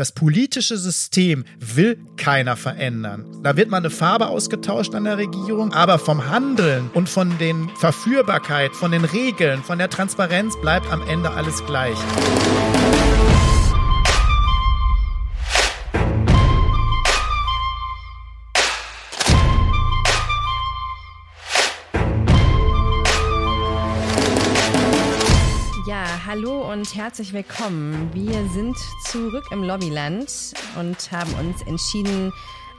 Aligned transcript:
Das 0.00 0.12
politische 0.12 0.78
System 0.78 1.44
will 1.58 1.98
keiner 2.16 2.56
verändern. 2.56 3.26
Da 3.42 3.58
wird 3.58 3.68
mal 3.68 3.76
eine 3.76 3.90
Farbe 3.90 4.28
ausgetauscht 4.28 4.94
an 4.94 5.04
der 5.04 5.18
Regierung, 5.18 5.74
aber 5.74 5.98
vom 5.98 6.30
Handeln 6.30 6.88
und 6.94 7.10
von 7.10 7.36
den 7.36 7.68
Verführbarkeit, 7.76 8.74
von 8.74 8.92
den 8.92 9.04
Regeln, 9.04 9.62
von 9.62 9.76
der 9.76 9.90
Transparenz 9.90 10.58
bleibt 10.62 10.90
am 10.90 11.06
Ende 11.06 11.32
alles 11.32 11.62
gleich. 11.66 11.98
Hallo 26.40 26.72
und 26.72 26.94
herzlich 26.94 27.34
willkommen. 27.34 28.08
Wir 28.14 28.48
sind 28.48 28.74
zurück 29.04 29.44
im 29.50 29.62
Lobbyland 29.62 30.54
und 30.78 31.12
haben 31.12 31.34
uns 31.34 31.60
entschieden, 31.66 32.32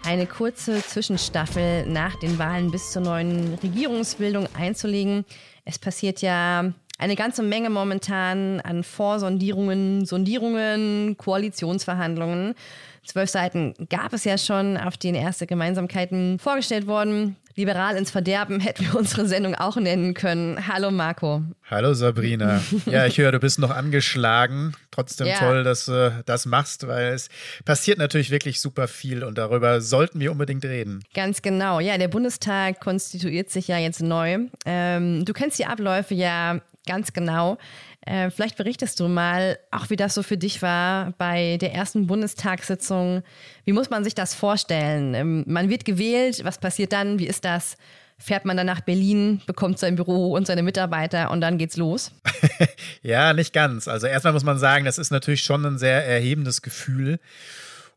eine 0.03 0.25
kurze 0.25 0.81
Zwischenstaffel 0.81 1.85
nach 1.85 2.15
den 2.15 2.39
Wahlen 2.39 2.71
bis 2.71 2.91
zur 2.91 3.03
neuen 3.03 3.53
Regierungsbildung 3.61 4.47
einzulegen. 4.57 5.25
Es 5.63 5.77
passiert 5.77 6.23
ja 6.23 6.73
eine 6.97 7.15
ganze 7.15 7.43
Menge 7.43 7.69
momentan 7.69 8.61
an 8.61 8.83
Vorsondierungen, 8.83 10.07
Sondierungen, 10.07 11.15
Koalitionsverhandlungen. 11.19 12.55
Zwölf 13.05 13.29
Seiten 13.29 13.73
gab 13.89 14.13
es 14.13 14.25
ja 14.25 14.37
schon, 14.37 14.77
auf 14.77 14.95
denen 14.95 15.15
erste 15.15 15.47
Gemeinsamkeiten 15.47 16.37
vorgestellt 16.37 16.85
wurden. 16.85 17.35
Liberal 17.55 17.97
ins 17.97 18.11
Verderben 18.11 18.59
hätten 18.59 18.85
wir 18.85 18.95
unsere 18.95 19.27
Sendung 19.27 19.55
auch 19.55 19.75
nennen 19.75 20.13
können. 20.13 20.67
Hallo 20.67 20.91
Marco. 20.91 21.41
Hallo 21.69 21.93
Sabrina. 21.93 22.61
Ja, 22.85 23.05
ich 23.05 23.17
höre, 23.17 23.31
du 23.31 23.39
bist 23.39 23.59
noch 23.59 23.71
angeschlagen. 23.71 24.73
Trotzdem 24.91 25.27
ja. 25.27 25.37
toll, 25.37 25.63
dass 25.63 25.85
du 25.85 26.23
das 26.25 26.45
machst, 26.45 26.87
weil 26.87 27.13
es 27.13 27.29
passiert 27.65 27.97
natürlich 27.97 28.29
wirklich 28.29 28.61
super 28.61 28.87
viel 28.87 29.23
und 29.23 29.37
darüber 29.37 29.81
sollten 29.81 30.19
wir 30.19 30.31
unbedingt 30.31 30.63
reden. 30.63 31.03
Ganz 31.13 31.41
genau. 31.41 31.79
Ja, 31.79 31.97
der 31.97 32.07
Bundestag 32.07 32.79
konstituiert 32.79 33.49
sich 33.49 33.67
ja 33.67 33.77
jetzt 33.77 34.01
neu. 34.01 34.47
Ähm, 34.65 35.25
du 35.25 35.33
kennst 35.33 35.59
die 35.59 35.65
Abläufe 35.65 36.13
ja 36.13 36.61
ganz 36.87 37.13
genau. 37.13 37.57
Äh, 38.05 38.31
vielleicht 38.31 38.57
berichtest 38.57 38.99
du 38.99 39.07
mal, 39.07 39.59
auch 39.69 39.89
wie 39.89 39.95
das 39.95 40.15
so 40.15 40.23
für 40.23 40.37
dich 40.37 40.61
war 40.61 41.13
bei 41.17 41.57
der 41.57 41.73
ersten 41.73 42.07
Bundestagssitzung. 42.07 43.21
Wie 43.63 43.73
muss 43.73 43.91
man 43.91 44.03
sich 44.03 44.15
das 44.15 44.33
vorstellen? 44.33 45.13
Ähm, 45.13 45.43
man 45.45 45.69
wird 45.69 45.85
gewählt, 45.85 46.43
was 46.43 46.57
passiert 46.57 46.93
dann? 46.93 47.19
Wie 47.19 47.27
ist 47.27 47.45
das? 47.45 47.77
Fährt 48.17 48.45
man 48.45 48.57
dann 48.57 48.67
nach 48.67 48.81
Berlin, 48.81 49.41
bekommt 49.47 49.79
sein 49.79 49.95
Büro 49.95 50.33
und 50.33 50.45
seine 50.45 50.63
Mitarbeiter 50.63 51.31
und 51.31 51.41
dann 51.41 51.57
geht's 51.57 51.77
los? 51.77 52.11
ja, 53.01 53.33
nicht 53.33 53.53
ganz. 53.53 53.87
Also 53.87 54.07
erstmal 54.07 54.33
muss 54.33 54.43
man 54.43 54.59
sagen, 54.59 54.85
das 54.85 54.97
ist 54.97 55.11
natürlich 55.11 55.43
schon 55.43 55.65
ein 55.65 55.77
sehr 55.77 56.05
erhebendes 56.05 56.61
Gefühl. 56.61 57.19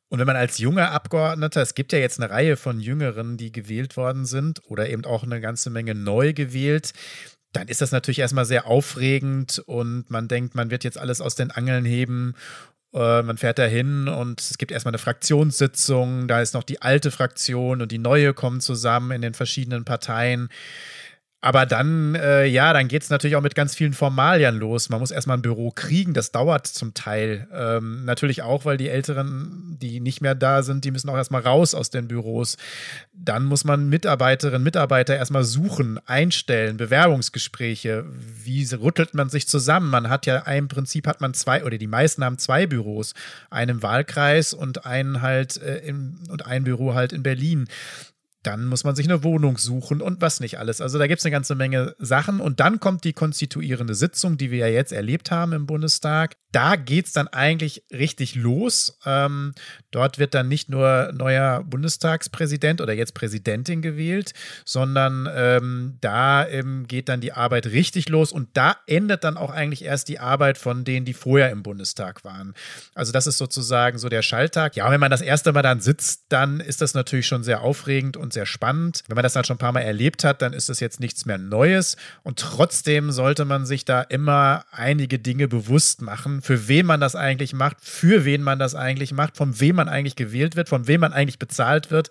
Und 0.09 0.19
wenn 0.19 0.27
man 0.27 0.37
als 0.37 0.59
junger 0.59 0.93
Abgeordneter, 0.93 1.61
es 1.61 1.75
gibt 1.75 1.93
ja 1.93 1.99
jetzt 1.99 2.21
eine 2.21 2.31
Reihe 2.31 2.57
von 2.57 2.79
Jüngeren, 2.79 3.37
die 3.37 3.53
gewählt 3.53 3.97
worden 3.97 4.27
sind 4.27 4.63
oder 4.69 4.89
eben 4.89 5.05
auch 5.05 5.25
eine 5.25 5.41
ganze 5.41 5.71
Menge 5.71 5.95
neu 5.95 6.33
gewählt, 6.33 6.93
dann 7.57 7.69
ist 7.69 7.81
das 7.81 7.93
natürlich 7.93 8.19
erstmal 8.19 8.45
sehr 8.45 8.67
aufregend 8.67 9.63
und 9.67 10.11
man 10.11 10.29
denkt, 10.29 10.55
man 10.55 10.71
wird 10.71 10.85
jetzt 10.85 10.99
alles 10.99 11.21
aus 11.21 11.35
den 11.35 11.51
Angeln 11.51 11.85
heben. 11.85 12.35
Äh, 12.93 13.23
man 13.23 13.37
fährt 13.37 13.59
da 13.59 13.65
hin 13.65 14.09
und 14.09 14.41
es 14.41 14.59
gibt 14.59 14.73
erstmal 14.73 14.93
eine 14.93 14.99
Fraktionssitzung, 14.99 16.29
da 16.29 16.41
ist 16.41 16.55
noch 16.55 16.63
die 16.63 16.83
alte 16.83 17.11
Fraktion 17.11 17.83
und 17.83 17.91
die 17.91 17.99
neue 17.99 18.35
kommen 18.35 18.61
zusammen 18.61 19.11
in 19.11 19.23
den 19.23 19.35
verschiedenen 19.35 19.85
Parteien. 19.85 20.49
Aber 21.45 21.67
dann, 21.67 22.15
äh, 22.15 22.47
ja, 22.47 22.73
dann 22.73 22.89
geht 22.89 23.03
es 23.03 23.11
natürlich 23.11 23.37
auch 23.37 23.43
mit 23.43 23.55
ganz 23.55 23.75
vielen 23.75 23.93
Formalien 23.93 24.57
los. 24.57 24.89
Man 24.89 25.01
muss 25.01 25.11
erstmal 25.11 25.37
ein 25.37 25.43
Büro 25.43 25.71
kriegen, 25.73 26.15
das 26.15 26.33
dauert 26.33 26.67
zum 26.67 26.95
Teil. 26.95 27.47
Ähm, 27.53 28.07
natürlich 28.07 28.41
auch, 28.41 28.65
weil 28.65 28.79
die 28.79 28.89
Älteren, 28.89 29.77
die 29.79 30.01
nicht 30.01 30.23
mehr 30.23 30.35
da 30.35 30.63
sind, 30.63 30.87
die 30.87 30.91
müssen 30.91 31.11
auch 31.11 31.19
erstmal 31.19 31.43
raus 31.43 31.75
aus 31.75 31.91
den 31.91 32.09
Büros. 32.09 32.57
Dann 33.13 33.45
muss 33.45 33.65
man 33.65 33.91
Mitarbeiterinnen, 33.91 34.63
Mitarbeiter 34.63 35.19
erstmal 35.19 35.45
suchen, 35.45 36.01
einstellen, 36.07 36.79
Bewerbungsgespräche. 36.79 38.07
Wie 38.43 38.65
rüttelt 38.73 39.13
man 39.13 39.29
sich 39.29 39.47
zusammen? 39.47 39.91
Man 39.91 40.09
hat 40.09 40.25
ja 40.25 40.39
im 40.39 40.69
Prinzip 40.69 41.07
hat 41.07 41.21
man 41.21 41.35
zwei, 41.35 41.63
oder 41.63 41.77
die 41.77 41.87
meisten 41.87 42.25
haben 42.25 42.39
zwei 42.39 42.67
Büros. 42.67 43.13
Einen 43.51 43.77
im 43.77 43.83
Wahlkreis 43.83 44.55
und 44.55 44.87
einen 44.87 45.21
halt 45.21 45.61
äh, 45.61 45.77
im, 45.81 46.21
und 46.31 46.47
ein 46.47 46.65
Büro 46.65 46.95
halt 46.95 47.13
in 47.13 47.23
Berlin 47.23 47.69
dann 48.47 48.67
muss 48.67 48.85
man 48.85 48.95
sich 48.95 49.07
eine 49.07 49.25
Wohnung 49.25 49.59
suchen 49.59 50.01
und 50.01 50.21
was 50.21 50.41
nicht 50.41 50.59
alles. 50.59 50.81
Also 50.81 50.99
da 50.99 51.07
gibt 51.07 51.21
es 51.21 51.25
eine 51.25 51.33
ganze 51.33 51.55
Menge 51.55 51.95
Sachen. 51.99 52.41
Und 52.41 52.61
dann 52.61 52.79
kommt 52.79 53.05
die 53.05 53.15
konstituierende 53.15 53.95
Sitzung, 53.95 54.37
die 54.37 54.51
wir 54.51 54.59
ja 54.59 54.67
jetzt 54.67 54.93
erlebt 54.93 55.31
haben 55.31 55.53
im 55.53 55.67
Bundestag. 55.67 56.37
Da 56.53 56.77
geht 56.77 57.07
es 57.07 57.13
dann 57.13 57.27
eigentlich 57.27 57.85
richtig 57.91 58.37
los. 58.37 58.99
Ähm, 59.05 59.55
dort 59.91 60.19
wird 60.19 60.35
dann 60.35 60.47
nicht 60.47 60.69
nur 60.69 61.11
neuer 61.13 61.65
Bundestagspräsident 61.65 62.81
oder 62.81 62.93
jetzt 62.93 63.15
Präsidentin 63.15 63.83
gewählt, 63.83 64.35
sondern 64.65 65.29
ähm, 65.35 65.99
da 66.01 66.47
ähm, 66.47 66.87
geht 66.87 67.09
dann 67.09 67.21
die 67.21 67.33
Arbeit 67.33 67.67
richtig 67.67 68.09
los. 68.09 68.31
Und 68.31 68.51
da 68.53 68.77
endet 68.87 69.25
dann 69.25 69.37
auch 69.37 69.51
eigentlich 69.51 69.85
erst 69.85 70.09
die 70.09 70.19
Arbeit 70.19 70.59
von 70.59 70.85
denen, 70.85 71.07
die 71.07 71.15
vorher 71.15 71.51
im 71.51 71.63
Bundestag 71.63 72.25
waren. 72.25 72.55
Also 72.95 73.11
das 73.11 73.27
ist 73.27 73.39
sozusagen 73.39 73.99
so 73.99 74.09
der 74.09 74.23
Schalltag. 74.23 74.77
Ja, 74.77 74.91
wenn 74.91 75.01
man 75.01 75.11
das 75.11 75.23
erste 75.23 75.53
Mal 75.53 75.63
dann 75.63 75.81
sitzt, 75.81 76.27
dann 76.29 76.61
ist 76.61 76.83
das 76.83 76.93
natürlich 76.93 77.27
schon 77.27 77.43
sehr 77.43 77.63
aufregend 77.63 78.17
und 78.17 78.34
sehr 78.35 78.47
spannend. 78.47 79.03
Wenn 79.09 79.15
man 79.15 79.23
das 79.23 79.33
dann 79.33 79.45
schon 79.45 79.57
ein 79.57 79.59
paar 79.59 79.73
Mal 79.73 79.81
erlebt 79.81 80.25
hat, 80.25 80.43
dann 80.43 80.53
ist 80.53 80.69
es 80.69 80.81
jetzt 80.81 81.01
nichts 81.01 81.25
mehr 81.27 81.39
Neues. 81.39 81.97
Und 82.23 82.39
trotzdem 82.39 83.11
sollte 83.11 83.45
man 83.45 83.67
sich 83.67 83.85
da 83.85 84.03
immer 84.03 84.65
einige 84.71 85.19
Dinge 85.19 85.49
bewusst 85.49 86.03
machen, 86.03 86.43
für 86.43 86.69
wen 86.69 86.87
man 86.87 87.01
das 87.01 87.17
eigentlich 87.17 87.55
macht, 87.55 87.79
für 87.81 88.25
wen 88.25 88.43
man 88.43 88.59
das 88.59 88.75
eigentlich 88.75 89.13
macht, 89.13 89.37
von 89.37 89.59
wem 89.61 89.77
man 89.77 89.89
eigentlich 89.89 90.17
gewählt 90.17 90.57
wird, 90.57 90.69
von 90.69 90.87
wem 90.87 91.01
man 91.01 91.13
eigentlich 91.13 91.39
bezahlt 91.39 91.91
wird. 91.91 92.11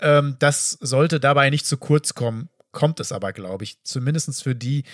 Ähm, 0.00 0.36
das 0.38 0.72
sollte 0.80 1.20
dabei 1.20 1.50
nicht 1.50 1.66
zu 1.66 1.76
kurz 1.76 2.14
kommen 2.14 2.48
kommt 2.70 3.00
es 3.00 3.12
aber, 3.12 3.32
glaube 3.32 3.64
ich, 3.64 3.82
zumindest 3.82 4.42
für 4.42 4.54
die, 4.54 4.84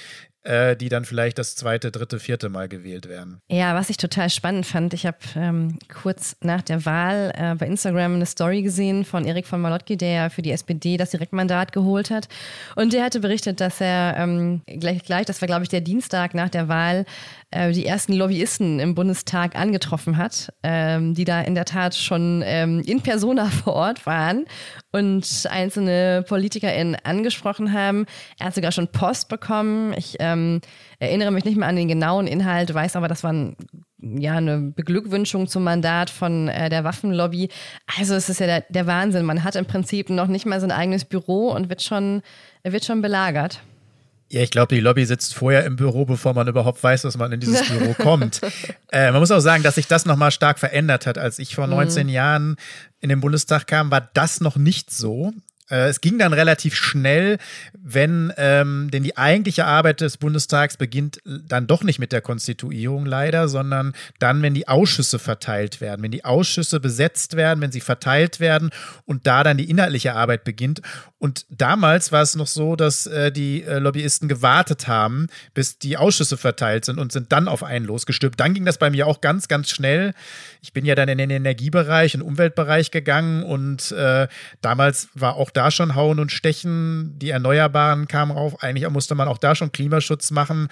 äh, 0.45 0.77
die 0.77 0.89
dann 0.89 1.05
vielleicht 1.05 1.39
das 1.39 1.57
zweite, 1.57 1.91
dritte, 1.91 2.21
vierte 2.21 2.49
Mal 2.49 2.69
gewählt 2.69 3.09
werden. 3.09 3.41
Ja, 3.51 3.75
was 3.75 3.91
ich 3.91 3.97
total 3.97 4.31
spannend 4.31 4.67
fand, 4.67 4.95
ich 4.95 5.07
habe 5.07 5.19
ähm, 5.37 5.79
kurz 5.93 6.37
nach 6.41 6.63
der 6.63 6.85
Wahl 6.85 7.33
äh, 7.37 7.55
bei 7.55 7.67
Instagram 7.67 8.15
eine 8.15 8.27
Story 8.27 8.63
gesehen 8.63 9.05
von 9.05 9.25
Erik 9.25 9.47
von 9.47 9.61
Malotki, 9.61 9.97
der 9.97 10.11
ja 10.11 10.29
für 10.29 10.43
die 10.43 10.53
SPD 10.53 10.97
das 10.97 11.11
Direktmandat 11.11 11.73
geholt 11.73 12.11
hat. 12.11 12.29
Und 12.77 12.93
der 12.93 13.05
hatte 13.05 13.21
berichtet, 13.21 13.61
dass 13.61 13.81
er 13.81 14.17
ähm, 14.19 14.63
gleich, 14.67 15.03
gleich, 15.03 15.27
das 15.27 15.41
war 15.41 15.47
glaube 15.47 15.63
ich 15.63 15.69
der 15.69 15.81
Dienstag 15.81 16.35
nach 16.35 16.51
der 16.51 16.69
Wahl, 16.69 17.07
äh, 17.55 17.73
die 17.73 17.87
ersten 17.87 18.13
Lobbyisten 18.13 18.81
im 18.81 18.95
Bundestag 18.95 19.57
angetroffen 19.57 20.17
hat, 20.17 20.53
ähm, 20.63 21.15
die 21.15 21.25
da 21.25 21.41
in 21.41 21.55
der 21.55 21.65
Tat 21.65 21.95
schon 21.95 22.43
ähm, 22.45 22.83
in 22.85 23.01
persona 23.01 23.47
vor 23.47 23.75
Ort 23.75 24.07
waren 24.07 24.45
und 24.93 25.47
einzelne 25.49 26.25
PolitikerInnen 26.27 26.97
angesprochen 27.05 27.73
haben. 27.73 28.07
Er 28.39 28.47
hat 28.47 28.55
sogar 28.55 28.73
schon 28.73 28.89
Post 28.89 29.29
bekommen. 29.29 29.95
Ich 29.97 30.17
ähm, 30.19 30.61
erinnere 30.99 31.31
mich 31.31 31.45
nicht 31.45 31.57
mehr 31.57 31.69
an 31.69 31.77
den 31.77 31.89
genauen 31.89 32.27
Inhalt, 32.27 32.73
weiß 32.75 32.97
aber, 32.97 33.09
das 33.09 33.23
war 33.23 33.33
ein, 33.33 33.57
ja, 33.99 34.37
eine 34.37 34.59
Beglückwünschung 34.59 35.47
zum 35.47 35.65
Mandat 35.65 36.11
von 36.11 36.49
äh, 36.49 36.69
der 36.69 36.85
Waffenlobby. 36.85 37.49
Also 37.99 38.15
es 38.15 38.29
ist 38.29 38.41
ja 38.41 38.47
der, 38.47 38.65
der 38.69 38.87
Wahnsinn. 38.87 39.25
Man 39.25 39.45
hat 39.45 39.57
im 39.57 39.67
Prinzip 39.67 40.11
noch 40.11 40.27
nicht 40.27 40.45
mal 40.45 40.61
sein 40.61 40.73
eigenes 40.73 41.05
Büro 41.05 41.51
und 41.51 41.69
wird 41.69 41.83
schon, 41.83 42.23
wird 42.63 42.85
schon 42.85 43.01
belagert. 43.01 43.61
Ja, 44.29 44.41
ich 44.41 44.51
glaube, 44.51 44.75
die 44.75 44.81
Lobby 44.81 45.05
sitzt 45.05 45.35
vorher 45.35 45.65
im 45.65 45.77
Büro, 45.77 46.07
bevor 46.07 46.35
man 46.35 46.49
überhaupt 46.49 46.83
weiß, 46.83 47.03
dass 47.03 47.17
man 47.17 47.31
in 47.33 47.41
dieses 47.41 47.69
Büro 47.69 47.95
kommt. 47.95 48.41
Äh, 48.91 49.11
man 49.13 49.21
muss 49.21 49.31
auch 49.31 49.41
sagen, 49.41 49.63
dass 49.63 49.77
sich 49.77 49.87
das 49.87 50.07
nochmal 50.07 50.31
stark 50.31 50.59
verändert 50.59 51.07
hat. 51.07 51.19
Als 51.19 51.39
ich 51.39 51.55
vor 51.55 51.67
19 51.67 52.07
mhm. 52.07 52.13
Jahren 52.13 52.57
in 53.01 53.11
den 53.11 53.21
Bundestag 53.21 53.67
kam, 53.67 53.91
war 53.91 54.09
das 54.15 54.41
noch 54.41 54.57
nicht 54.57 54.91
so. 54.91 55.33
Äh, 55.71 55.89
es 55.89 56.01
ging 56.01 56.19
dann 56.19 56.33
relativ 56.33 56.75
schnell, 56.75 57.39
wenn, 57.73 58.33
ähm, 58.37 58.91
denn 58.93 59.03
die 59.03 59.17
eigentliche 59.17 59.65
Arbeit 59.65 60.01
des 60.01 60.19
Bundestags 60.19 60.77
beginnt 60.77 61.19
dann 61.25 61.67
doch 61.67 61.83
nicht 61.83 61.99
mit 61.99 62.13
der 62.13 62.21
Konstituierung 62.21 63.07
leider, 63.07 63.49
sondern 63.49 63.95
dann, 64.19 64.43
wenn 64.43 64.55
die 64.55 64.69
Ausschüsse 64.69 65.19
verteilt 65.19 65.81
werden, 65.81 66.03
wenn 66.03 66.11
die 66.11 66.25
Ausschüsse 66.25 66.81
besetzt 66.81 67.37
werden, 67.37 67.61
wenn 67.61 67.73
sie 67.73 67.81
verteilt 67.81 68.41
werden 68.41 68.71
und 69.07 69.27
da 69.27 69.43
dann 69.43 69.57
die 69.57 69.71
inhaltliche 69.71 70.15
Arbeit 70.15 70.45
beginnt. 70.45 70.83
Und 71.19 71.47
damals 71.49 72.13
war 72.13 72.21
es 72.21 72.37
noch 72.37 72.47
so, 72.47 72.77
dass 72.77 73.07
äh, 73.07 73.33
die 73.33 73.63
äh, 73.63 73.79
Lobbyisten 73.79 74.29
gewartet 74.29 74.89
haben, 74.89 75.29
bis 75.55 75.79
die 75.79 75.97
Ausschüsse 75.97 76.37
verteilt 76.37 76.85
sind 76.85 76.99
und 76.99 77.13
sind 77.13 77.33
dann 77.33 77.49
auf 77.49 77.63
einen 77.63 77.87
losgestülpt. 77.87 78.39
Dann 78.39 78.53
ging 78.53 78.67
das 78.67 78.77
bei 78.77 78.91
mir 78.91 79.07
auch 79.07 79.23
ganz, 79.23 79.49
ganz 79.49 79.71
schnell. 79.71 80.13
Ich 80.61 80.75
bin 80.75 80.85
ja 80.85 80.95
dann 80.95 81.09
in 81.09 81.17
den 81.17 81.31
Energiebereich 81.31 82.15
und 82.15 82.21
Umweltbereich 82.21 82.91
gegangen 82.91 83.43
und 83.43 83.91
äh, 83.93 84.29
damals 84.61 85.09
war 85.15 85.37
auch 85.37 85.51
da 85.57 85.71
schon 85.71 85.95
Hauen 85.95 86.19
und 86.19 86.33
Stechen, 86.33 87.19
die 87.19 87.31
Erneuerbaren 87.31 88.09
kamen 88.09 88.33
auf. 88.33 88.63
Eigentlich 88.63 88.89
musste 88.91 89.15
man 89.15 89.29
auch 89.29 89.39
da 89.39 89.55
schon 89.55 89.73
Klimaschutz 89.73 90.31
machen. 90.31 90.69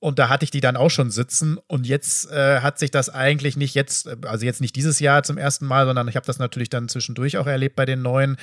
Und 0.00 0.18
da 0.18 0.30
hatte 0.30 0.44
ich 0.44 0.50
die 0.50 0.62
dann 0.62 0.76
auch 0.76 0.88
schon 0.88 1.10
sitzen. 1.10 1.58
Und 1.66 1.86
jetzt 1.86 2.30
äh, 2.30 2.60
hat 2.60 2.78
sich 2.78 2.90
das 2.90 3.10
eigentlich 3.10 3.56
nicht 3.56 3.74
jetzt, 3.74 4.08
also 4.24 4.46
jetzt 4.46 4.62
nicht 4.62 4.74
dieses 4.74 4.98
Jahr 4.98 5.22
zum 5.22 5.36
ersten 5.36 5.66
Mal, 5.66 5.84
sondern 5.84 6.08
ich 6.08 6.16
habe 6.16 6.26
das 6.26 6.38
natürlich 6.38 6.70
dann 6.70 6.88
zwischendurch 6.88 7.36
auch 7.36 7.46
erlebt 7.46 7.76
bei 7.76 7.84
den 7.84 8.00
neuen, 8.00 8.36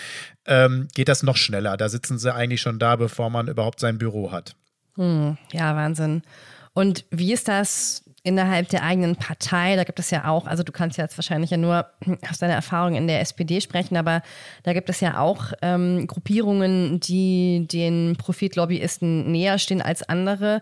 ähm, 0.45 0.88
geht 0.94 1.10
das 1.10 1.24
noch 1.24 1.36
schneller. 1.36 1.75
Da 1.75 1.89
sitzen 1.89 2.19
sie 2.19 2.34
eigentlich 2.34 2.62
schon 2.62 2.78
da, 2.78 2.95
bevor 2.95 3.31
man 3.31 3.48
überhaupt 3.48 3.80
sein 3.80 3.98
Büro 3.98 4.31
hat. 4.31 4.56
Hm, 4.98 5.38
ja, 5.51 5.75
Wahnsinn. 5.75 6.22
Und 6.74 7.06
wie 7.10 7.34
ist 7.34 7.48
das 7.48 8.04
innerhalb 8.27 8.68
der 8.68 8.83
eigenen 8.83 9.15
Partei. 9.15 9.77
Da 9.77 9.85
gibt 9.85 10.00
es 10.00 10.12
ja 10.12 10.27
auch, 10.27 10.47
also 10.47 10.62
du 10.62 10.74
kannst 10.74 10.97
jetzt 10.97 11.18
wahrscheinlich 11.18 11.50
ja 11.50 11.57
nur 11.57 11.85
aus 12.29 12.39
deiner 12.39 12.56
Erfahrung 12.56 12.95
in 12.95 13.07
der 13.07 13.21
SPD 13.21 13.62
sprechen, 13.62 13.95
aber 13.95 14.21
da 14.63 14.74
gibt 14.74 14.89
es 14.89 15.00
ja 15.00 15.18
auch 15.18 15.53
ähm, 15.62 16.06
Gruppierungen, 16.07 17.00
die 17.00 17.68
den 17.71 18.18
Profitlobbyisten 18.18 19.31
näher 19.31 19.57
stehen 19.59 19.81
als 19.81 20.03
andere. 20.03 20.59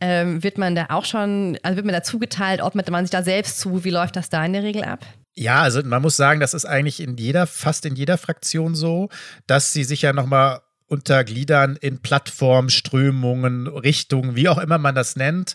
Ähm, 0.00 0.42
wird 0.42 0.58
man 0.58 0.74
da 0.74 0.86
auch 0.90 1.06
schon, 1.06 1.58
also 1.62 1.76
wird 1.76 1.86
man 1.86 1.94
da 1.94 2.02
zugeteilt, 2.02 2.60
ob 2.60 2.74
man 2.74 3.04
sich 3.04 3.10
da 3.10 3.22
selbst 3.22 3.58
zu, 3.58 3.84
wie 3.84 3.90
läuft 3.90 4.16
das 4.16 4.28
da 4.28 4.44
in 4.44 4.52
der 4.52 4.62
Regel 4.62 4.84
ab? 4.84 5.06
Ja, 5.34 5.62
also 5.62 5.82
man 5.82 6.02
muss 6.02 6.16
sagen, 6.16 6.40
das 6.40 6.54
ist 6.54 6.66
eigentlich 6.66 7.00
in 7.00 7.16
jeder, 7.16 7.46
fast 7.46 7.86
in 7.86 7.94
jeder 7.94 8.18
Fraktion 8.18 8.74
so, 8.74 9.08
dass 9.46 9.72
sie 9.72 9.84
sich 9.84 10.02
ja 10.02 10.12
nochmal 10.12 10.60
untergliedern 10.88 11.76
in 11.76 12.00
Plattformströmungen, 12.00 13.66
Richtungen, 13.66 14.36
wie 14.36 14.48
auch 14.48 14.58
immer 14.58 14.78
man 14.78 14.94
das 14.94 15.16
nennt. 15.16 15.54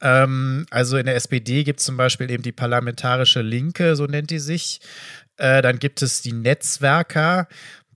Ähm, 0.00 0.66
also 0.70 0.96
in 0.96 1.06
der 1.06 1.16
SPD 1.16 1.64
gibt 1.64 1.80
es 1.80 1.86
zum 1.86 1.96
Beispiel 1.96 2.30
eben 2.30 2.42
die 2.42 2.52
Parlamentarische 2.52 3.42
Linke, 3.42 3.96
so 3.96 4.06
nennt 4.06 4.30
die 4.30 4.38
sich. 4.38 4.80
Äh, 5.36 5.62
dann 5.62 5.78
gibt 5.78 6.02
es 6.02 6.22
die 6.22 6.32
Netzwerker. 6.32 7.48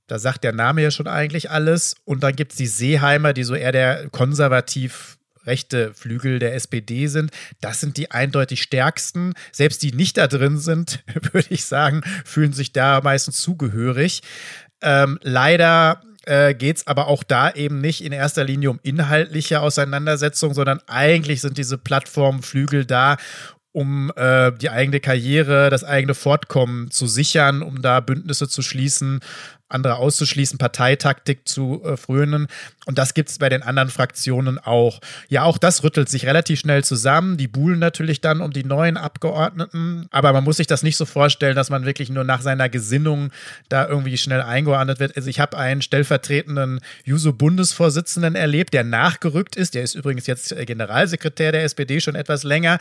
Da 0.06 0.18
sagt 0.18 0.44
der 0.44 0.52
Name 0.52 0.82
ja 0.82 0.90
schon 0.90 1.06
eigentlich 1.06 1.50
alles. 1.50 1.96
Und 2.04 2.22
dann 2.22 2.36
gibt 2.36 2.52
es 2.52 2.58
die 2.58 2.66
Seeheimer, 2.66 3.32
die 3.32 3.44
so 3.44 3.54
eher 3.54 3.72
der 3.72 4.08
konservativ 4.10 5.18
rechte 5.46 5.92
Flügel 5.94 6.38
der 6.38 6.54
SPD 6.54 7.06
sind. 7.06 7.30
Das 7.60 7.80
sind 7.80 7.96
die 7.96 8.10
eindeutig 8.10 8.62
stärksten. 8.62 9.34
Selbst 9.52 9.82
die 9.82 9.92
nicht 9.92 10.16
da 10.16 10.26
drin 10.26 10.58
sind, 10.58 11.02
würde 11.32 11.48
ich 11.50 11.64
sagen, 11.64 12.02
fühlen 12.24 12.52
sich 12.52 12.72
da 12.72 13.00
meistens 13.02 13.40
zugehörig. 13.40 14.22
Ähm, 14.82 15.18
leider 15.22 16.02
äh, 16.26 16.54
geht 16.54 16.78
es 16.78 16.86
aber 16.86 17.06
auch 17.06 17.22
da 17.22 17.50
eben 17.50 17.80
nicht 17.80 18.02
in 18.04 18.12
erster 18.12 18.44
Linie 18.44 18.70
um 18.70 18.80
inhaltliche 18.82 19.60
Auseinandersetzungen, 19.60 20.54
sondern 20.54 20.80
eigentlich 20.86 21.40
sind 21.40 21.58
diese 21.58 21.78
Plattformflügel 21.78 22.84
da, 22.84 23.16
um 23.72 24.12
äh, 24.14 24.52
die 24.52 24.70
eigene 24.70 25.00
Karriere, 25.00 25.68
das 25.68 25.82
eigene 25.82 26.14
Fortkommen 26.14 26.90
zu 26.90 27.06
sichern, 27.06 27.62
um 27.62 27.82
da 27.82 28.00
Bündnisse 28.00 28.48
zu 28.48 28.62
schließen, 28.62 29.20
andere 29.68 29.96
auszuschließen, 29.96 30.58
Parteitaktik 30.58 31.48
zu 31.48 31.82
äh, 31.84 31.96
frönen. 31.96 32.48
Und 32.86 32.98
das 32.98 33.14
gibt 33.14 33.30
es 33.30 33.38
bei 33.38 33.48
den 33.48 33.62
anderen 33.62 33.88
Fraktionen 33.88 34.58
auch. 34.58 35.00
Ja, 35.28 35.44
auch 35.44 35.58
das 35.58 35.82
rüttelt 35.82 36.08
sich 36.08 36.26
relativ 36.26 36.60
schnell 36.60 36.84
zusammen. 36.84 37.36
Die 37.36 37.48
buhlen 37.48 37.78
natürlich 37.78 38.20
dann 38.20 38.40
um 38.40 38.52
die 38.52 38.64
neuen 38.64 38.96
Abgeordneten. 38.96 40.06
Aber 40.10 40.32
man 40.32 40.44
muss 40.44 40.58
sich 40.58 40.66
das 40.66 40.82
nicht 40.82 40.96
so 40.96 41.06
vorstellen, 41.06 41.56
dass 41.56 41.70
man 41.70 41.86
wirklich 41.86 42.10
nur 42.10 42.24
nach 42.24 42.42
seiner 42.42 42.68
Gesinnung 42.68 43.30
da 43.68 43.88
irgendwie 43.88 44.18
schnell 44.18 44.42
eingeordnet 44.42 45.00
wird. 45.00 45.16
Also 45.16 45.28
ich 45.28 45.40
habe 45.40 45.56
einen 45.56 45.82
stellvertretenden 45.82 46.80
Juso-Bundesvorsitzenden 47.04 48.34
erlebt, 48.34 48.74
der 48.74 48.84
nachgerückt 48.84 49.56
ist. 49.56 49.74
Der 49.74 49.82
ist 49.82 49.94
übrigens 49.94 50.26
jetzt 50.26 50.52
äh, 50.52 50.64
Generalsekretär 50.66 51.52
der 51.52 51.64
SPD 51.64 52.00
schon 52.00 52.14
etwas 52.14 52.44
länger 52.44 52.78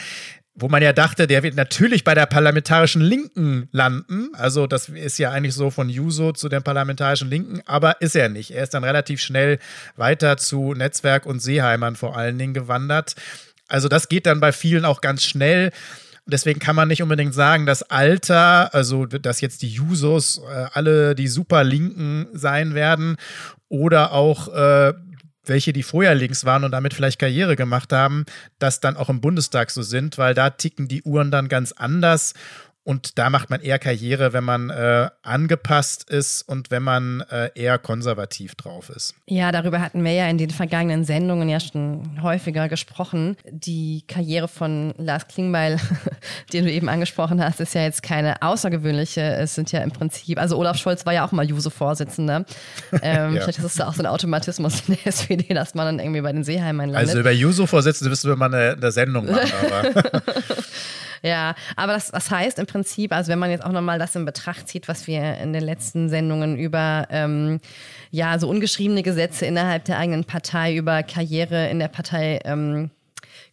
wo 0.55 0.69
man 0.69 0.83
ja 0.83 0.93
dachte, 0.93 1.25
der 1.25 1.41
wird 1.41 1.55
natürlich 1.55 2.03
bei 2.03 2.13
der 2.13 2.27
parlamentarischen 2.27 3.01
Linken 3.01 3.69
landen. 3.71 4.29
Also 4.33 4.67
das 4.67 4.87
ist 4.87 5.17
ja 5.17 5.31
eigentlich 5.31 5.55
so 5.55 5.71
von 5.71 5.89
Juso 5.89 6.31
zu 6.31 6.47
den 6.47 6.61
parlamentarischen 6.61 6.72
Linken, 6.73 7.61
aber 7.65 8.01
ist 8.01 8.15
er 8.15 8.29
nicht. 8.29 8.51
Er 8.51 8.63
ist 8.63 8.73
dann 8.73 8.83
relativ 8.83 9.21
schnell 9.21 9.59
weiter 9.95 10.37
zu 10.37 10.73
Netzwerk 10.73 11.25
und 11.25 11.39
Seeheimern 11.39 11.95
vor 11.95 12.17
allen 12.17 12.37
Dingen 12.37 12.53
gewandert. 12.53 13.15
Also 13.67 13.87
das 13.87 14.09
geht 14.09 14.25
dann 14.25 14.39
bei 14.39 14.51
vielen 14.51 14.85
auch 14.85 15.01
ganz 15.01 15.23
schnell. 15.23 15.71
Deswegen 16.25 16.59
kann 16.59 16.75
man 16.75 16.87
nicht 16.87 17.03
unbedingt 17.03 17.33
sagen, 17.33 17.65
dass 17.65 17.83
Alter, 17.83 18.73
also 18.73 19.05
dass 19.05 19.41
jetzt 19.41 19.61
die 19.61 19.69
Jusos 19.69 20.39
äh, 20.49 20.67
alle 20.71 21.15
die 21.15 21.27
super 21.27 21.63
Linken 21.63 22.27
sein 22.31 22.75
werden 22.75 23.17
oder 23.67 24.13
auch 24.13 24.47
äh, 24.47 24.93
welche, 25.45 25.73
die 25.73 25.83
vorher 25.83 26.15
links 26.15 26.45
waren 26.45 26.63
und 26.63 26.71
damit 26.71 26.93
vielleicht 26.93 27.19
Karriere 27.19 27.55
gemacht 27.55 27.91
haben, 27.91 28.25
das 28.59 28.79
dann 28.79 28.95
auch 28.95 29.09
im 29.09 29.21
Bundestag 29.21 29.71
so 29.71 29.81
sind, 29.81 30.17
weil 30.17 30.33
da 30.33 30.49
ticken 30.51 30.87
die 30.87 31.03
Uhren 31.03 31.31
dann 31.31 31.49
ganz 31.49 31.73
anders 31.73 32.33
und 32.85 33.17
da 33.17 33.29
macht 33.29 33.49
man 33.49 33.61
eher 33.61 33.79
Karriere, 33.79 34.33
wenn 34.33 34.43
man 34.43 34.69
äh, 34.69 35.09
angepasst 35.21 36.09
ist 36.09 36.41
und 36.41 36.69
wenn 36.69 36.83
man 36.83 37.21
äh, 37.31 37.49
eher 37.55 37.77
konservativ 37.77 38.55
drauf 38.55 38.89
ist. 38.89 39.15
Ja, 39.25 39.53
darüber 39.53 39.79
hatten 39.79 40.03
wir 40.03 40.11
ja 40.11 40.27
in 40.27 40.37
den 40.37 40.49
vergangenen 40.49 41.05
Sendungen 41.05 41.47
ja 41.47 41.61
schon 41.61 42.21
häufiger 42.21 42.67
gesprochen. 42.67 43.37
Die 43.49 44.03
Karriere 44.07 44.49
von 44.49 44.93
Lars 44.97 45.27
Klingbeil, 45.27 45.79
den 46.53 46.65
du 46.65 46.71
eben 46.71 46.89
angesprochen 46.89 47.41
hast, 47.41 47.61
ist 47.61 47.73
ja 47.73 47.83
jetzt 47.83 48.03
keine 48.03 48.41
außergewöhnliche. 48.41 49.21
Es 49.21 49.55
sind 49.55 49.71
ja 49.71 49.79
im 49.79 49.91
Prinzip, 49.91 50.37
also 50.37 50.57
Olaf 50.57 50.77
Scholz 50.77 51.05
war 51.05 51.13
ja 51.13 51.25
auch 51.25 51.31
mal 51.31 51.45
Juso-Vorsitzender. 51.45 52.45
Ähm, 53.01 53.35
ja. 53.35 53.41
Vielleicht 53.41 53.57
ist 53.57 53.65
es 53.65 53.75
da 53.75 53.87
auch 53.87 53.95
so 53.95 54.03
ein 54.03 54.05
Automatismus 54.05 54.83
in 54.87 54.95
der 54.95 55.07
SPD, 55.13 55.53
dass 55.53 55.73
man 55.73 55.85
dann 55.85 55.99
irgendwie 55.99 56.21
bei 56.21 56.31
den 56.31 56.43
Seeheimern 56.43 56.89
landet. 56.89 57.09
Also 57.09 57.19
über 57.19 57.31
Juso-Vorsitzende 57.31 58.09
müssen 58.09 58.29
wir 58.29 58.35
mal 58.35 58.53
eine, 58.53 58.73
eine 58.73 58.91
Sendung 58.91 59.29
machen. 59.29 59.51
Aber 59.65 60.21
Ja, 61.23 61.55
aber 61.77 61.93
das, 61.93 62.11
das 62.11 62.29
heißt 62.29 62.59
im 62.59 62.65
Prinzip, 62.65 63.13
also 63.13 63.31
wenn 63.31 63.39
man 63.39 63.49
jetzt 63.49 63.63
auch 63.63 63.71
nochmal 63.71 63.97
das 63.97 64.13
in 64.15 64.25
Betracht 64.25 64.67
zieht, 64.67 64.89
was 64.89 65.07
wir 65.07 65.37
in 65.37 65.53
den 65.53 65.63
letzten 65.63 66.09
Sendungen 66.09 66.57
über 66.57 67.07
ähm, 67.09 67.61
ja 68.11 68.37
so 68.37 68.49
ungeschriebene 68.49 69.03
Gesetze 69.03 69.45
innerhalb 69.45 69.85
der 69.85 69.97
eigenen 69.97 70.25
Partei, 70.25 70.75
über 70.75 71.01
Karriere 71.01 71.69
in 71.69 71.79
der 71.79 71.87
Partei 71.87 72.39
ähm, 72.43 72.91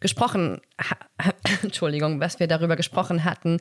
gesprochen, 0.01 0.61
Entschuldigung, 1.63 2.21
was 2.21 2.41
wir 2.41 2.47
darüber 2.47 2.77
gesprochen 2.77 3.25
hatten, 3.25 3.59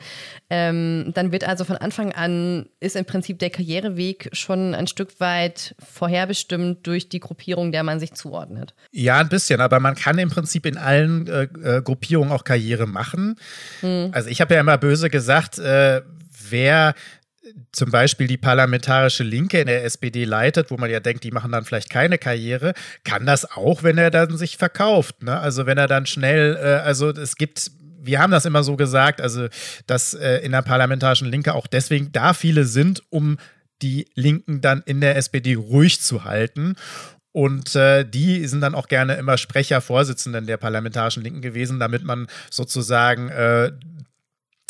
ähm, 0.50 1.12
dann 1.14 1.32
wird 1.32 1.44
also 1.44 1.66
von 1.66 1.78
Anfang 1.78 2.14
an 2.14 2.68
ist 2.80 2.96
im 2.96 3.06
Prinzip 3.06 3.40
der 3.40 3.50
Karriereweg 3.50 4.30
schon 4.34 4.74
ein 4.74 4.88
Stück 4.88 5.20
weit 5.20 5.76
vorherbestimmt 5.80 6.88
durch 6.88 7.10
die 7.10 7.20
Gruppierung, 7.20 7.72
der 7.72 7.84
man 7.84 8.00
sich 8.00 8.14
zuordnet. 8.14 8.74
Ja, 8.92 9.20
ein 9.20 9.30
bisschen, 9.30 9.62
aber 9.62 9.80
man 9.80 9.96
kann 9.96 10.18
im 10.18 10.30
Prinzip 10.30 10.66
in 10.66 10.78
allen 10.78 11.28
äh, 11.28 11.44
äh, 11.44 11.82
Gruppierungen 11.82 12.32
auch 12.32 12.44
Karriere 12.44 12.88
machen. 12.88 13.36
Hm. 13.82 14.10
Also 14.14 14.30
ich 14.30 14.42
habe 14.42 14.56
ja 14.56 14.62
immer 14.62 14.78
böse 14.78 15.10
gesagt, 15.10 15.60
äh, 15.60 16.02
wer 16.50 16.94
zum 17.72 17.92
Beispiel 17.92 18.28
die 18.28 18.38
parlamentarische 18.38 19.24
Linke 19.24 19.60
in 19.62 19.68
der 19.68 19.84
SPD 19.84 20.26
leitet, 20.26 20.72
wo 20.72 20.78
man 20.78 20.90
ja 20.90 21.00
denkt, 21.00 21.24
die 21.24 21.32
machen 21.32 21.52
dann 21.52 21.66
vielleicht 21.66 21.90
keine 21.90 22.18
Karriere, 22.18 22.74
kann 23.04 23.26
das 23.26 23.50
auch, 23.50 23.84
wenn 23.84 23.98
er 23.98 24.12
dann 24.12 24.38
sich 24.38 24.58
verkauft. 24.58 25.24
Ne? 25.24 25.40
Also 25.40 25.66
wenn 25.66 25.78
er 25.78 25.88
dann 25.88 26.06
schnell, 26.06 26.56
äh, 26.56 26.86
also 26.86 27.10
es 27.10 27.36
gibt 27.36 27.72
wir 28.02 28.20
haben 28.20 28.32
das 28.32 28.46
immer 28.46 28.64
so 28.64 28.78
gesagt, 28.78 29.20
also 29.20 29.48
dass 29.86 30.14
äh, 30.14 30.38
in 30.38 30.54
der 30.54 30.62
parlamentarischen 30.62 31.28
Linke 31.28 31.54
auch 31.54 31.68
deswegen 31.68 32.14
da 32.14 32.34
viele 32.34 32.64
sind, 32.64 33.04
um 33.10 33.38
die 33.82 34.08
Linken 34.16 34.62
dann 34.62 34.84
in 34.86 35.02
der 35.02 35.16
SPD 35.18 35.56
ruhig 35.56 36.02
zu 36.02 36.24
halten. 36.24 36.76
Und 37.32 37.76
äh, 37.76 38.06
die 38.06 38.48
sind 38.48 38.62
dann 38.62 38.74
auch 38.74 38.88
gerne 38.88 39.16
immer 39.16 39.38
Sprecher, 39.38 39.82
Vorsitzenden 39.82 40.48
der 40.48 40.58
parlamentarischen 40.58 41.24
Linken 41.24 41.42
gewesen, 41.42 41.80
damit 41.80 42.04
man 42.04 42.28
sozusagen 42.50 43.30
äh, 43.30 43.72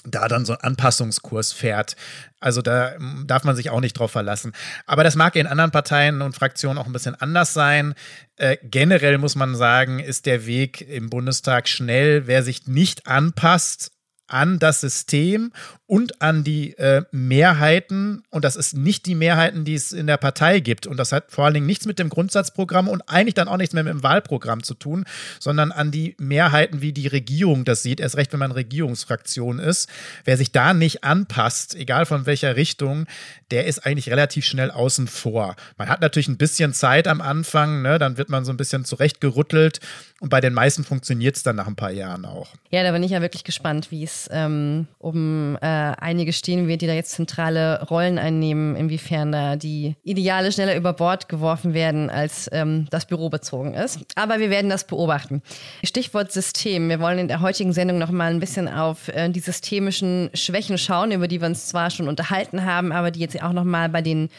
da 0.05 0.27
dann 0.27 0.45
so 0.45 0.53
einen 0.53 0.61
Anpassungskurs 0.61 1.51
fährt. 1.51 1.95
Also 2.39 2.61
da 2.61 2.93
hm, 2.95 3.25
darf 3.27 3.43
man 3.43 3.55
sich 3.55 3.69
auch 3.69 3.81
nicht 3.81 3.93
drauf 3.93 4.11
verlassen. 4.11 4.53
Aber 4.85 5.03
das 5.03 5.15
mag 5.15 5.35
in 5.35 5.47
anderen 5.47 5.71
Parteien 5.71 6.21
und 6.21 6.35
Fraktionen 6.35 6.77
auch 6.77 6.85
ein 6.85 6.93
bisschen 6.93 7.15
anders 7.15 7.53
sein. 7.53 7.95
Äh, 8.37 8.57
generell 8.63 9.17
muss 9.17 9.35
man 9.35 9.55
sagen, 9.55 9.99
ist 9.99 10.25
der 10.25 10.45
Weg 10.45 10.81
im 10.81 11.09
Bundestag 11.09 11.67
schnell. 11.67 12.27
Wer 12.27 12.43
sich 12.43 12.67
nicht 12.67 13.07
anpasst 13.07 13.91
an 14.27 14.59
das 14.59 14.81
System 14.81 15.51
und 15.89 16.21
an 16.21 16.43
die 16.43 16.77
äh, 16.77 17.01
Mehrheiten. 17.11 18.21
Und 18.29 18.45
das 18.45 18.55
ist 18.55 18.77
nicht 18.77 19.07
die 19.07 19.15
Mehrheiten, 19.15 19.65
die 19.65 19.73
es 19.73 19.91
in 19.91 20.05
der 20.05 20.17
Partei 20.17 20.59
gibt. 20.59 20.85
Und 20.85 20.97
das 20.97 21.11
hat 21.11 21.31
vor 21.31 21.45
allen 21.45 21.55
Dingen 21.55 21.65
nichts 21.65 21.87
mit 21.87 21.97
dem 21.97 22.09
Grundsatzprogramm 22.09 22.87
und 22.87 23.01
eigentlich 23.09 23.33
dann 23.33 23.47
auch 23.47 23.57
nichts 23.57 23.73
mehr 23.73 23.83
mit 23.83 23.93
dem 23.93 24.03
Wahlprogramm 24.03 24.61
zu 24.61 24.75
tun, 24.75 25.05
sondern 25.39 25.71
an 25.71 25.89
die 25.89 26.15
Mehrheiten, 26.19 26.81
wie 26.81 26.93
die 26.93 27.07
Regierung 27.07 27.65
das 27.65 27.81
sieht. 27.81 27.99
Erst 27.99 28.17
recht, 28.17 28.31
wenn 28.33 28.39
man 28.39 28.51
Regierungsfraktion 28.51 29.57
ist. 29.57 29.89
Wer 30.25 30.37
sich 30.37 30.51
da 30.51 30.75
nicht 30.75 31.03
anpasst, 31.03 31.73
egal 31.73 32.05
von 32.05 32.27
welcher 32.27 32.55
Richtung, 32.55 33.07
der 33.49 33.65
ist 33.65 33.79
eigentlich 33.83 34.11
relativ 34.11 34.45
schnell 34.45 34.69
außen 34.69 35.07
vor. 35.07 35.55
Man 35.79 35.89
hat 35.89 36.01
natürlich 36.01 36.27
ein 36.27 36.37
bisschen 36.37 36.71
Zeit 36.71 37.07
am 37.07 37.19
Anfang, 37.19 37.81
ne? 37.81 37.97
dann 37.97 38.17
wird 38.17 38.29
man 38.29 38.45
so 38.45 38.53
ein 38.53 38.57
bisschen 38.57 38.85
zurechtgerüttelt. 38.85 39.79
Und 40.19 40.29
bei 40.29 40.39
den 40.39 40.53
meisten 40.53 40.83
funktioniert 40.83 41.37
es 41.37 41.41
dann 41.43 41.55
nach 41.55 41.65
ein 41.65 41.75
paar 41.75 41.91
Jahren 41.91 42.25
auch. 42.25 42.49
Ja, 42.69 42.83
da 42.83 42.91
bin 42.91 43.01
ich 43.01 43.11
ja 43.11 43.21
wirklich 43.21 43.43
gespannt, 43.43 43.89
wie 43.89 44.03
es 44.03 44.29
ähm, 44.31 44.87
um 44.99 45.57
äh, 45.61 45.78
einige 45.99 46.33
stehen 46.33 46.67
wird, 46.67 46.81
die 46.81 46.87
da 46.87 46.93
jetzt 46.93 47.11
zentrale 47.11 47.85
Rollen 47.89 48.17
einnehmen, 48.17 48.75
inwiefern 48.75 49.31
da 49.31 49.55
die 49.55 49.95
Ideale 50.03 50.51
schneller 50.51 50.75
über 50.75 50.93
Bord 50.93 51.29
geworfen 51.29 51.73
werden, 51.73 52.09
als 52.09 52.49
ähm, 52.51 52.87
das 52.89 53.05
Büro 53.05 53.29
bezogen 53.29 53.73
ist. 53.73 53.99
Aber 54.15 54.39
wir 54.39 54.49
werden 54.49 54.69
das 54.69 54.85
beobachten. 54.85 55.41
Stichwort 55.83 56.31
System. 56.31 56.89
Wir 56.89 56.99
wollen 56.99 57.19
in 57.19 57.27
der 57.27 57.41
heutigen 57.41 57.73
Sendung 57.73 57.97
noch 57.97 58.11
mal 58.11 58.31
ein 58.31 58.39
bisschen 58.39 58.67
auf 58.67 59.07
äh, 59.09 59.29
die 59.29 59.39
systemischen 59.39 60.29
Schwächen 60.33 60.77
schauen, 60.77 61.11
über 61.11 61.27
die 61.27 61.41
wir 61.41 61.47
uns 61.47 61.67
zwar 61.67 61.89
schon 61.89 62.07
unterhalten 62.07 62.65
haben, 62.65 62.91
aber 62.91 63.11
die 63.11 63.19
jetzt 63.19 63.41
auch 63.41 63.53
noch 63.53 63.63
mal 63.63 63.89
bei 63.89 64.01
den 64.01 64.29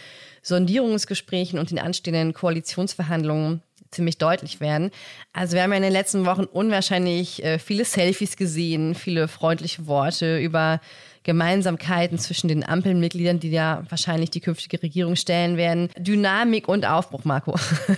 Sondierungsgesprächen 0.43 1.59
und 1.59 1.71
den 1.71 1.79
anstehenden 1.79 2.33
Koalitionsverhandlungen 2.33 3.63
ziemlich 3.91 4.19
deutlich 4.19 4.61
werden. 4.61 4.91
Also 5.33 5.55
wir 5.55 5.63
haben 5.63 5.71
ja 5.71 5.77
in 5.77 5.83
den 5.83 5.93
letzten 5.93 6.25
Wochen 6.25 6.45
unwahrscheinlich 6.45 7.43
äh, 7.43 7.59
viele 7.59 7.85
Selfies 7.85 8.37
gesehen, 8.37 8.95
viele 8.95 9.29
freundliche 9.29 9.87
Worte 9.87 10.39
über 10.39 10.81
Gemeinsamkeiten 11.23 12.19
zwischen 12.19 12.49
den 12.49 12.67
Ampelmitgliedern, 12.67 13.41
die 13.41 13.51
ja 13.51 13.83
wahrscheinlich 13.89 14.31
die 14.31 14.41
künftige 14.41 14.83
Regierung 14.83 15.17
stellen 15.17 15.57
werden. 15.57 15.91
Dynamik 15.99 16.67
und 16.69 16.87
Aufbruch, 16.87 17.25
Marco, 17.25 17.57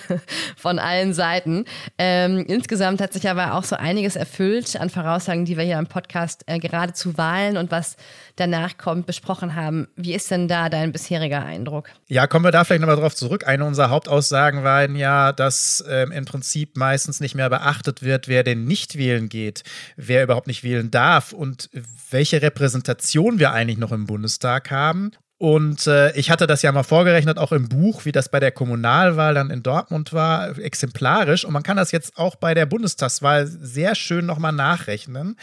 von 0.57 0.79
allen 0.79 1.15
Seiten. 1.15 1.65
Ähm, 1.99 2.45
insgesamt 2.49 3.01
hat 3.01 3.13
sich 3.13 3.29
aber 3.29 3.55
auch 3.55 3.65
so 3.65 3.77
einiges 3.77 4.17
erfüllt 4.17 4.77
an 4.77 4.91
Voraussagen, 4.91 5.45
die 5.45 5.57
wir 5.57 5.65
hier 5.65 5.79
im 5.79 5.87
Podcast 5.87 6.43
äh, 6.47 6.59
gerade 6.59 6.93
zu 6.95 7.17
Wahlen 7.17 7.57
und 7.57 7.71
was 7.71 7.97
danach 8.37 8.77
kommt 8.77 9.07
besprochen 9.07 9.55
haben. 9.55 9.89
Wie 9.97 10.15
ist 10.15 10.31
denn 10.31 10.49
da 10.49 10.69
dein 10.69 10.93
bisheriger 10.93 11.45
Eindruck? 11.45 11.91
Ja, 12.09 12.27
kommen 12.27 12.45
wir 12.45 12.51
da 12.51 12.65
vielleicht 12.65 12.81
nochmal 12.81 12.97
drauf 12.97 13.15
zurück. 13.15 13.47
Eine 13.47 13.65
unserer 13.65 13.91
Hauptaussagen 13.91 14.65
war 14.65 14.83
ja, 14.91 15.33
dass 15.33 15.85
ähm, 15.89 16.11
im 16.11 16.25
Prinzip 16.25 16.77
meistens 16.77 17.21
nicht 17.21 17.35
mehr 17.35 17.49
beachtet 17.49 18.03
wird, 18.03 18.27
wer 18.27 18.43
denn 18.43 18.65
nicht 18.65 18.99
wählen 18.99 19.29
geht, 19.29 19.63
wer 19.97 20.25
überhaupt 20.25 20.49
nicht 20.49 20.65
wählen 20.65 20.91
darf 20.91 21.33
und 21.33 21.71
welche 22.11 22.43
Repräsentation 22.43 23.22
wir 23.39 23.53
eigentlich 23.53 23.79
noch 23.79 23.93
im 23.93 24.07
Bundestag 24.07 24.71
haben. 24.71 25.13
Und 25.43 25.89
äh, 25.89 26.13
ich 26.13 26.31
hatte 26.31 26.47
das 26.47 26.63
ja 26.63 26.71
mal 26.71 26.85
vorgerechnet, 26.85 27.37
auch 27.37 27.51
im 27.51 27.69
Buch, 27.69 28.05
wie 28.05 28.13
das 28.13 28.29
bei 28.29 28.39
der 28.39 28.53
Kommunalwahl 28.53 29.35
dann 29.35 29.51
in 29.51 29.65
Dortmund 29.65 30.13
war, 30.13 30.57
exemplarisch. 30.57 31.45
Und 31.45 31.53
man 31.53 31.65
kann 31.65 31.77
das 31.77 31.91
jetzt 31.91 32.17
auch 32.17 32.37
bei 32.37 32.55
der 32.55 32.65
Bundestagswahl 32.65 33.49
sehr 33.49 33.97
schön 33.97 34.25
nochmal 34.25 34.53
nachrechnen 34.53 35.37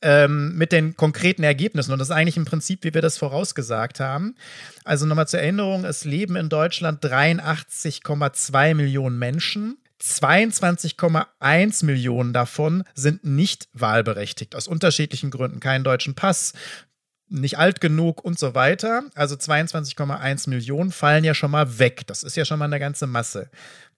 ähm, 0.00 0.56
mit 0.56 0.72
den 0.72 0.96
konkreten 0.96 1.42
Ergebnissen. 1.42 1.92
Und 1.92 1.98
das 1.98 2.08
ist 2.08 2.14
eigentlich 2.14 2.38
im 2.38 2.46
Prinzip, 2.46 2.84
wie 2.84 2.94
wir 2.94 3.02
das 3.02 3.18
vorausgesagt 3.18 4.00
haben. 4.00 4.34
Also 4.82 5.04
nochmal 5.04 5.28
zur 5.28 5.40
Erinnerung, 5.40 5.84
es 5.84 6.04
leben 6.04 6.36
in 6.36 6.48
Deutschland 6.48 7.04
83,2 7.04 8.74
Millionen 8.74 9.18
Menschen. 9.18 9.76
22,1 10.02 11.84
Millionen 11.84 12.32
davon 12.32 12.84
sind 12.94 13.24
nicht 13.24 13.68
wahlberechtigt, 13.72 14.54
aus 14.54 14.68
unterschiedlichen 14.68 15.30
Gründen. 15.30 15.60
Keinen 15.60 15.84
deutschen 15.84 16.14
Pass, 16.14 16.52
nicht 17.28 17.58
alt 17.58 17.80
genug 17.80 18.24
und 18.24 18.38
so 18.38 18.54
weiter. 18.54 19.04
Also 19.14 19.34
22,1 19.34 20.48
Millionen 20.48 20.92
fallen 20.92 21.24
ja 21.24 21.34
schon 21.34 21.50
mal 21.50 21.78
weg. 21.78 22.06
Das 22.06 22.22
ist 22.22 22.36
ja 22.36 22.44
schon 22.44 22.58
mal 22.58 22.66
eine 22.66 22.78
ganze 22.78 23.06
Masse. 23.06 23.50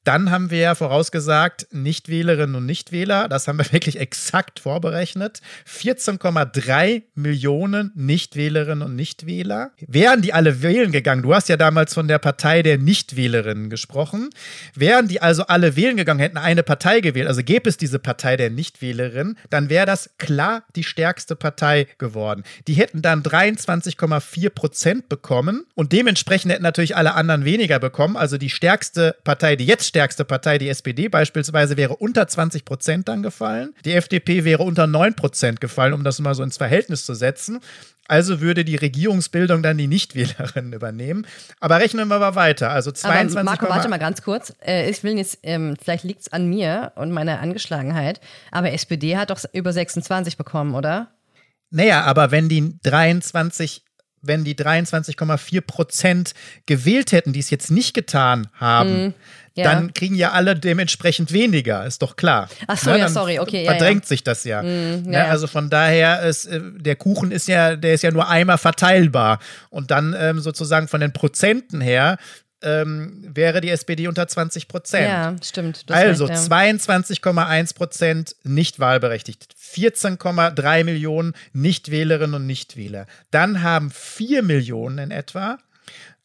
Dann 0.07 0.31
haben 0.31 0.53
wir 0.53 0.61
ja 0.61 0.77
vorausgesagt, 0.77 1.67
Nichtwählerinnen 1.73 2.55
und 2.55 2.65
Nichtwähler, 2.65 3.29
das 3.29 3.49
haben 3.49 3.59
wir 3.59 3.65
wirklich 3.73 3.99
exakt 3.99 4.61
vorberechnet. 4.61 5.41
14,3 5.69 7.03
Millionen 7.17 7.91
Nichtwählerinnen 7.97 8.87
und 8.87 8.95
Nichtwähler. 8.95 9.73
Wären 9.81 10.23
die 10.23 10.33
alle 10.33 10.63
wählen 10.63 10.93
gegangen, 10.93 11.23
du 11.23 11.35
hast 11.35 11.49
ja 11.49 11.57
damals 11.57 11.93
von 11.93 12.07
der 12.07 12.21
Partei 12.21 12.63
der 12.63 12.79
Nichtwählerinnen 12.79 13.69
gesprochen, 13.69 14.31
wären 14.77 15.09
die 15.09 15.21
also 15.21 15.45
alle 15.49 15.75
wählen 15.75 15.97
gegangen, 15.97 16.21
hätten 16.21 16.39
eine 16.39 16.63
Partei 16.63 17.01
gewählt, 17.01 17.27
also 17.27 17.43
gäbe 17.43 17.69
es 17.69 17.77
diese 17.77 17.99
Partei 17.99 18.37
der 18.37 18.51
Nichtwählerinnen, 18.51 19.37
dann 19.51 19.71
wäre 19.71 19.87
das 19.87 20.11
klar 20.19 20.63
die 20.77 20.85
stärkste 20.85 21.35
Partei 21.35 21.89
geworden. 21.99 22.45
Die 22.69 22.75
hätten 22.75 23.03
dann 23.03 23.25
23,4 23.25 24.51
Prozent 24.51 25.09
bekommen 25.09 25.67
und 25.75 25.91
dementsprechend 25.91 26.53
hätten 26.53 26.63
natürlich 26.63 26.95
alle 26.95 27.15
anderen 27.15 27.45
weniger 27.45 27.81
bekommen. 27.81 28.17
Also 28.17 28.39
die 28.39 28.51
stärkste 28.51 29.17
Partei, 29.25 29.57
die 29.57 29.67
jetzt 29.67 29.96
stärkste 29.97 30.27
Partei, 30.27 30.59
die 30.59 30.69
SPD 30.69 31.09
beispielsweise, 31.09 31.79
wäre 31.79 31.97
unter 31.97 32.29
20 32.29 32.67
Prozent 32.67 33.09
dann 33.09 33.23
gefallen. 33.23 33.73
Die 33.87 33.95
FDP 33.95 34.45
wäre 34.45 34.63
unter 34.63 34.87
9 34.87 35.15
Prozent 35.15 35.59
gefallen, 35.59 35.95
um 35.95 36.05
das 36.05 36.19
mal 36.19 36.35
so 36.35 36.43
ins 36.43 36.59
Verhältnis 36.59 37.07
zu 37.07 37.15
setzen. 37.15 37.61
Also 38.07 38.43
würde 38.43 38.67
die 38.67 38.77
Regierungsbildung 38.77 39.63
dann 39.63 39.79
die 39.79 39.87
Nichtwählerinnen 39.87 40.73
übernehmen. 40.75 41.27
Aber 41.61 41.79
rechnen 41.79 42.09
wir 42.09 42.19
mal 42.19 42.35
weiter. 42.35 42.71
Also 42.71 42.93
22, 42.93 43.39
Aber 43.39 43.45
Marco, 43.45 43.69
warte 43.71 43.89
mal 43.89 43.97
ganz 43.97 44.21
kurz. 44.21 44.53
Äh, 44.65 44.91
ich 44.91 45.03
will 45.03 45.17
jetzt, 45.17 45.39
ähm, 45.43 45.79
vielleicht 45.83 46.05
liegt 46.05 46.21
es 46.21 46.29
an 46.31 46.47
mir 46.47 46.93
und 46.97 47.11
meiner 47.11 47.41
Angeschlagenheit, 47.41 48.21
aber 48.53 48.73
SPD 48.73 49.17
hat 49.17 49.31
doch 49.31 49.41
über 49.55 49.73
26 49.73 50.37
bekommen, 50.37 50.75
oder? 50.75 51.09
Naja, 51.71 52.03
aber 52.03 52.31
wenn 52.31 52.51
die 52.51 52.79
23 52.83 53.83
wenn 54.23 54.45
die 54.45 54.57
23,4 54.57 55.61
Prozent 55.61 56.35
gewählt 56.67 57.13
hätten, 57.13 57.33
die 57.33 57.41
es 57.41 57.51
jetzt 57.51 57.71
nicht 57.71 57.95
getan 57.95 58.49
haben, 58.55 59.09
mm, 59.09 59.15
ja. 59.57 59.65
dann 59.65 59.95
kriegen 59.95 60.15
ja 60.15 60.33
alle 60.33 60.55
dementsprechend 60.55 61.33
weniger, 61.33 61.85
ist 61.87 62.03
doch 62.03 62.17
klar. 62.17 62.49
Ach 62.67 62.79
so, 62.79 62.91
ne? 62.91 62.99
ja, 62.99 63.09
sorry, 63.09 63.39
okay. 63.39 63.65
Verdrängt 63.65 64.05
ja, 64.05 64.09
sich 64.09 64.23
das 64.23 64.45
ja. 64.45 64.63
Mm, 64.63 65.03
ne? 65.05 65.25
Also 65.25 65.47
von 65.47 65.71
daher 65.71 66.23
ist 66.23 66.45
äh, 66.45 66.61
der 66.63 66.97
Kuchen 66.97 67.31
ist 67.31 67.49
ja, 67.49 67.77
der 67.77 67.95
ist 67.95 68.03
ja 68.03 68.11
nur 68.11 68.29
einmal 68.29 68.59
verteilbar. 68.59 69.39
Und 69.71 69.91
dann 69.91 70.15
ähm, 70.19 70.41
sozusagen 70.41 70.89
von 70.89 71.01
den 71.01 71.13
Prozenten 71.13 71.81
her 71.81 72.19
ähm, 72.63 73.25
wäre 73.29 73.61
die 73.61 73.71
SPD 73.71 74.09
unter 74.09 74.27
20 74.27 74.69
Prozent. 74.69 75.07
Ja, 75.07 75.35
stimmt. 75.43 75.85
Also 75.89 76.27
ja. 76.29 76.35
22,1 76.35 77.75
Prozent 77.75 78.37
nicht 78.45 78.81
wahlberechtigt, 78.81 79.55
14,3 79.75 80.85
Millionen 80.85 81.35
Nichtwählerinnen 81.53 82.35
und 82.35 82.47
Nichtwähler. 82.47 83.07
Dann 83.31 83.63
haben 83.63 83.91
4 83.91 84.43
Millionen 84.43 84.99
in 84.99 85.11
etwa 85.11 85.59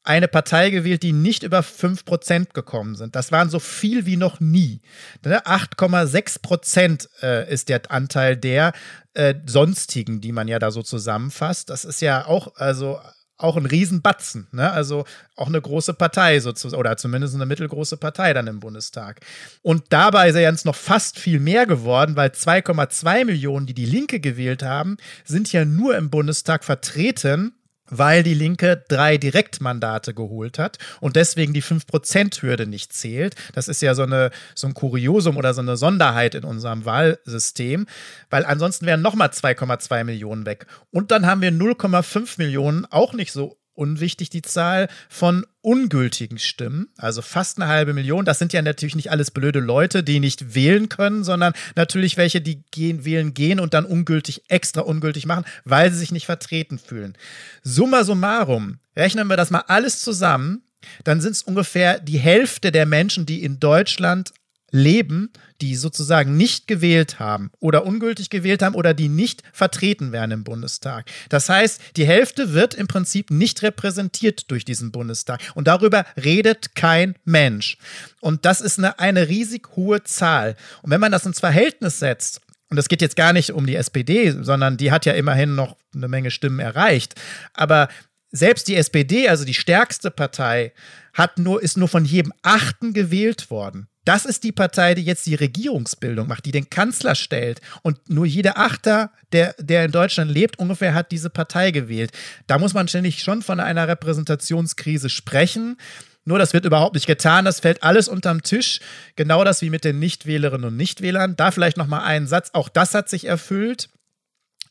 eine 0.03 0.27
Partei 0.27 0.69
gewählt, 0.71 1.03
die 1.03 1.13
nicht 1.13 1.43
über 1.43 1.61
5 1.61 2.05
Prozent 2.05 2.53
gekommen 2.53 2.95
sind. 2.95 3.15
Das 3.15 3.31
waren 3.31 3.49
so 3.49 3.59
viel 3.59 4.05
wie 4.05 4.17
noch 4.17 4.39
nie. 4.39 4.81
8,6 5.23 6.13
ne, 6.13 6.39
Prozent 6.41 7.09
äh, 7.21 7.51
ist 7.51 7.69
der 7.69 7.91
Anteil 7.91 8.35
der 8.35 8.73
äh, 9.13 9.35
sonstigen, 9.45 10.21
die 10.21 10.31
man 10.31 10.47
ja 10.47 10.57
da 10.57 10.71
so 10.71 10.81
zusammenfasst. 10.81 11.69
Das 11.69 11.85
ist 11.85 12.01
ja 12.01 12.25
auch, 12.25 12.55
also 12.55 12.99
auch 13.37 13.57
ein 13.57 13.65
Riesenbatzen. 13.65 14.47
Ne? 14.51 14.71
Also 14.71 15.05
auch 15.35 15.47
eine 15.47 15.61
große 15.61 15.93
Partei 15.93 16.39
sozusagen, 16.39 16.79
oder 16.79 16.97
zumindest 16.97 17.35
eine 17.35 17.45
mittelgroße 17.45 17.97
Partei 17.97 18.33
dann 18.33 18.47
im 18.47 18.59
Bundestag. 18.59 19.21
Und 19.61 19.85
dabei 19.89 20.29
ist 20.29 20.35
er 20.35 20.41
jetzt 20.41 20.65
noch 20.65 20.75
fast 20.75 21.19
viel 21.19 21.39
mehr 21.39 21.65
geworden, 21.65 22.15
weil 22.15 22.29
2,2 22.29 23.25
Millionen, 23.25 23.65
die 23.65 23.73
die 23.73 23.85
Linke 23.85 24.19
gewählt 24.19 24.63
haben, 24.63 24.97
sind 25.25 25.51
ja 25.51 25.65
nur 25.65 25.95
im 25.97 26.09
Bundestag 26.09 26.63
vertreten 26.63 27.53
weil 27.91 28.23
die 28.23 28.33
Linke 28.33 28.83
drei 28.87 29.17
Direktmandate 29.17 30.15
geholt 30.15 30.57
hat 30.57 30.79
und 30.99 31.15
deswegen 31.15 31.53
die 31.53 31.61
5%-Hürde 31.61 32.65
nicht 32.65 32.93
zählt. 32.93 33.35
Das 33.53 33.67
ist 33.67 33.81
ja 33.81 33.93
so, 33.93 34.03
eine, 34.03 34.31
so 34.55 34.65
ein 34.65 34.73
Kuriosum 34.73 35.37
oder 35.37 35.53
so 35.53 35.61
eine 35.61 35.77
Sonderheit 35.77 36.33
in 36.33 36.43
unserem 36.43 36.85
Wahlsystem, 36.85 37.85
weil 38.29 38.45
ansonsten 38.45 38.87
wären 38.87 39.01
nochmal 39.03 39.29
2,2 39.29 40.03
Millionen 40.05 40.45
weg. 40.47 40.65
Und 40.89 41.11
dann 41.11 41.27
haben 41.27 41.41
wir 41.41 41.51
0,5 41.51 42.35
Millionen, 42.37 42.85
auch 42.85 43.13
nicht 43.13 43.31
so 43.31 43.60
unwichtig 43.81 44.29
die 44.29 44.43
Zahl 44.43 44.87
von 45.09 45.43
ungültigen 45.61 46.37
Stimmen, 46.37 46.89
also 46.97 47.23
fast 47.23 47.59
eine 47.59 47.67
halbe 47.67 47.93
Million. 47.93 48.25
Das 48.25 48.37
sind 48.37 48.53
ja 48.53 48.61
natürlich 48.61 48.95
nicht 48.95 49.09
alles 49.09 49.31
blöde 49.31 49.59
Leute, 49.59 50.03
die 50.03 50.19
nicht 50.19 50.53
wählen 50.53 50.87
können, 50.87 51.23
sondern 51.23 51.53
natürlich 51.75 52.15
welche, 52.15 52.41
die 52.41 52.61
gehen, 52.69 53.05
wählen 53.05 53.33
gehen 53.33 53.59
und 53.59 53.73
dann 53.73 53.85
ungültig, 53.85 54.43
extra 54.49 54.81
ungültig 54.81 55.25
machen, 55.25 55.45
weil 55.65 55.91
sie 55.91 55.97
sich 55.97 56.11
nicht 56.11 56.27
vertreten 56.27 56.77
fühlen. 56.77 57.17
Summa 57.63 58.03
summarum, 58.03 58.77
rechnen 58.95 59.27
wir 59.27 59.37
das 59.37 59.49
mal 59.49 59.63
alles 59.67 60.01
zusammen, 60.01 60.61
dann 61.03 61.19
sind 61.19 61.31
es 61.31 61.43
ungefähr 61.43 61.99
die 61.99 62.19
Hälfte 62.19 62.71
der 62.71 62.85
Menschen, 62.85 63.25
die 63.25 63.43
in 63.43 63.59
Deutschland 63.59 64.31
leben, 64.71 65.31
die 65.61 65.75
sozusagen 65.75 66.37
nicht 66.37 66.67
gewählt 66.67 67.19
haben 67.19 67.51
oder 67.59 67.85
ungültig 67.85 68.29
gewählt 68.29 68.61
haben 68.61 68.75
oder 68.75 68.93
die 68.93 69.09
nicht 69.09 69.43
vertreten 69.53 70.11
werden 70.11 70.31
im 70.31 70.43
Bundestag. 70.43 71.05
Das 71.29 71.49
heißt, 71.49 71.81
die 71.97 72.07
Hälfte 72.07 72.53
wird 72.53 72.73
im 72.73 72.87
Prinzip 72.87 73.29
nicht 73.29 73.61
repräsentiert 73.61 74.49
durch 74.49 74.65
diesen 74.65 74.91
Bundestag. 74.91 75.41
Und 75.55 75.67
darüber 75.67 76.05
redet 76.21 76.73
kein 76.75 77.15
Mensch. 77.25 77.77
Und 78.21 78.45
das 78.45 78.61
ist 78.61 78.79
eine, 78.79 78.97
eine 78.97 79.27
riesig 79.27 79.75
hohe 79.75 80.03
Zahl. 80.03 80.55
Und 80.81 80.91
wenn 80.91 81.01
man 81.01 81.11
das 81.11 81.25
ins 81.25 81.39
Verhältnis 81.39 81.99
setzt, 81.99 82.41
und 82.69 82.77
es 82.77 82.87
geht 82.87 83.01
jetzt 83.01 83.17
gar 83.17 83.33
nicht 83.33 83.51
um 83.51 83.67
die 83.67 83.75
SPD, 83.75 84.31
sondern 84.31 84.77
die 84.77 84.93
hat 84.93 85.05
ja 85.05 85.11
immerhin 85.11 85.55
noch 85.55 85.75
eine 85.93 86.07
Menge 86.07 86.31
Stimmen 86.31 86.59
erreicht. 86.59 87.15
Aber 87.53 87.89
selbst 88.31 88.69
die 88.69 88.77
SPD, 88.77 89.27
also 89.27 89.43
die 89.43 89.53
stärkste 89.53 90.09
Partei, 90.09 90.71
hat 91.13 91.37
nur, 91.37 91.61
ist 91.61 91.77
nur 91.77 91.89
von 91.89 92.05
jedem 92.05 92.31
Achten 92.41 92.93
gewählt 92.93 93.51
worden. 93.51 93.87
Das 94.05 94.25
ist 94.25 94.43
die 94.43 94.51
Partei, 94.51 94.95
die 94.95 95.03
jetzt 95.03 95.25
die 95.27 95.35
Regierungsbildung 95.35 96.27
macht, 96.27 96.45
die 96.45 96.51
den 96.51 96.69
Kanzler 96.69 97.13
stellt. 97.15 97.61
Und 97.83 98.09
nur 98.09 98.25
jeder 98.25 98.57
Achter, 98.57 99.11
der, 99.31 99.53
der 99.59 99.85
in 99.85 99.91
Deutschland 99.91 100.31
lebt, 100.31 100.57
ungefähr 100.57 100.93
hat 100.93 101.11
diese 101.11 101.29
Partei 101.29 101.71
gewählt. 101.71 102.11
Da 102.47 102.57
muss 102.57 102.73
man 102.73 102.87
ständig 102.87 103.21
schon 103.21 103.43
von 103.43 103.59
einer 103.59 103.87
Repräsentationskrise 103.87 105.09
sprechen. 105.09 105.77
Nur 106.25 106.39
das 106.39 106.53
wird 106.53 106.65
überhaupt 106.65 106.95
nicht 106.95 107.07
getan. 107.07 107.45
Das 107.45 107.59
fällt 107.59 107.83
alles 107.83 108.07
unterm 108.07 108.41
Tisch. 108.41 108.79
Genau 109.15 109.43
das 109.43 109.61
wie 109.61 109.69
mit 109.69 109.83
den 109.83 109.99
Nichtwählerinnen 109.99 110.67
und 110.67 110.77
Nichtwählern. 110.77 111.35
Da 111.35 111.51
vielleicht 111.51 111.77
noch 111.77 111.87
mal 111.87 112.03
einen 112.03 112.27
Satz. 112.27 112.49
Auch 112.53 112.69
das 112.69 112.93
hat 112.93 113.09
sich 113.09 113.25
erfüllt. 113.25 113.89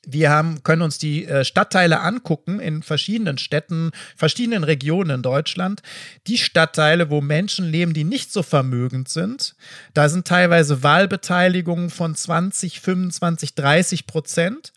Wir 0.07 0.31
haben, 0.31 0.63
können 0.63 0.83
uns 0.83 0.99
die 0.99 1.27
äh, 1.27 1.45
Stadtteile 1.45 2.01
angucken 2.01 2.59
in 2.59 2.83
verschiedenen 2.83 3.37
Städten, 3.37 3.91
verschiedenen 4.17 4.65
Regionen 4.65 5.17
in 5.17 5.23
Deutschland. 5.23 5.83
Die 6.27 6.39
Stadtteile, 6.39 7.11
wo 7.11 7.21
Menschen 7.21 7.67
leben, 7.67 7.93
die 7.93 8.05
nicht 8.05 8.33
so 8.33 8.43
vermögend 8.43 9.11
sind, 9.11 9.55
da 9.93 10.09
sind 10.09 10.27
teilweise 10.27 10.83
Wahlbeteiligungen 10.83 11.91
von 11.91 12.15
20, 12.15 12.81
25, 12.81 13.55
30 13.55 14.07
Prozent 14.07 14.73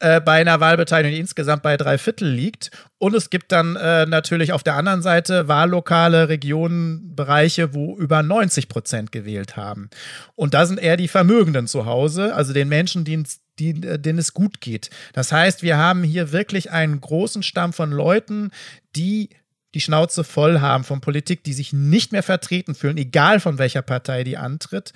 äh, 0.00 0.20
bei 0.20 0.40
einer 0.40 0.60
Wahlbeteiligung, 0.60 1.14
die 1.14 1.20
insgesamt 1.20 1.62
bei 1.62 1.76
drei 1.76 1.98
Viertel 1.98 2.28
liegt. 2.28 2.70
Und 2.98 3.14
es 3.14 3.30
gibt 3.30 3.52
dann 3.52 3.76
äh, 3.76 4.06
natürlich 4.06 4.52
auf 4.52 4.62
der 4.62 4.76
anderen 4.76 5.02
Seite 5.02 5.48
Wahllokale, 5.48 6.28
Regionen, 6.28 7.16
Bereiche, 7.16 7.74
wo 7.74 7.96
über 7.96 8.22
90 8.22 8.68
Prozent 8.68 9.12
gewählt 9.12 9.56
haben. 9.56 9.90
Und 10.36 10.54
da 10.54 10.66
sind 10.66 10.78
eher 10.78 10.96
die 10.96 11.08
Vermögenden 11.08 11.66
zu 11.66 11.84
Hause, 11.84 12.34
also 12.34 12.52
den 12.52 12.68
Menschen, 12.68 13.04
die 13.04 13.22
die, 13.58 13.70
äh, 13.70 13.98
denen 13.98 14.18
es 14.18 14.34
gut 14.34 14.60
geht. 14.60 14.90
Das 15.12 15.32
heißt, 15.32 15.62
wir 15.62 15.76
haben 15.76 16.02
hier 16.02 16.32
wirklich 16.32 16.70
einen 16.70 17.00
großen 17.00 17.42
Stamm 17.42 17.72
von 17.72 17.90
Leuten, 17.90 18.50
die 18.96 19.30
die 19.74 19.80
Schnauze 19.80 20.24
voll 20.24 20.60
haben 20.60 20.82
von 20.82 21.00
Politik, 21.00 21.44
die 21.44 21.52
sich 21.52 21.72
nicht 21.72 22.12
mehr 22.12 22.22
vertreten 22.22 22.74
fühlen, 22.74 22.96
egal 22.96 23.38
von 23.38 23.58
welcher 23.58 23.82
Partei 23.82 24.24
die 24.24 24.38
antritt. 24.38 24.92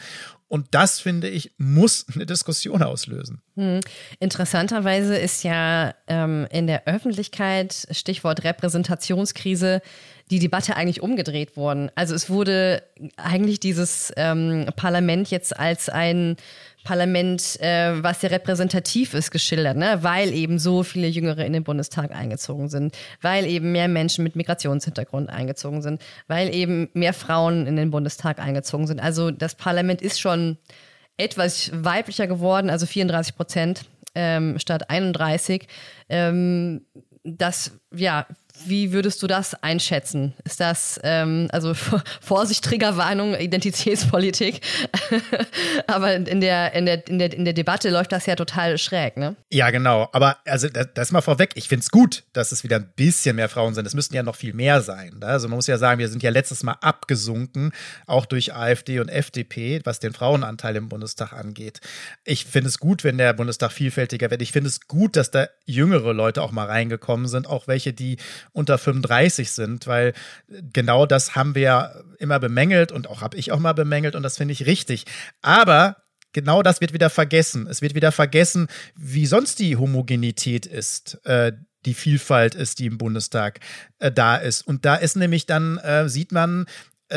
Und 0.49 0.66
das, 0.73 1.00
finde 1.00 1.28
ich, 1.28 1.52
muss 1.57 2.07
eine 2.14 2.26
Diskussion 2.26 2.83
auslösen. 2.83 3.42
Hm. 3.57 3.81
Interessanterweise 4.19 5.16
ist 5.16 5.45
ja 5.45 5.95
ähm, 6.09 6.47
in 6.50 6.66
der 6.66 6.87
Öffentlichkeit, 6.87 7.87
Stichwort 7.90 8.45
Repräsentationskrise, 8.45 9.83
die 10.31 10.38
Debatte 10.38 10.76
eigentlich 10.76 11.02
umgedreht 11.02 11.57
worden. 11.57 11.90
Also 11.95 12.14
es 12.14 12.31
wurde 12.31 12.83
eigentlich 13.16 13.61
dieses 13.61 14.12
ähm, 14.16 14.66
Parlament 14.76 15.31
jetzt 15.31 15.59
als 15.59 15.88
ein 15.88 16.37
Parlament, 16.85 17.61
äh, 17.61 18.03
was 18.03 18.21
sehr 18.21 18.31
repräsentativ 18.31 19.15
ist, 19.15 19.31
geschildert, 19.31 19.77
ne? 19.77 19.99
weil 20.03 20.33
eben 20.33 20.59
so 20.59 20.83
viele 20.83 21.07
Jüngere 21.07 21.45
in 21.45 21.53
den 21.53 21.65
Bundestag 21.65 22.12
eingezogen 22.12 22.69
sind, 22.69 22.97
weil 23.21 23.47
eben 23.47 23.73
mehr 23.73 23.89
Menschen 23.89 24.25
mit 24.25 24.37
Migrationshintergrund 24.37 25.31
eingezogen 25.31 25.83
sind, 25.83 26.03
weil 26.27 26.55
eben 26.55 26.89
mehr 26.95 27.12
Frauen 27.12 27.67
in 27.67 27.77
den 27.77 27.91
Bundestag 27.91 28.39
eingezogen 28.39 28.87
sind. 28.87 29.01
Also 29.01 29.31
das 29.31 29.55
Parlament 29.55 30.03
ist 30.03 30.21
schon 30.21 30.59
etwas 31.17 31.71
weiblicher 31.73 32.27
geworden, 32.27 32.71
also 32.71 32.87
34 32.87 33.37
Prozent 33.37 33.85
ähm, 34.15 34.59
statt 34.59 34.91
31. 34.91 35.67
Ähm, 36.09 36.83
das, 37.25 37.73
ja, 37.95 38.27
wie 38.66 38.92
würdest 38.92 39.23
du 39.23 39.26
das 39.26 39.54
einschätzen? 39.62 40.35
Ist 40.45 40.61
das, 40.61 41.00
ähm, 41.02 41.49
also 41.52 41.75
Vorsicht, 42.21 42.64
Triggerwarnung, 42.64 43.35
Identitätspolitik, 43.35 44.61
aber 45.87 46.14
in 46.14 46.40
der, 46.40 46.75
in, 46.75 46.87
der, 46.87 47.07
in, 47.09 47.19
der, 47.19 47.33
in 47.33 47.45
der 47.45 47.54
Debatte 47.54 47.90
läuft 47.90 48.12
das 48.12 48.26
ja 48.26 48.37
total 48.37 48.78
schräg, 48.78 49.16
ne? 49.16 49.37
Ja, 49.50 49.71
genau. 49.71 50.09
Aber 50.12 50.38
also 50.45 50.69
das, 50.69 50.88
das 50.95 51.12
mal 51.12 51.21
vorweg, 51.21 51.52
ich 51.54 51.69
finde 51.69 51.83
es 51.83 51.90
gut, 51.90 52.25
dass 52.33 52.52
es 52.52 52.64
wieder 52.64 52.76
ein 52.76 52.90
bisschen 52.97 53.37
mehr 53.37 53.49
Frauen 53.49 53.75
sind. 53.75 53.87
Es 53.87 53.95
müssten 53.95 54.14
ja 54.14 54.23
noch 54.23 54.37
viel 54.37 54.54
mehr 54.54 54.81
sein. 54.81 55.19
Ne? 55.21 55.26
Also 55.26 55.49
man 55.49 55.57
muss 55.57 55.66
ja 55.66 55.78
sagen, 55.78 55.99
wir 55.99 56.09
sind 56.09 56.23
ja 56.23 56.31
letztes 56.31 56.62
Mal 56.62 56.76
abgesunken, 56.81 57.73
auch 58.07 58.26
durch 58.26 58.54
AfD 58.54 59.00
und 59.00 59.09
FDP, 59.09 59.81
was 59.85 60.00
den 60.00 60.12
Frauenanteil 60.12 60.76
im 60.76 60.88
Bundestag 60.88 61.33
angeht. 61.33 61.81
Ich 62.25 62.45
finde 62.47 62.69
es 62.69 62.78
gut, 62.78 63.04
wenn 63.04 63.19
der 63.19 63.33
Bundestag 63.33 63.73
vielfältiger 63.73 64.31
wird. 64.31 64.42
Ich 64.42 64.52
finde 64.52 64.69
es 64.69 64.81
gut, 64.88 65.16
dass 65.16 65.31
da 65.31 65.49
jüngere 65.64 66.12
Leute 66.12 66.42
auch 66.42 66.52
mal 66.52 66.66
reingekommen 66.66 67.28
sind, 67.28 67.47
auch 67.47 67.66
welche, 67.69 67.92
die 67.92 68.16
unter 68.52 68.78
35 68.78 69.50
sind, 69.50 69.87
weil 69.87 70.12
genau 70.73 71.06
das 71.06 71.35
haben 71.35 71.54
wir 71.54 71.62
ja 71.62 71.94
immer 72.18 72.38
bemängelt 72.38 72.92
und 72.92 73.09
auch 73.09 73.23
habe 73.23 73.37
ich 73.37 73.52
auch 73.52 73.59
mal 73.59 73.73
bemängelt 73.73 74.14
und 74.14 74.23
das 74.23 74.37
finde 74.37 74.52
ich 74.52 74.66
richtig. 74.66 75.06
Aber 75.40 75.97
genau 76.32 76.62
das 76.62 76.80
wird 76.80 76.92
wieder 76.92 77.11
vergessen. 77.11 77.66
Es 77.66 77.82
wird 77.82 77.94
wieder 77.94 78.12
vergessen, 78.12 78.68
wie 78.94 79.26
sonst 79.26 79.59
die 79.59 79.76
Homogenität 79.76 80.66
ist. 80.66 81.25
Äh, 81.25 81.52
die 81.85 81.94
Vielfalt 81.94 82.54
ist, 82.54 82.78
die 82.78 82.87
im 82.87 82.99
Bundestag 82.99 83.61
äh, 83.99 84.12
da 84.12 84.37
ist. 84.37 84.62
Und 84.66 84.85
da 84.85 84.94
ist 84.94 85.16
nämlich 85.16 85.47
dann, 85.47 85.78
äh, 85.78 86.09
sieht 86.09 86.30
man, 86.32 86.62
äh, 86.62 86.66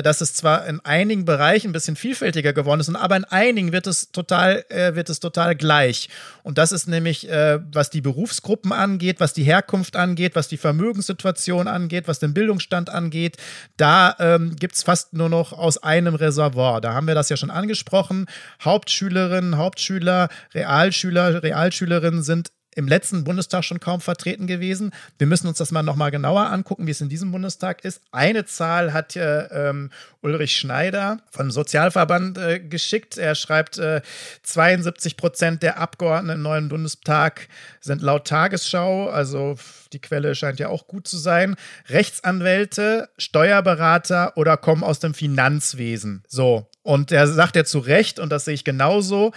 dass 0.01 0.21
es 0.21 0.33
zwar 0.33 0.65
in 0.67 0.79
einigen 0.81 1.25
Bereichen 1.25 1.69
ein 1.69 1.73
bisschen 1.73 1.95
vielfältiger 1.95 2.53
geworden 2.53 2.79
ist, 2.79 2.93
aber 2.93 3.15
in 3.15 3.25
einigen 3.25 3.71
wird 3.71 3.87
es 3.87 4.11
total, 4.11 4.65
äh, 4.69 4.95
wird 4.95 5.09
es 5.09 5.19
total 5.19 5.55
gleich. 5.55 6.09
Und 6.43 6.57
das 6.57 6.71
ist 6.71 6.87
nämlich, 6.87 7.29
äh, 7.29 7.59
was 7.71 7.89
die 7.89 8.01
Berufsgruppen 8.01 8.71
angeht, 8.71 9.19
was 9.19 9.33
die 9.33 9.43
Herkunft 9.43 9.95
angeht, 9.95 10.35
was 10.35 10.47
die 10.47 10.57
Vermögenssituation 10.57 11.67
angeht, 11.67 12.07
was 12.07 12.19
den 12.19 12.33
Bildungsstand 12.33 12.89
angeht. 12.89 13.37
Da 13.77 14.15
ähm, 14.19 14.55
gibt 14.55 14.75
es 14.75 14.83
fast 14.83 15.13
nur 15.13 15.29
noch 15.29 15.53
aus 15.53 15.81
einem 15.81 16.15
Reservoir. 16.15 16.81
Da 16.81 16.93
haben 16.93 17.07
wir 17.07 17.15
das 17.15 17.29
ja 17.29 17.37
schon 17.37 17.51
angesprochen. 17.51 18.27
Hauptschülerinnen, 18.63 19.57
Hauptschüler, 19.57 20.29
Realschüler, 20.53 21.43
Realschülerinnen 21.43 22.23
sind 22.23 22.49
im 22.75 22.87
letzten 22.87 23.23
Bundestag 23.23 23.63
schon 23.63 23.79
kaum 23.79 24.01
vertreten 24.01 24.47
gewesen. 24.47 24.91
Wir 25.17 25.27
müssen 25.27 25.47
uns 25.47 25.57
das 25.57 25.71
mal 25.71 25.81
nochmal 25.81 26.11
genauer 26.11 26.51
angucken, 26.51 26.85
wie 26.85 26.91
es 26.91 27.01
in 27.01 27.09
diesem 27.09 27.31
Bundestag 27.31 27.83
ist. 27.83 28.01
Eine 28.11 28.45
Zahl 28.45 28.93
hat 28.93 29.15
äh, 29.15 29.45
ähm, 29.45 29.89
Ulrich 30.21 30.57
Schneider 30.57 31.19
vom 31.31 31.51
Sozialverband 31.51 32.37
äh, 32.37 32.59
geschickt. 32.59 33.17
Er 33.17 33.35
schreibt, 33.35 33.77
äh, 33.77 34.01
72 34.43 35.17
Prozent 35.17 35.63
der 35.63 35.79
Abgeordneten 35.79 36.35
im 36.37 36.41
neuen 36.41 36.69
Bundestag 36.69 37.47
sind 37.79 38.01
laut 38.01 38.27
Tagesschau, 38.27 39.09
also 39.09 39.55
die 39.93 39.99
Quelle 39.99 40.35
scheint 40.35 40.59
ja 40.59 40.67
auch 40.67 40.87
gut 40.87 41.07
zu 41.07 41.17
sein, 41.17 41.55
Rechtsanwälte, 41.87 43.09
Steuerberater 43.17 44.35
oder 44.35 44.57
kommen 44.57 44.83
aus 44.83 44.99
dem 44.99 45.13
Finanzwesen. 45.13 46.23
So. 46.27 46.67
Und 46.83 47.11
er 47.11 47.27
sagt 47.27 47.55
ja 47.55 47.63
zu 47.63 47.79
Recht, 47.79 48.19
und 48.19 48.29
das 48.29 48.45
sehe 48.45 48.53
ich 48.53 48.63
genauso, 48.63 49.31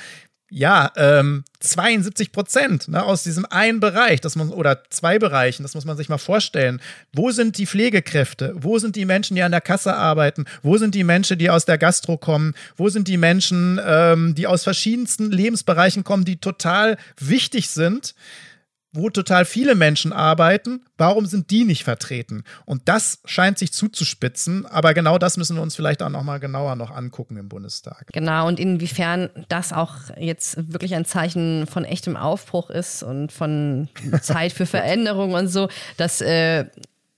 ja, 0.51 0.91
ähm, 0.97 1.45
72 1.61 2.33
Prozent 2.33 2.89
ne, 2.89 3.03
aus 3.03 3.23
diesem 3.23 3.45
einen 3.45 3.81
Bereich, 3.81 4.21
das 4.21 4.37
man, 4.37 4.51
oder 4.51 4.83
zwei 4.91 5.19
Bereichen, 5.19 5.63
das 5.63 5.75
muss 5.75 5.85
man 5.85 5.97
sich 5.97 6.09
mal 6.09 6.19
vorstellen. 6.19 6.81
Wo 7.13 7.31
sind 7.31 7.59
die 7.59 7.67
Pflegekräfte? 7.67 8.55
Wo 8.57 8.79
sind 8.79 8.97
die 8.97 9.05
Menschen, 9.05 9.35
die 9.35 9.43
an 9.43 9.53
der 9.53 9.61
Kasse 9.61 9.95
arbeiten? 9.95 10.47
Wo 10.63 10.79
sind 10.79 10.95
die 10.95 11.05
Menschen, 11.05 11.39
die 11.39 11.51
aus 11.51 11.65
der 11.65 11.77
Gastro 11.77 12.17
kommen? 12.17 12.55
Wo 12.77 12.89
sind 12.89 13.09
die 13.09 13.19
Menschen, 13.19 13.81
ähm, 13.85 14.35
die 14.35 14.47
aus 14.47 14.65
verschiedensten 14.65 15.31
Lebensbereichen 15.31 16.05
kommen, 16.05 16.25
die 16.25 16.37
total 16.37 16.97
wichtig 17.19 17.69
sind? 17.69 18.15
Wo 18.93 19.11
total 19.11 19.45
viele 19.45 19.75
Menschen 19.75 20.13
arbeiten, 20.13 20.85
warum 20.97 21.27
sind 21.27 21.51
die 21.51 21.65
nicht 21.65 21.85
vertreten? 21.85 22.45
Und 22.65 22.89
das 22.89 23.21
scheint 23.27 23.59
sich 23.59 23.73
zuzuspitzen, 23.73 24.67
aber 24.67 24.95
genau 24.95 25.19
das 25.19 25.37
müssen 25.37 25.57
wir 25.57 25.63
uns 25.63 25.77
vielleicht 25.77 26.03
auch 26.03 26.09
nochmal 26.09 26.41
genauer 26.41 26.75
noch 26.77 26.91
angucken 26.91 27.37
im 27.37 27.49
Bundestag. 27.49 28.07
Genau, 28.13 28.49
und 28.49 28.59
inwiefern 28.59 29.31
das 29.49 29.73
auch 29.73 29.95
jetzt 30.19 30.73
wirklich 30.73 30.95
ein 30.95 31.05
Zeichen 31.05 31.67
von 31.67 31.85
echtem 31.85 32.17
Aufbruch 32.17 32.71
ist 32.71 33.03
und 33.03 33.31
von 33.31 33.89
Zeit 34.23 34.53
für 34.53 34.67
Veränderung 34.67 35.35
und 35.35 35.49
so, 35.49 35.69
das 35.97 36.21
äh, 36.21 36.67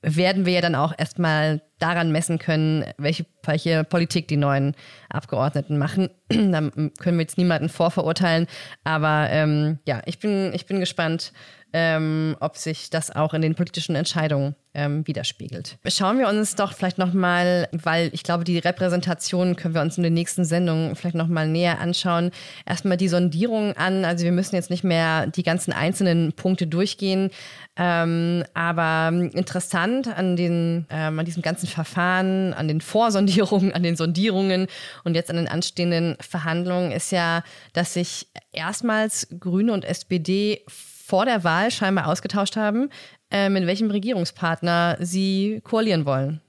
werden 0.02 0.46
wir 0.46 0.54
ja 0.54 0.60
dann 0.60 0.74
auch 0.74 0.94
erstmal 0.96 1.60
daran 1.78 2.10
messen 2.10 2.38
können, 2.38 2.84
welche, 2.96 3.26
welche 3.44 3.84
Politik 3.84 4.28
die 4.28 4.36
neuen 4.36 4.74
Abgeordneten 5.08 5.78
machen. 5.78 6.08
da 6.28 6.60
können 6.60 7.18
wir 7.18 7.20
jetzt 7.20 7.38
niemanden 7.38 7.68
vorverurteilen, 7.68 8.46
aber 8.84 9.28
ähm, 9.30 9.78
ja, 9.86 10.02
ich 10.06 10.18
bin, 10.18 10.52
ich 10.54 10.66
bin 10.66 10.80
gespannt, 10.80 11.32
ähm, 11.72 12.36
ob 12.40 12.56
sich 12.56 12.90
das 12.90 13.14
auch 13.14 13.34
in 13.34 13.42
den 13.42 13.54
politischen 13.54 13.94
Entscheidungen 13.94 14.54
ähm, 14.72 15.06
widerspiegelt. 15.06 15.78
Schauen 15.86 16.18
wir 16.18 16.28
uns 16.28 16.54
doch 16.54 16.72
vielleicht 16.74 16.98
nochmal, 16.98 17.68
weil 17.72 18.10
ich 18.12 18.22
glaube, 18.22 18.44
die 18.44 18.58
Repräsentation 18.58 19.56
können 19.56 19.74
wir 19.74 19.80
uns 19.80 19.96
in 19.96 20.04
den 20.04 20.14
nächsten 20.14 20.44
Sendungen 20.44 20.94
vielleicht 20.94 21.16
nochmal 21.16 21.48
näher 21.48 21.80
anschauen. 21.80 22.30
Erstmal 22.66 22.96
die 22.96 23.08
Sondierung 23.08 23.72
an. 23.76 24.04
Also 24.04 24.24
wir 24.24 24.32
müssen 24.32 24.54
jetzt 24.54 24.70
nicht 24.70 24.84
mehr 24.84 25.26
die 25.26 25.42
ganzen 25.42 25.72
einzelnen 25.72 26.32
Punkte 26.32 26.68
durchgehen. 26.68 27.30
Ähm, 27.76 28.44
aber 28.54 29.08
interessant 29.32 30.06
an, 30.06 30.36
den, 30.36 30.86
ähm, 30.90 31.18
an 31.18 31.24
diesem 31.24 31.42
ganzen 31.42 31.66
Verfahren, 31.66 32.52
an 32.54 32.68
den 32.68 32.80
Vorsondierungen, 32.80 33.72
an 33.72 33.82
den 33.82 33.96
Sondierungen 33.96 34.66
und 35.04 35.14
jetzt 35.14 35.30
an 35.30 35.36
den 35.36 35.48
anstehenden 35.48 36.16
Verhandlungen 36.20 36.92
ist 36.92 37.10
ja, 37.10 37.42
dass 37.72 37.94
sich 37.94 38.28
erstmals 38.52 39.28
Grüne 39.38 39.72
und 39.72 39.84
SPD 39.84 40.62
vor 41.10 41.24
der 41.24 41.42
Wahl 41.42 41.72
scheinbar 41.72 42.06
ausgetauscht 42.06 42.56
haben, 42.56 42.88
äh, 43.32 43.48
mit 43.48 43.66
welchem 43.66 43.90
Regierungspartner 43.90 44.96
sie 45.00 45.60
koalieren 45.64 46.06
wollen. 46.06 46.40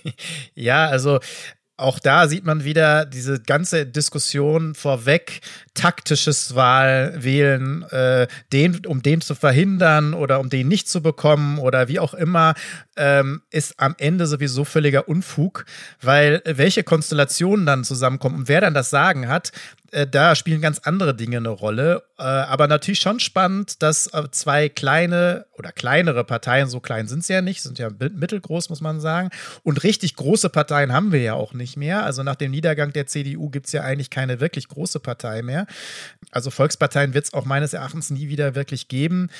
ja, 0.54 0.86
also 0.86 1.20
auch 1.76 1.98
da 1.98 2.26
sieht 2.26 2.46
man 2.46 2.64
wieder 2.64 3.04
diese 3.04 3.38
ganze 3.42 3.84
Diskussion 3.84 4.74
vorweg, 4.74 5.42
taktisches 5.74 6.54
Wahlwählen, 6.54 7.82
äh, 7.90 8.26
den, 8.54 8.86
um 8.86 9.02
den 9.02 9.20
zu 9.20 9.34
verhindern 9.34 10.14
oder 10.14 10.40
um 10.40 10.48
den 10.48 10.68
nicht 10.68 10.88
zu 10.88 11.02
bekommen 11.02 11.58
oder 11.58 11.88
wie 11.88 11.98
auch 11.98 12.14
immer, 12.14 12.54
ähm, 12.96 13.42
ist 13.50 13.78
am 13.78 13.94
Ende 13.98 14.26
sowieso 14.26 14.64
völliger 14.64 15.06
Unfug, 15.06 15.66
weil 16.00 16.40
welche 16.46 16.82
Konstellationen 16.82 17.66
dann 17.66 17.84
zusammenkommen 17.84 18.36
und 18.36 18.48
wer 18.48 18.62
dann 18.62 18.72
das 18.72 18.88
Sagen 18.88 19.28
hat, 19.28 19.52
äh, 19.96 20.06
da 20.06 20.34
spielen 20.34 20.60
ganz 20.60 20.80
andere 20.80 21.14
Dinge 21.14 21.38
eine 21.38 21.48
Rolle. 21.48 22.02
Äh, 22.18 22.22
aber 22.22 22.68
natürlich 22.68 23.00
schon 23.00 23.18
spannend, 23.18 23.82
dass 23.82 24.08
äh, 24.08 24.24
zwei 24.30 24.68
kleine 24.68 25.46
oder 25.52 25.72
kleinere 25.72 26.22
Parteien, 26.22 26.68
so 26.68 26.80
klein 26.80 27.08
sind 27.08 27.24
sie 27.24 27.32
ja 27.32 27.40
nicht, 27.40 27.62
sind 27.62 27.78
ja 27.78 27.88
mittelgroß, 27.90 28.68
muss 28.68 28.82
man 28.82 29.00
sagen. 29.00 29.30
Und 29.62 29.84
richtig 29.84 30.16
große 30.16 30.50
Parteien 30.50 30.92
haben 30.92 31.12
wir 31.12 31.22
ja 31.22 31.32
auch 31.32 31.54
nicht 31.54 31.78
mehr. 31.78 32.04
Also 32.04 32.22
nach 32.22 32.36
dem 32.36 32.50
Niedergang 32.50 32.92
der 32.92 33.06
CDU 33.06 33.48
gibt 33.48 33.66
es 33.66 33.72
ja 33.72 33.82
eigentlich 33.82 34.10
keine 34.10 34.38
wirklich 34.38 34.68
große 34.68 35.00
Partei 35.00 35.40
mehr. 35.40 35.66
Also 36.30 36.50
Volksparteien 36.50 37.14
wird 37.14 37.24
es 37.24 37.32
auch 37.32 37.46
meines 37.46 37.72
Erachtens 37.72 38.10
nie 38.10 38.28
wieder 38.28 38.54
wirklich 38.54 38.88
geben. 38.88 39.30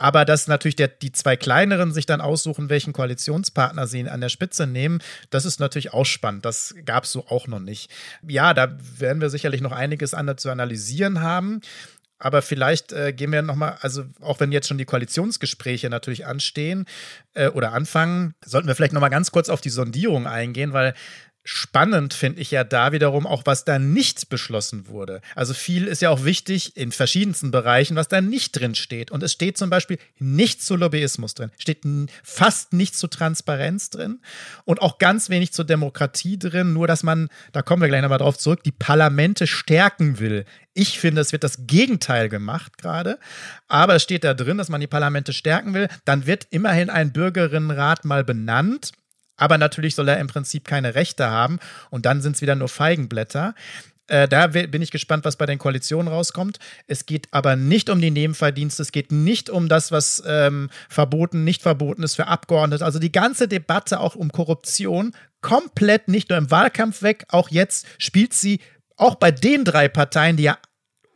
Aber 0.00 0.24
dass 0.24 0.48
natürlich 0.48 0.76
der, 0.76 0.88
die 0.88 1.12
zwei 1.12 1.36
kleineren 1.36 1.92
sich 1.92 2.06
dann 2.06 2.22
aussuchen, 2.22 2.70
welchen 2.70 2.94
Koalitionspartner 2.94 3.86
sie 3.86 4.08
an 4.08 4.22
der 4.22 4.30
Spitze 4.30 4.66
nehmen, 4.66 5.02
das 5.28 5.44
ist 5.44 5.60
natürlich 5.60 5.92
auch 5.92 6.06
spannend. 6.06 6.44
Das 6.46 6.74
gab 6.86 7.04
es 7.04 7.12
so 7.12 7.26
auch 7.26 7.46
noch 7.46 7.60
nicht. 7.60 7.90
Ja, 8.26 8.54
da 8.54 8.76
werden 8.98 9.20
wir 9.20 9.28
sicherlich 9.28 9.60
noch 9.60 9.72
einiges 10.00 10.14
an 10.14 10.38
zu 10.38 10.50
analysieren 10.50 11.20
haben. 11.20 11.60
Aber 12.22 12.42
vielleicht 12.42 12.92
äh, 12.92 13.14
gehen 13.14 13.32
wir 13.32 13.40
nochmal, 13.40 13.78
also 13.80 14.04
auch 14.20 14.40
wenn 14.40 14.52
jetzt 14.52 14.68
schon 14.68 14.76
die 14.76 14.84
Koalitionsgespräche 14.84 15.88
natürlich 15.88 16.26
anstehen 16.26 16.84
äh, 17.32 17.48
oder 17.48 17.72
anfangen, 17.72 18.34
sollten 18.44 18.68
wir 18.68 18.74
vielleicht 18.74 18.92
nochmal 18.92 19.10
ganz 19.10 19.30
kurz 19.30 19.48
auf 19.48 19.62
die 19.62 19.70
Sondierung 19.70 20.26
eingehen, 20.26 20.74
weil 20.74 20.92
Spannend 21.42 22.12
finde 22.12 22.42
ich 22.42 22.50
ja 22.50 22.64
da 22.64 22.92
wiederum 22.92 23.26
auch, 23.26 23.42
was 23.46 23.64
da 23.64 23.78
nicht 23.78 24.28
beschlossen 24.28 24.88
wurde. 24.88 25.22
Also 25.34 25.54
viel 25.54 25.86
ist 25.86 26.02
ja 26.02 26.10
auch 26.10 26.26
wichtig 26.26 26.76
in 26.76 26.92
verschiedensten 26.92 27.50
Bereichen, 27.50 27.96
was 27.96 28.08
da 28.08 28.20
nicht 28.20 28.52
drin 28.52 28.74
steht. 28.74 29.10
Und 29.10 29.22
es 29.22 29.32
steht 29.32 29.56
zum 29.56 29.70
Beispiel 29.70 29.98
nichts 30.18 30.66
zu 30.66 30.76
Lobbyismus 30.76 31.32
drin, 31.32 31.50
steht 31.56 31.78
fast 32.22 32.74
nichts 32.74 32.98
zu 32.98 33.06
Transparenz 33.06 33.88
drin 33.88 34.20
und 34.66 34.82
auch 34.82 34.98
ganz 34.98 35.30
wenig 35.30 35.52
zur 35.52 35.64
Demokratie 35.64 36.38
drin. 36.38 36.74
Nur, 36.74 36.86
dass 36.86 37.02
man, 37.02 37.30
da 37.52 37.62
kommen 37.62 37.80
wir 37.80 37.88
gleich 37.88 38.02
nochmal 38.02 38.18
drauf 38.18 38.36
zurück, 38.36 38.62
die 38.62 38.72
Parlamente 38.72 39.46
stärken 39.46 40.18
will. 40.18 40.44
Ich 40.74 41.00
finde, 41.00 41.22
es 41.22 41.32
wird 41.32 41.42
das 41.42 41.66
Gegenteil 41.66 42.28
gemacht 42.28 42.76
gerade. 42.76 43.18
Aber 43.66 43.94
es 43.94 44.02
steht 44.02 44.24
da 44.24 44.34
drin, 44.34 44.58
dass 44.58 44.68
man 44.68 44.82
die 44.82 44.86
Parlamente 44.86 45.32
stärken 45.32 45.72
will. 45.72 45.88
Dann 46.04 46.26
wird 46.26 46.46
immerhin 46.50 46.90
ein 46.90 47.12
Bürgerinnenrat 47.12 48.04
mal 48.04 48.24
benannt 48.24 48.92
aber 49.40 49.58
natürlich 49.58 49.94
soll 49.94 50.08
er 50.08 50.18
im 50.18 50.26
Prinzip 50.26 50.64
keine 50.64 50.94
Rechte 50.94 51.28
haben 51.28 51.58
und 51.90 52.06
dann 52.06 52.20
sind 52.20 52.36
es 52.36 52.42
wieder 52.42 52.54
nur 52.54 52.68
Feigenblätter. 52.68 53.54
Äh, 54.06 54.28
da 54.28 54.48
bin 54.48 54.82
ich 54.82 54.90
gespannt, 54.90 55.24
was 55.24 55.36
bei 55.36 55.46
den 55.46 55.58
Koalitionen 55.58 56.08
rauskommt. 56.08 56.58
Es 56.88 57.06
geht 57.06 57.28
aber 57.30 57.56
nicht 57.56 57.88
um 57.90 58.00
die 58.00 58.10
Nebenverdienste, 58.10 58.82
es 58.82 58.92
geht 58.92 59.12
nicht 59.12 59.48
um 59.48 59.68
das, 59.68 59.92
was 59.92 60.22
ähm, 60.26 60.68
verboten, 60.88 61.44
nicht 61.44 61.62
verboten 61.62 62.02
ist 62.02 62.16
für 62.16 62.26
Abgeordnete. 62.26 62.84
Also 62.84 62.98
die 62.98 63.12
ganze 63.12 63.46
Debatte 63.46 64.00
auch 64.00 64.16
um 64.16 64.32
Korruption 64.32 65.12
komplett 65.42 66.08
nicht 66.08 66.28
nur 66.28 66.38
im 66.38 66.50
Wahlkampf 66.50 67.02
weg, 67.02 67.24
auch 67.28 67.50
jetzt 67.50 67.86
spielt 67.98 68.34
sie 68.34 68.60
auch 68.96 69.14
bei 69.14 69.30
den 69.30 69.64
drei 69.64 69.88
Parteien, 69.88 70.36
die 70.36 70.42
ja 70.42 70.58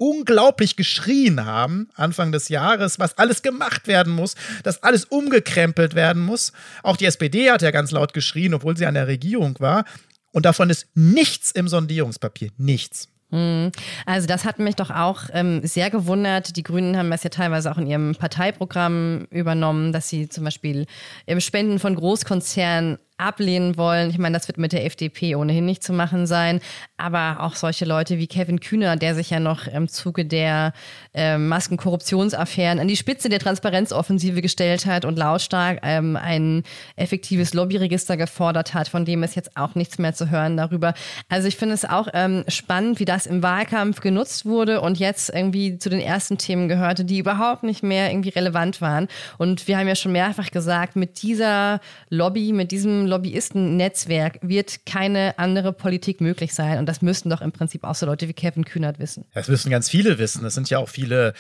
unglaublich 0.05 0.77
geschrien 0.77 1.47
haben 1.47 1.88
Anfang 1.95 2.31
des 2.31 2.51
Jahres, 2.51 2.99
was 2.99 3.17
alles 3.17 3.40
gemacht 3.40 3.87
werden 3.87 4.12
muss, 4.12 4.35
dass 4.62 4.83
alles 4.83 5.07
umgekrempelt 5.07 5.95
werden 5.95 6.23
muss. 6.23 6.53
Auch 6.83 6.99
die 6.99 7.07
SPD 7.07 7.51
hat 7.51 7.62
ja 7.62 7.71
ganz 7.71 7.90
laut 7.90 8.12
geschrien, 8.12 8.53
obwohl 8.53 8.77
sie 8.77 8.85
an 8.85 8.95
der 8.95 9.07
Regierung 9.07 9.59
war. 9.61 9.85
Und 10.31 10.45
davon 10.45 10.69
ist 10.69 10.88
nichts 10.95 11.53
im 11.53 11.69
Sondierungspapier. 11.69 12.51
Nichts. 12.59 13.09
Hm. 13.31 13.73
Also 14.05 14.27
das 14.27 14.45
hat 14.45 14.59
mich 14.59 14.77
doch 14.77 14.90
auch 14.90 15.23
ähm, 15.33 15.67
sehr 15.67 15.88
gewundert. 15.88 16.57
Die 16.57 16.62
Grünen 16.62 16.99
haben 16.99 17.11
das 17.11 17.25
ja 17.25 17.31
teilweise 17.31 17.73
auch 17.73 17.79
in 17.79 17.87
ihrem 17.87 18.14
Parteiprogramm 18.14 19.27
übernommen, 19.31 19.93
dass 19.93 20.11
sie 20.11 20.29
zum 20.29 20.45
Beispiel 20.45 20.87
im 21.25 21.40
Spenden 21.40 21.79
von 21.79 21.95
Großkonzernen 21.95 22.99
ablehnen 23.16 23.77
wollen. 23.77 24.11
Ich 24.11 24.18
meine, 24.18 24.37
das 24.37 24.48
wird 24.48 24.59
mit 24.59 24.72
der 24.72 24.85
FDP 24.85 25.37
ohnehin 25.37 25.64
nicht 25.64 25.85
zu 25.85 25.92
machen 25.92 26.27
sein. 26.27 26.61
Aber 26.96 27.38
auch 27.40 27.55
solche 27.55 27.85
Leute 27.85 28.18
wie 28.18 28.27
Kevin 28.27 28.59
Kühner, 28.59 28.96
der 28.96 29.14
sich 29.14 29.31
ja 29.31 29.38
noch 29.38 29.68
im 29.68 29.88
Zuge 29.88 30.24
der 30.24 30.72
äh, 31.14 31.38
Maskenkorruptionsaffären 31.38 32.81
an 32.81 32.88
die 32.88 32.96
Spitze 32.96 33.29
der 33.29 33.38
Transparenzoffensive 33.38 34.42
gestellt 34.42 34.87
hat 34.87 35.05
und 35.05 35.16
lautstark 35.16 35.79
ähm, 35.83 36.16
ein 36.16 36.64
effektives 36.96 37.55
Lobbyregister 37.55 38.16
gefordert 38.16 38.74
hat, 38.74 38.88
von 38.88 39.05
dem 39.05 39.22
ist 39.22 39.37
jetzt 39.37 39.57
auch 39.57 39.77
nichts 39.77 39.98
mehr 39.98 40.14
zu 40.14 40.31
hören 40.31 40.57
darüber. 40.57 40.94
Also 41.29 41.46
ich 41.46 41.57
finde 41.57 41.74
es 41.74 41.85
auch 41.85 42.09
ähm, 42.14 42.44
spannend, 42.48 42.98
wie 42.98 43.05
das 43.05 43.27
im 43.27 43.42
Wahlkampf 43.42 44.00
genutzt 44.00 44.44
wurde 44.44 44.81
und 44.81 44.98
jetzt 44.98 45.31
irgendwie 45.31 45.79
zu 45.79 45.88
den 45.88 46.00
ersten 46.00 46.37
Themen 46.37 46.68
gehörte, 46.68 47.05
die 47.05 47.18
überhaupt 47.18 47.62
nicht 47.62 47.85
mehr 47.85 48.11
irgendwie 48.11 48.31
relevant 48.31 48.81
waren. 48.81 49.07
Und 49.38 49.68
wir 49.68 49.79
haben 49.79 49.87
ja 49.87 49.94
schon 49.94 50.12
mehrfach 50.12 50.50
gesagt, 50.50 50.96
mit 50.96 51.22
dieser 51.22 51.81
Lobby, 52.11 52.53
mit 52.53 52.72
diesem 52.72 53.04
Lobbyisten-Netzwerk 53.07 54.38
wird 54.43 54.87
keine 54.87 55.38
andere 55.38 55.73
Politik 55.73 56.21
möglich 56.21 56.55
sein. 56.55 56.79
Und 56.79 56.87
das 56.87 57.03
müssten 57.03 57.31
doch 57.31 57.40
im 57.40 57.53
Prinzip 57.53 57.85
auch 57.85 57.95
so 57.95 58.07
Leute 58.07 58.29
wie 58.29 58.33
Kevin 58.33 58.64
Kühnert 58.64 58.99
wissen. 58.99 59.25
Das 59.35 59.49
müssen 59.49 59.71
ganz 59.71 59.88
viele 59.88 60.19
wissen. 60.19 60.45
Es 60.45 60.55
sind 60.55 60.71
ja 60.71 60.79
auch 60.79 60.88
viele 60.88 61.35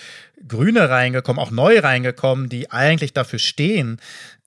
Grüne 0.46 0.88
reingekommen, 0.90 1.40
auch 1.40 1.50
neu 1.50 1.78
reingekommen, 1.78 2.48
die 2.48 2.70
eigentlich 2.70 3.12
dafür 3.12 3.38
stehen, 3.38 4.00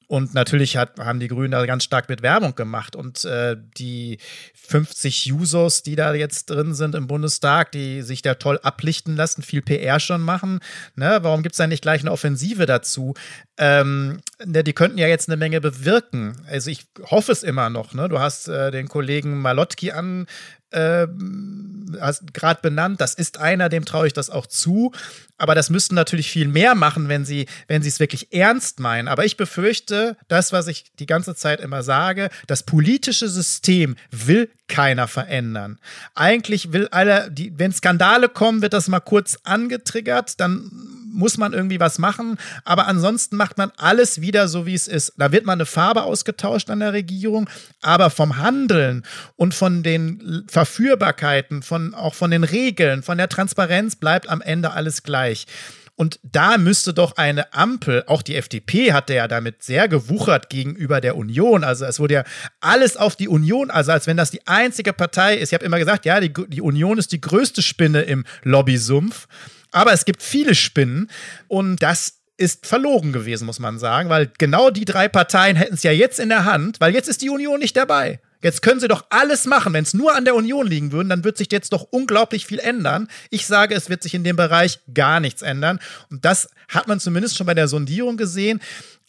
und 0.07 0.33
natürlich 0.33 0.77
hat, 0.77 0.99
haben 0.99 1.19
die 1.19 1.27
Grünen 1.27 1.51
da 1.51 1.65
ganz 1.65 1.83
stark 1.83 2.07
mit 2.07 2.21
Werbung 2.21 2.55
gemacht. 2.55 2.95
Und 2.95 3.25
äh, 3.25 3.57
die 3.77 4.19
50 4.53 5.25
Jusos, 5.25 5.83
die 5.83 5.97
da 5.97 6.13
jetzt 6.13 6.49
drin 6.49 6.73
sind 6.73 6.95
im 6.95 7.07
Bundestag, 7.07 7.73
die 7.73 8.01
sich 8.01 8.21
da 8.21 8.35
toll 8.35 8.57
ablichten 8.63 9.17
lassen, 9.17 9.41
viel 9.43 9.61
PR 9.61 9.99
schon 9.99 10.21
machen. 10.21 10.61
Ne? 10.95 11.19
Warum 11.23 11.43
gibt 11.43 11.53
es 11.53 11.57
da 11.57 11.67
nicht 11.67 11.81
gleich 11.81 12.01
eine 12.01 12.11
Offensive 12.13 12.65
dazu? 12.65 13.15
Ähm, 13.57 14.21
ne, 14.45 14.63
die 14.63 14.73
könnten 14.73 14.97
ja 14.97 15.07
jetzt 15.07 15.27
eine 15.27 15.35
Menge 15.35 15.59
bewirken. 15.59 16.37
Also 16.49 16.71
ich 16.71 16.85
hoffe 17.03 17.33
es 17.33 17.43
immer 17.43 17.69
noch. 17.69 17.93
Ne? 17.93 18.07
Du 18.07 18.19
hast 18.19 18.47
äh, 18.47 18.71
den 18.71 18.87
Kollegen 18.87 19.41
Malotki 19.41 19.91
an, 19.91 20.25
äh, 20.71 21.07
gerade 22.33 22.61
benannt. 22.61 23.01
Das 23.01 23.13
ist 23.13 23.37
einer, 23.39 23.69
dem 23.69 23.85
traue 23.85 24.07
ich 24.07 24.13
das 24.13 24.29
auch 24.29 24.45
zu. 24.45 24.91
Aber 25.37 25.55
das 25.55 25.69
müssten 25.69 25.95
natürlich 25.95 26.31
viel 26.31 26.47
mehr 26.47 26.73
machen, 26.75 27.09
wenn 27.09 27.23
sie, 27.23 27.47
wenn 27.67 27.83
sie 27.83 27.89
es 27.89 27.99
wirklich 27.99 28.33
ernst 28.33 28.79
meinen. 28.79 29.07
Aber 29.07 29.23
ich 29.23 29.37
befürchte, 29.37 30.17
das, 30.27 30.51
was 30.51 30.67
ich 30.67 30.85
die 30.99 31.05
ganze 31.05 31.35
Zeit 31.35 31.61
immer 31.61 31.83
sage, 31.83 32.29
das 32.47 32.63
politische 32.63 33.29
System 33.29 33.95
will 34.11 34.49
keiner 34.67 35.07
verändern. 35.07 35.79
Eigentlich 36.15 36.73
will 36.73 36.87
alle, 36.89 37.29
die, 37.31 37.57
wenn 37.57 37.71
Skandale 37.71 38.29
kommen, 38.29 38.61
wird 38.61 38.73
das 38.73 38.87
mal 38.87 38.99
kurz 38.99 39.37
angetriggert, 39.43 40.39
dann 40.39 40.71
muss 41.11 41.37
man 41.37 41.53
irgendwie 41.53 41.79
was 41.79 41.97
machen. 41.97 42.37
Aber 42.63 42.87
ansonsten 42.87 43.35
macht 43.35 43.57
man 43.57 43.71
alles 43.77 44.21
wieder 44.21 44.47
so, 44.47 44.65
wie 44.65 44.73
es 44.73 44.87
ist. 44.87 45.13
Da 45.17 45.31
wird 45.31 45.45
mal 45.45 45.53
eine 45.53 45.65
Farbe 45.65 46.03
ausgetauscht 46.03 46.69
an 46.69 46.79
der 46.79 46.93
Regierung, 46.93 47.49
aber 47.81 48.09
vom 48.09 48.37
Handeln 48.37 49.03
und 49.35 49.53
von 49.53 49.83
den 49.83 50.43
Verführbarkeiten, 50.47 51.63
von, 51.63 51.93
auch 51.93 52.13
von 52.13 52.31
den 52.31 52.43
Regeln, 52.43 53.03
von 53.03 53.17
der 53.17 53.29
Transparenz 53.29 53.95
bleibt 53.95 54.29
am 54.29 54.41
Ende 54.41 54.71
alles 54.71 55.03
gleich. 55.03 55.45
Und 55.97 56.19
da 56.21 56.59
müsste 56.59 56.93
doch 56.93 57.17
eine 57.17 57.53
Ampel, 57.55 58.03
auch 58.05 58.21
die 58.21 58.35
FDP 58.35 58.93
hatte 58.93 59.15
ja 59.15 59.27
damit 59.27 59.63
sehr 59.63 59.87
gewuchert 59.87 60.47
gegenüber 60.47 61.01
der 61.01 61.17
Union. 61.17 61.63
Also 61.63 61.85
es 61.85 61.99
wurde 61.99 62.13
ja 62.13 62.23
alles 62.59 62.97
auf 62.97 63.15
die 63.15 63.27
Union, 63.27 63.71
also 63.71 63.91
als 63.93 64.05
wenn 64.05 64.15
das 64.15 64.29
die 64.29 64.45
einzige 64.45 64.93
Partei 64.93 65.37
ist. 65.37 65.49
Ich 65.49 65.53
habe 65.55 65.65
immer 65.65 65.79
gesagt, 65.79 66.05
ja, 66.05 66.19
die, 66.19 66.31
die 66.31 66.61
Union 66.61 66.99
ist 66.99 67.11
die 67.13 67.21
größte 67.21 67.63
Spinne 67.63 68.03
im 68.03 68.25
Lobbysumpf. 68.43 69.27
Aber 69.71 69.93
es 69.93 70.05
gibt 70.05 70.23
viele 70.23 70.55
Spinnen 70.55 71.09
und 71.47 71.81
das 71.81 72.19
ist 72.37 72.67
verloren 72.67 73.13
gewesen, 73.13 73.45
muss 73.45 73.59
man 73.59 73.79
sagen, 73.79 74.09
weil 74.09 74.31
genau 74.37 74.69
die 74.69 74.85
drei 74.85 75.07
Parteien 75.07 75.55
hätten 75.55 75.73
es 75.73 75.83
ja 75.83 75.91
jetzt 75.91 76.19
in 76.19 76.29
der 76.29 76.45
Hand, 76.45 76.79
weil 76.79 76.93
jetzt 76.93 77.09
ist 77.09 77.21
die 77.21 77.29
Union 77.29 77.59
nicht 77.59 77.75
dabei. 77.75 78.19
Jetzt 78.43 78.61
können 78.61 78.79
sie 78.79 78.87
doch 78.87 79.05
alles 79.09 79.45
machen. 79.45 79.73
Wenn 79.73 79.83
es 79.83 79.95
nur 79.95 80.15
an 80.15 80.23
der 80.23 80.35
Union 80.35 80.67
liegen 80.67 80.91
würde, 80.91 81.09
dann 81.09 81.23
wird 81.23 81.37
sich 81.37 81.51
jetzt 81.51 81.73
doch 81.73 81.87
unglaublich 81.89 82.45
viel 82.45 82.59
ändern. 82.59 83.07
Ich 83.31 83.47
sage, 83.47 83.73
es 83.73 83.89
wird 83.89 84.03
sich 84.03 84.13
in 84.13 84.23
dem 84.23 84.35
Bereich 84.35 84.79
gar 84.93 85.19
nichts 85.19 85.41
ändern. 85.41 85.79
Und 86.11 86.23
das 86.23 86.49
hat 86.67 86.87
man 86.87 86.99
zumindest 86.99 87.35
schon 87.35 87.47
bei 87.47 87.55
der 87.55 87.67
Sondierung 87.67 88.15
gesehen. 88.15 88.61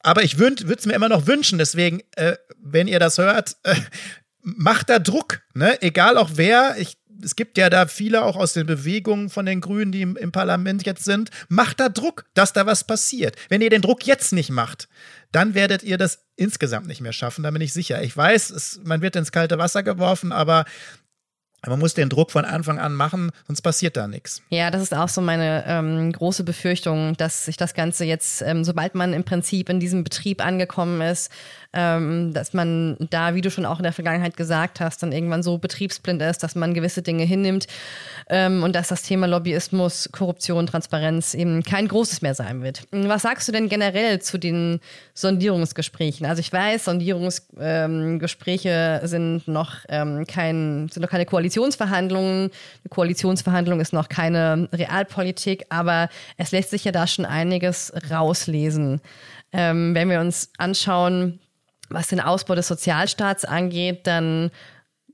Aber 0.02 0.22
ich 0.22 0.38
würde 0.38 0.64
es 0.74 0.86
mir 0.86 0.94
immer 0.94 1.10
noch 1.10 1.26
wünschen. 1.26 1.58
Deswegen, 1.58 2.02
äh, 2.16 2.36
wenn 2.58 2.88
ihr 2.88 3.00
das 3.00 3.18
hört, 3.18 3.56
äh, 3.64 3.74
macht 4.40 4.88
da 4.88 4.98
Druck. 4.98 5.40
Ne? 5.52 5.80
Egal 5.82 6.16
auch 6.16 6.30
wer. 6.34 6.76
Ich 6.78 6.96
es 7.22 7.36
gibt 7.36 7.58
ja 7.58 7.70
da 7.70 7.86
viele 7.86 8.24
auch 8.24 8.36
aus 8.36 8.52
den 8.52 8.66
Bewegungen 8.66 9.30
von 9.30 9.46
den 9.46 9.60
Grünen, 9.60 9.92
die 9.92 10.02
im, 10.02 10.16
im, 10.16 10.32
Parlament 10.32 10.86
jetzt 10.86 11.04
sind. 11.04 11.30
Macht 11.48 11.80
da 11.80 11.88
Druck, 11.88 12.24
dass 12.34 12.52
da 12.52 12.66
was 12.66 12.84
passiert. 12.84 13.36
Wenn 13.48 13.60
ihr 13.60 13.70
den 13.70 13.82
Druck 13.82 14.06
jetzt 14.06 14.32
nicht 14.32 14.50
macht, 14.50 14.88
dann 15.32 15.54
werdet 15.54 15.82
ihr 15.82 15.98
das 15.98 16.24
insgesamt 16.36 16.86
nicht 16.86 17.00
mehr 17.00 17.12
schaffen, 17.12 17.42
da 17.42 17.50
bin 17.50 17.62
ich 17.62 17.72
sicher. 17.72 18.02
Ich 18.02 18.16
weiß, 18.16 18.50
es, 18.50 18.80
man 18.84 19.02
wird 19.02 19.16
ins 19.16 19.32
kalte 19.32 19.58
Wasser 19.58 19.82
geworfen, 19.82 20.32
aber 20.32 20.64
man 21.66 21.80
muss 21.80 21.94
den 21.94 22.08
Druck 22.08 22.30
von 22.30 22.44
Anfang 22.44 22.78
an 22.78 22.94
machen, 22.94 23.32
sonst 23.46 23.62
passiert 23.62 23.96
da 23.96 24.06
nichts. 24.06 24.42
Ja, 24.48 24.70
das 24.70 24.80
ist 24.80 24.94
auch 24.94 25.08
so 25.08 25.20
meine 25.20 25.64
ähm, 25.66 26.12
große 26.12 26.44
Befürchtung, 26.44 27.16
dass 27.16 27.46
sich 27.46 27.56
das 27.56 27.74
Ganze 27.74 28.04
jetzt, 28.04 28.42
ähm, 28.42 28.62
sobald 28.62 28.94
man 28.94 29.12
im 29.12 29.24
Prinzip 29.24 29.68
in 29.68 29.80
diesem 29.80 30.04
Betrieb 30.04 30.44
angekommen 30.44 31.00
ist, 31.00 31.32
ähm, 31.74 32.32
dass 32.32 32.54
man 32.54 32.96
da, 33.10 33.34
wie 33.34 33.42
du 33.42 33.50
schon 33.50 33.66
auch 33.66 33.78
in 33.78 33.82
der 33.82 33.92
Vergangenheit 33.92 34.38
gesagt 34.38 34.80
hast, 34.80 35.02
dann 35.02 35.12
irgendwann 35.12 35.42
so 35.42 35.58
betriebsblind 35.58 36.22
ist, 36.22 36.42
dass 36.42 36.54
man 36.54 36.72
gewisse 36.72 37.02
Dinge 37.02 37.24
hinnimmt 37.24 37.66
ähm, 38.30 38.62
und 38.62 38.74
dass 38.74 38.88
das 38.88 39.02
Thema 39.02 39.26
Lobbyismus, 39.26 40.08
Korruption, 40.10 40.66
Transparenz 40.66 41.34
eben 41.34 41.62
kein 41.62 41.86
großes 41.86 42.22
mehr 42.22 42.34
sein 42.34 42.62
wird. 42.62 42.84
Was 42.90 43.20
sagst 43.22 43.46
du 43.48 43.52
denn 43.52 43.68
generell 43.68 44.22
zu 44.22 44.38
den 44.38 44.80
Sondierungsgesprächen? 45.12 46.24
Also 46.26 46.40
ich 46.40 46.50
weiß, 46.50 46.86
Sondierungsgespräche 46.86 49.00
ähm, 49.02 49.06
sind 49.06 49.46
noch 49.46 49.74
ähm, 49.90 50.26
kein, 50.26 50.88
sind 50.90 51.02
noch 51.02 51.10
keine 51.10 51.26
Koalitionsverhandlungen. 51.26 52.44
Eine 52.44 52.88
Koalitionsverhandlung 52.88 53.80
ist 53.80 53.92
noch 53.92 54.08
keine 54.08 54.70
Realpolitik, 54.72 55.66
aber 55.68 56.08
es 56.38 56.50
lässt 56.50 56.70
sich 56.70 56.84
ja 56.84 56.92
da 56.92 57.06
schon 57.06 57.26
einiges 57.26 57.92
rauslesen. 58.10 59.02
Ähm, 59.52 59.94
wenn 59.94 60.10
wir 60.10 60.20
uns 60.20 60.50
anschauen, 60.58 61.40
was 61.88 62.08
den 62.08 62.20
Ausbau 62.20 62.54
des 62.54 62.68
Sozialstaats 62.68 63.44
angeht, 63.44 64.06
dann 64.06 64.50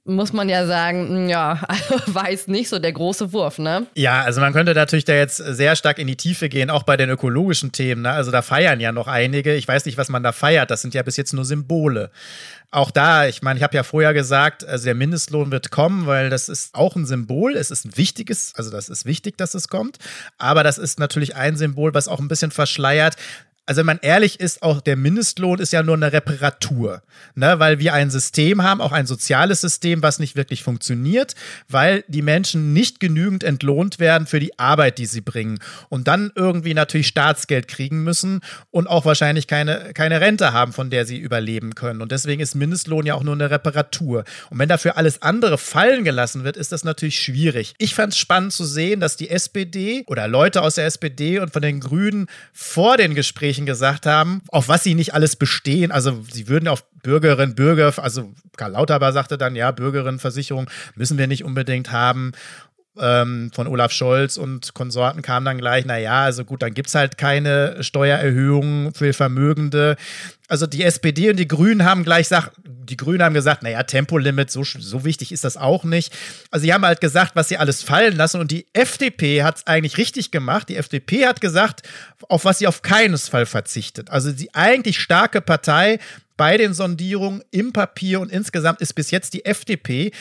muss 0.06 0.34
man 0.34 0.50
ja 0.50 0.66
sagen, 0.66 1.08
hm, 1.08 1.28
ja, 1.28 1.60
war 2.06 2.30
jetzt 2.30 2.48
nicht 2.48 2.68
so 2.68 2.78
der 2.78 2.92
große 2.92 3.32
Wurf, 3.32 3.58
ne? 3.58 3.86
Ja, 3.94 4.22
also 4.22 4.40
man 4.40 4.52
könnte 4.52 4.74
natürlich 4.74 5.06
da 5.06 5.14
jetzt 5.14 5.38
sehr 5.38 5.76
stark 5.76 5.98
in 5.98 6.06
die 6.06 6.16
Tiefe 6.16 6.48
gehen, 6.48 6.68
auch 6.68 6.82
bei 6.82 6.96
den 6.96 7.08
ökologischen 7.08 7.72
Themen. 7.72 8.02
Ne? 8.02 8.10
Also 8.10 8.30
da 8.30 8.42
feiern 8.42 8.80
ja 8.80 8.92
noch 8.92 9.08
einige. 9.08 9.54
Ich 9.54 9.66
weiß 9.66 9.86
nicht, 9.86 9.96
was 9.96 10.10
man 10.10 10.22
da 10.22 10.32
feiert. 10.32 10.70
Das 10.70 10.82
sind 10.82 10.92
ja 10.92 11.02
bis 11.02 11.16
jetzt 11.16 11.32
nur 11.32 11.46
Symbole. 11.46 12.10
Auch 12.70 12.90
da, 12.90 13.26
ich 13.26 13.40
meine, 13.40 13.58
ich 13.58 13.62
habe 13.62 13.76
ja 13.76 13.82
vorher 13.82 14.12
gesagt, 14.12 14.64
also 14.64 14.84
der 14.84 14.94
Mindestlohn 14.94 15.50
wird 15.50 15.70
kommen, 15.70 16.06
weil 16.06 16.28
das 16.28 16.48
ist 16.48 16.74
auch 16.74 16.96
ein 16.96 17.06
Symbol. 17.06 17.56
Es 17.56 17.70
ist 17.70 17.86
ein 17.86 17.96
wichtiges, 17.96 18.52
also 18.56 18.70
das 18.70 18.88
ist 18.90 19.06
wichtig, 19.06 19.38
dass 19.38 19.54
es 19.54 19.68
kommt. 19.68 19.98
Aber 20.36 20.62
das 20.64 20.76
ist 20.76 20.98
natürlich 20.98 21.36
ein 21.36 21.56
Symbol, 21.56 21.94
was 21.94 22.08
auch 22.08 22.18
ein 22.18 22.28
bisschen 22.28 22.50
verschleiert, 22.50 23.16
also 23.66 23.78
wenn 23.78 23.86
man 23.86 23.98
ehrlich 24.02 24.40
ist, 24.40 24.62
auch 24.62 24.82
der 24.82 24.96
Mindestlohn 24.96 25.58
ist 25.58 25.72
ja 25.72 25.82
nur 25.82 25.94
eine 25.94 26.12
Reparatur, 26.12 27.02
ne? 27.34 27.58
weil 27.58 27.78
wir 27.78 27.94
ein 27.94 28.10
System 28.10 28.62
haben, 28.62 28.82
auch 28.82 28.92
ein 28.92 29.06
soziales 29.06 29.62
System, 29.62 30.02
was 30.02 30.18
nicht 30.18 30.36
wirklich 30.36 30.62
funktioniert, 30.62 31.34
weil 31.68 32.04
die 32.08 32.20
Menschen 32.20 32.74
nicht 32.74 33.00
genügend 33.00 33.42
entlohnt 33.42 33.98
werden 33.98 34.26
für 34.26 34.38
die 34.38 34.58
Arbeit, 34.58 34.98
die 34.98 35.06
sie 35.06 35.22
bringen 35.22 35.60
und 35.88 36.08
dann 36.08 36.30
irgendwie 36.34 36.74
natürlich 36.74 37.06
Staatsgeld 37.06 37.66
kriegen 37.66 38.02
müssen 38.04 38.40
und 38.70 38.86
auch 38.86 39.06
wahrscheinlich 39.06 39.46
keine, 39.46 39.92
keine 39.94 40.20
Rente 40.20 40.52
haben, 40.52 40.74
von 40.74 40.90
der 40.90 41.06
sie 41.06 41.16
überleben 41.16 41.74
können. 41.74 42.02
Und 42.02 42.12
deswegen 42.12 42.42
ist 42.42 42.54
Mindestlohn 42.54 43.06
ja 43.06 43.14
auch 43.14 43.22
nur 43.22 43.34
eine 43.34 43.50
Reparatur. 43.50 44.24
Und 44.50 44.58
wenn 44.58 44.68
dafür 44.68 44.98
alles 44.98 45.22
andere 45.22 45.56
fallen 45.56 46.04
gelassen 46.04 46.44
wird, 46.44 46.58
ist 46.58 46.72
das 46.72 46.84
natürlich 46.84 47.18
schwierig. 47.18 47.74
Ich 47.78 47.94
fand 47.94 48.12
es 48.12 48.18
spannend 48.18 48.52
zu 48.52 48.64
sehen, 48.64 49.00
dass 49.00 49.16
die 49.16 49.30
SPD 49.30 50.04
oder 50.06 50.28
Leute 50.28 50.60
aus 50.60 50.74
der 50.74 50.84
SPD 50.84 51.38
und 51.38 51.52
von 51.52 51.62
den 51.62 51.80
Grünen 51.80 52.26
vor 52.52 52.98
den 52.98 53.14
Gesprächen 53.14 53.53
Gesprächen 53.54 53.66
gesagt 53.66 54.06
haben, 54.06 54.42
auf 54.48 54.68
was 54.68 54.82
sie 54.82 54.94
nicht 54.94 55.14
alles 55.14 55.36
bestehen. 55.36 55.92
Also 55.92 56.24
sie 56.30 56.48
würden 56.48 56.68
auf 56.68 56.84
Bürgerinnen, 57.02 57.54
Bürger, 57.54 57.92
also 58.02 58.32
Karl 58.56 58.72
Lauterbach 58.72 59.12
sagte 59.12 59.38
dann, 59.38 59.54
ja, 59.54 59.70
Bürgerinnenversicherung 59.70 60.68
müssen 60.96 61.18
wir 61.18 61.26
nicht 61.26 61.44
unbedingt 61.44 61.92
haben. 61.92 62.32
Ähm, 63.00 63.50
von 63.52 63.66
Olaf 63.66 63.90
Scholz 63.90 64.36
und 64.36 64.74
Konsorten 64.74 65.20
kam 65.20 65.44
dann 65.44 65.58
gleich, 65.58 65.84
naja, 65.84 66.24
also 66.24 66.44
gut, 66.44 66.62
dann 66.62 66.74
gibt 66.74 66.88
es 66.88 66.94
halt 66.94 67.18
keine 67.18 67.82
Steuererhöhungen 67.82 68.94
für 68.94 69.12
Vermögende. 69.12 69.96
Also 70.46 70.66
die 70.66 70.84
SPD 70.84 71.30
und 71.30 71.36
die 71.36 71.48
Grünen 71.48 71.84
haben 71.84 72.04
gleich 72.04 72.28
gesagt, 72.28 72.52
die 72.64 72.96
Grünen 72.96 73.22
haben 73.22 73.34
gesagt, 73.34 73.62
naja, 73.62 73.82
Tempolimit, 73.82 74.50
so, 74.50 74.62
so 74.62 75.04
wichtig 75.04 75.32
ist 75.32 75.42
das 75.42 75.56
auch 75.56 75.84
nicht. 75.84 76.14
Also 76.50 76.64
sie 76.64 76.72
haben 76.72 76.84
halt 76.84 77.00
gesagt, 77.00 77.34
was 77.34 77.48
sie 77.48 77.56
alles 77.56 77.82
fallen 77.82 78.16
lassen 78.16 78.40
und 78.40 78.50
die 78.50 78.66
FDP 78.72 79.42
hat 79.42 79.56
es 79.56 79.66
eigentlich 79.66 79.98
richtig 79.98 80.30
gemacht. 80.30 80.68
Die 80.68 80.76
FDP 80.76 81.26
hat 81.26 81.40
gesagt, 81.40 81.82
auf 82.28 82.44
was 82.44 82.58
sie 82.58 82.66
auf 82.66 82.82
keinen 82.82 83.18
Fall 83.18 83.46
verzichtet. 83.46 84.10
Also 84.10 84.32
die 84.32 84.54
eigentlich 84.54 85.00
starke 85.00 85.40
Partei 85.40 85.98
bei 86.36 86.56
den 86.56 86.74
Sondierungen 86.74 87.42
im 87.50 87.72
Papier 87.72 88.20
und 88.20 88.30
insgesamt 88.30 88.80
ist 88.80 88.94
bis 88.94 89.10
jetzt 89.10 89.34
die 89.34 89.44
FDP. 89.44 90.12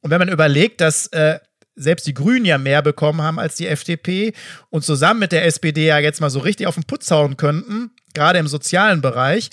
Und 0.00 0.10
wenn 0.10 0.18
man 0.18 0.28
überlegt, 0.28 0.80
dass 0.80 1.06
äh, 1.08 1.38
selbst 1.74 2.06
die 2.06 2.14
Grünen 2.14 2.44
ja 2.44 2.58
mehr 2.58 2.82
bekommen 2.82 3.22
haben 3.22 3.38
als 3.38 3.56
die 3.56 3.66
FDP 3.66 4.32
und 4.70 4.84
zusammen 4.84 5.20
mit 5.20 5.32
der 5.32 5.46
SPD 5.46 5.86
ja 5.86 5.98
jetzt 5.98 6.20
mal 6.20 6.30
so 6.30 6.40
richtig 6.40 6.66
auf 6.66 6.74
den 6.74 6.84
Putz 6.84 7.10
hauen 7.10 7.36
könnten, 7.36 7.90
gerade 8.14 8.38
im 8.38 8.46
sozialen 8.46 9.00
Bereich, 9.00 9.50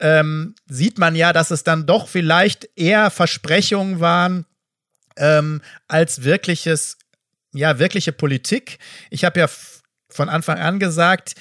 ähm, 0.00 0.54
sieht 0.66 0.98
man 0.98 1.14
ja, 1.14 1.32
dass 1.32 1.50
es 1.50 1.62
dann 1.62 1.86
doch 1.86 2.08
vielleicht 2.08 2.68
eher 2.76 3.10
Versprechungen 3.10 4.00
waren 4.00 4.46
ähm, 5.16 5.60
als 5.88 6.24
wirkliches, 6.24 6.98
ja, 7.52 7.78
wirkliche 7.78 8.12
Politik. 8.12 8.78
Ich 9.10 9.24
habe 9.24 9.40
ja 9.40 9.48
von 10.08 10.28
Anfang 10.28 10.58
an 10.58 10.78
gesagt, 10.78 11.34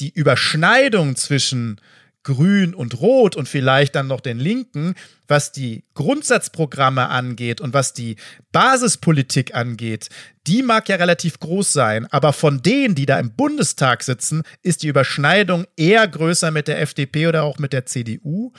die 0.00 0.10
Überschneidung 0.10 1.16
zwischen 1.16 1.80
Grün 2.26 2.74
und 2.74 3.00
Rot 3.00 3.36
und 3.36 3.48
vielleicht 3.48 3.94
dann 3.94 4.08
noch 4.08 4.20
den 4.20 4.40
Linken, 4.40 4.96
was 5.28 5.52
die 5.52 5.84
Grundsatzprogramme 5.94 7.08
angeht 7.08 7.60
und 7.60 7.72
was 7.72 7.92
die 7.92 8.16
Basispolitik 8.50 9.54
angeht, 9.54 10.08
die 10.48 10.64
mag 10.64 10.88
ja 10.88 10.96
relativ 10.96 11.38
groß 11.38 11.72
sein, 11.72 12.06
aber 12.10 12.32
von 12.32 12.62
denen, 12.62 12.96
die 12.96 13.06
da 13.06 13.20
im 13.20 13.36
Bundestag 13.36 14.02
sitzen, 14.02 14.42
ist 14.62 14.82
die 14.82 14.88
Überschneidung 14.88 15.66
eher 15.76 16.06
größer 16.08 16.50
mit 16.50 16.66
der 16.66 16.80
FDP 16.80 17.28
oder 17.28 17.44
auch 17.44 17.58
mit 17.58 17.72
der 17.72 17.86
CDU. 17.86 18.52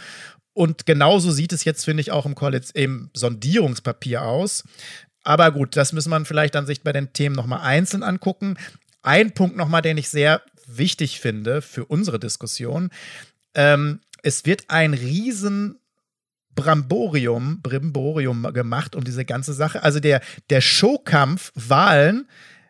Und 0.53 0.86
genauso 0.86 1.32
sieht 1.32 1.51
es 1.51 1.65
jetzt, 1.65 1.84
finde 1.84 1.99
ich, 1.99 2.12
auch 2.12 2.25
im, 2.25 2.36
Koaliz 2.36 2.71
im 2.71 3.10
Sondierungspapier 3.13 4.21
aus. 4.23 4.63
Aber 5.23 5.51
gut, 5.51 5.75
das 5.75 5.91
müssen 5.91 6.10
wir 6.10 6.23
vielleicht 6.23 6.56
dann 6.56 6.65
sich 6.65 6.84
bei 6.84 6.93
den 6.93 7.12
Themen 7.12 7.36
nochmal 7.36 7.60
einzeln 7.63 8.01
angucken. 8.01 8.56
Ein 9.01 9.34
Punkt 9.34 9.58
nochmal, 9.58 9.82
den 9.82 9.97
ich 9.97 10.08
sehr 10.08 10.41
wichtig 10.67 11.19
finde 11.19 11.62
für 11.62 11.84
unsere 11.84 12.17
Diskussion, 12.17 12.91
ähm, 13.58 14.00
es 14.24 14.46
wird 14.46 14.70
ein 14.70 14.93
riesen 14.93 15.80
Bramborium, 16.56 17.62
Brimborium 17.62 18.52
gemacht 18.54 18.96
um 18.96 19.04
diese 19.04 19.26
ganze 19.26 19.54
Sache. 19.54 19.84
Also 19.84 20.00
der, 20.00 20.22
der 20.50 20.62
Showkampf 20.62 21.52
Wahlen 21.56 22.28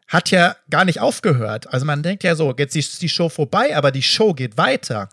hat 0.07 0.31
ja 0.31 0.55
gar 0.69 0.85
nicht 0.85 1.01
aufgehört. 1.01 1.73
Also 1.73 1.85
man 1.85 2.01
denkt 2.01 2.23
ja 2.23 2.35
so, 2.35 2.53
jetzt 2.57 2.75
ist 2.75 3.01
die 3.01 3.09
Show 3.09 3.29
vorbei, 3.29 3.75
aber 3.75 3.91
die 3.91 4.03
Show 4.03 4.33
geht 4.33 4.57
weiter. 4.57 5.09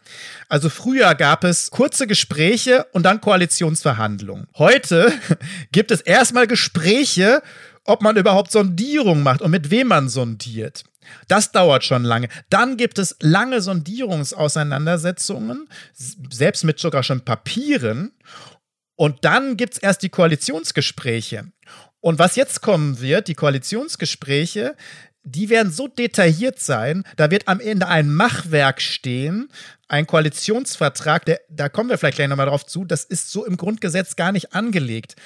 Also 0.48 0.70
früher 0.70 1.14
gab 1.14 1.44
es 1.44 1.70
kurze 1.70 2.06
Gespräche 2.06 2.86
und 2.92 3.04
dann 3.04 3.20
Koalitionsverhandlungen. 3.20 4.46
Heute 4.56 5.12
gibt 5.72 5.90
es 5.90 6.00
erstmal 6.00 6.46
Gespräche, 6.46 7.42
ob 7.84 8.02
man 8.02 8.16
überhaupt 8.16 8.52
Sondierung 8.52 9.22
macht 9.22 9.42
und 9.42 9.50
mit 9.50 9.70
wem 9.70 9.88
man 9.88 10.08
sondiert. 10.08 10.84
Das 11.28 11.52
dauert 11.52 11.84
schon 11.84 12.04
lange. 12.04 12.28
Dann 12.50 12.76
gibt 12.76 12.98
es 12.98 13.16
lange 13.20 13.60
Sondierungsauseinandersetzungen, 13.60 15.68
selbst 16.30 16.64
mit 16.64 16.78
sogar 16.78 17.02
schon 17.02 17.24
Papieren. 17.24 18.12
Und 18.96 19.24
dann 19.24 19.56
gibt 19.56 19.74
es 19.74 19.78
erst 19.78 20.02
die 20.02 20.08
Koalitionsgespräche. 20.08 21.52
Und 22.00 22.18
was 22.18 22.36
jetzt 22.36 22.60
kommen 22.60 23.00
wird, 23.00 23.28
die 23.28 23.34
Koalitionsgespräche, 23.34 24.76
die 25.24 25.48
werden 25.48 25.72
so 25.72 25.88
detailliert 25.88 26.60
sein, 26.60 27.04
da 27.16 27.30
wird 27.30 27.48
am 27.48 27.60
Ende 27.60 27.88
ein 27.88 28.12
Machwerk 28.12 28.82
stehen, 28.82 29.48
ein 29.88 30.06
Koalitionsvertrag, 30.06 31.24
der, 31.24 31.40
da 31.48 31.70
kommen 31.70 31.88
wir 31.88 31.96
vielleicht 31.96 32.16
gleich 32.16 32.28
nochmal 32.28 32.46
drauf 32.46 32.66
zu, 32.66 32.84
das 32.84 33.04
ist 33.04 33.30
so 33.30 33.46
im 33.46 33.56
Grundgesetz 33.56 34.16
gar 34.16 34.32
nicht 34.32 34.52
angelegt. 34.52 35.16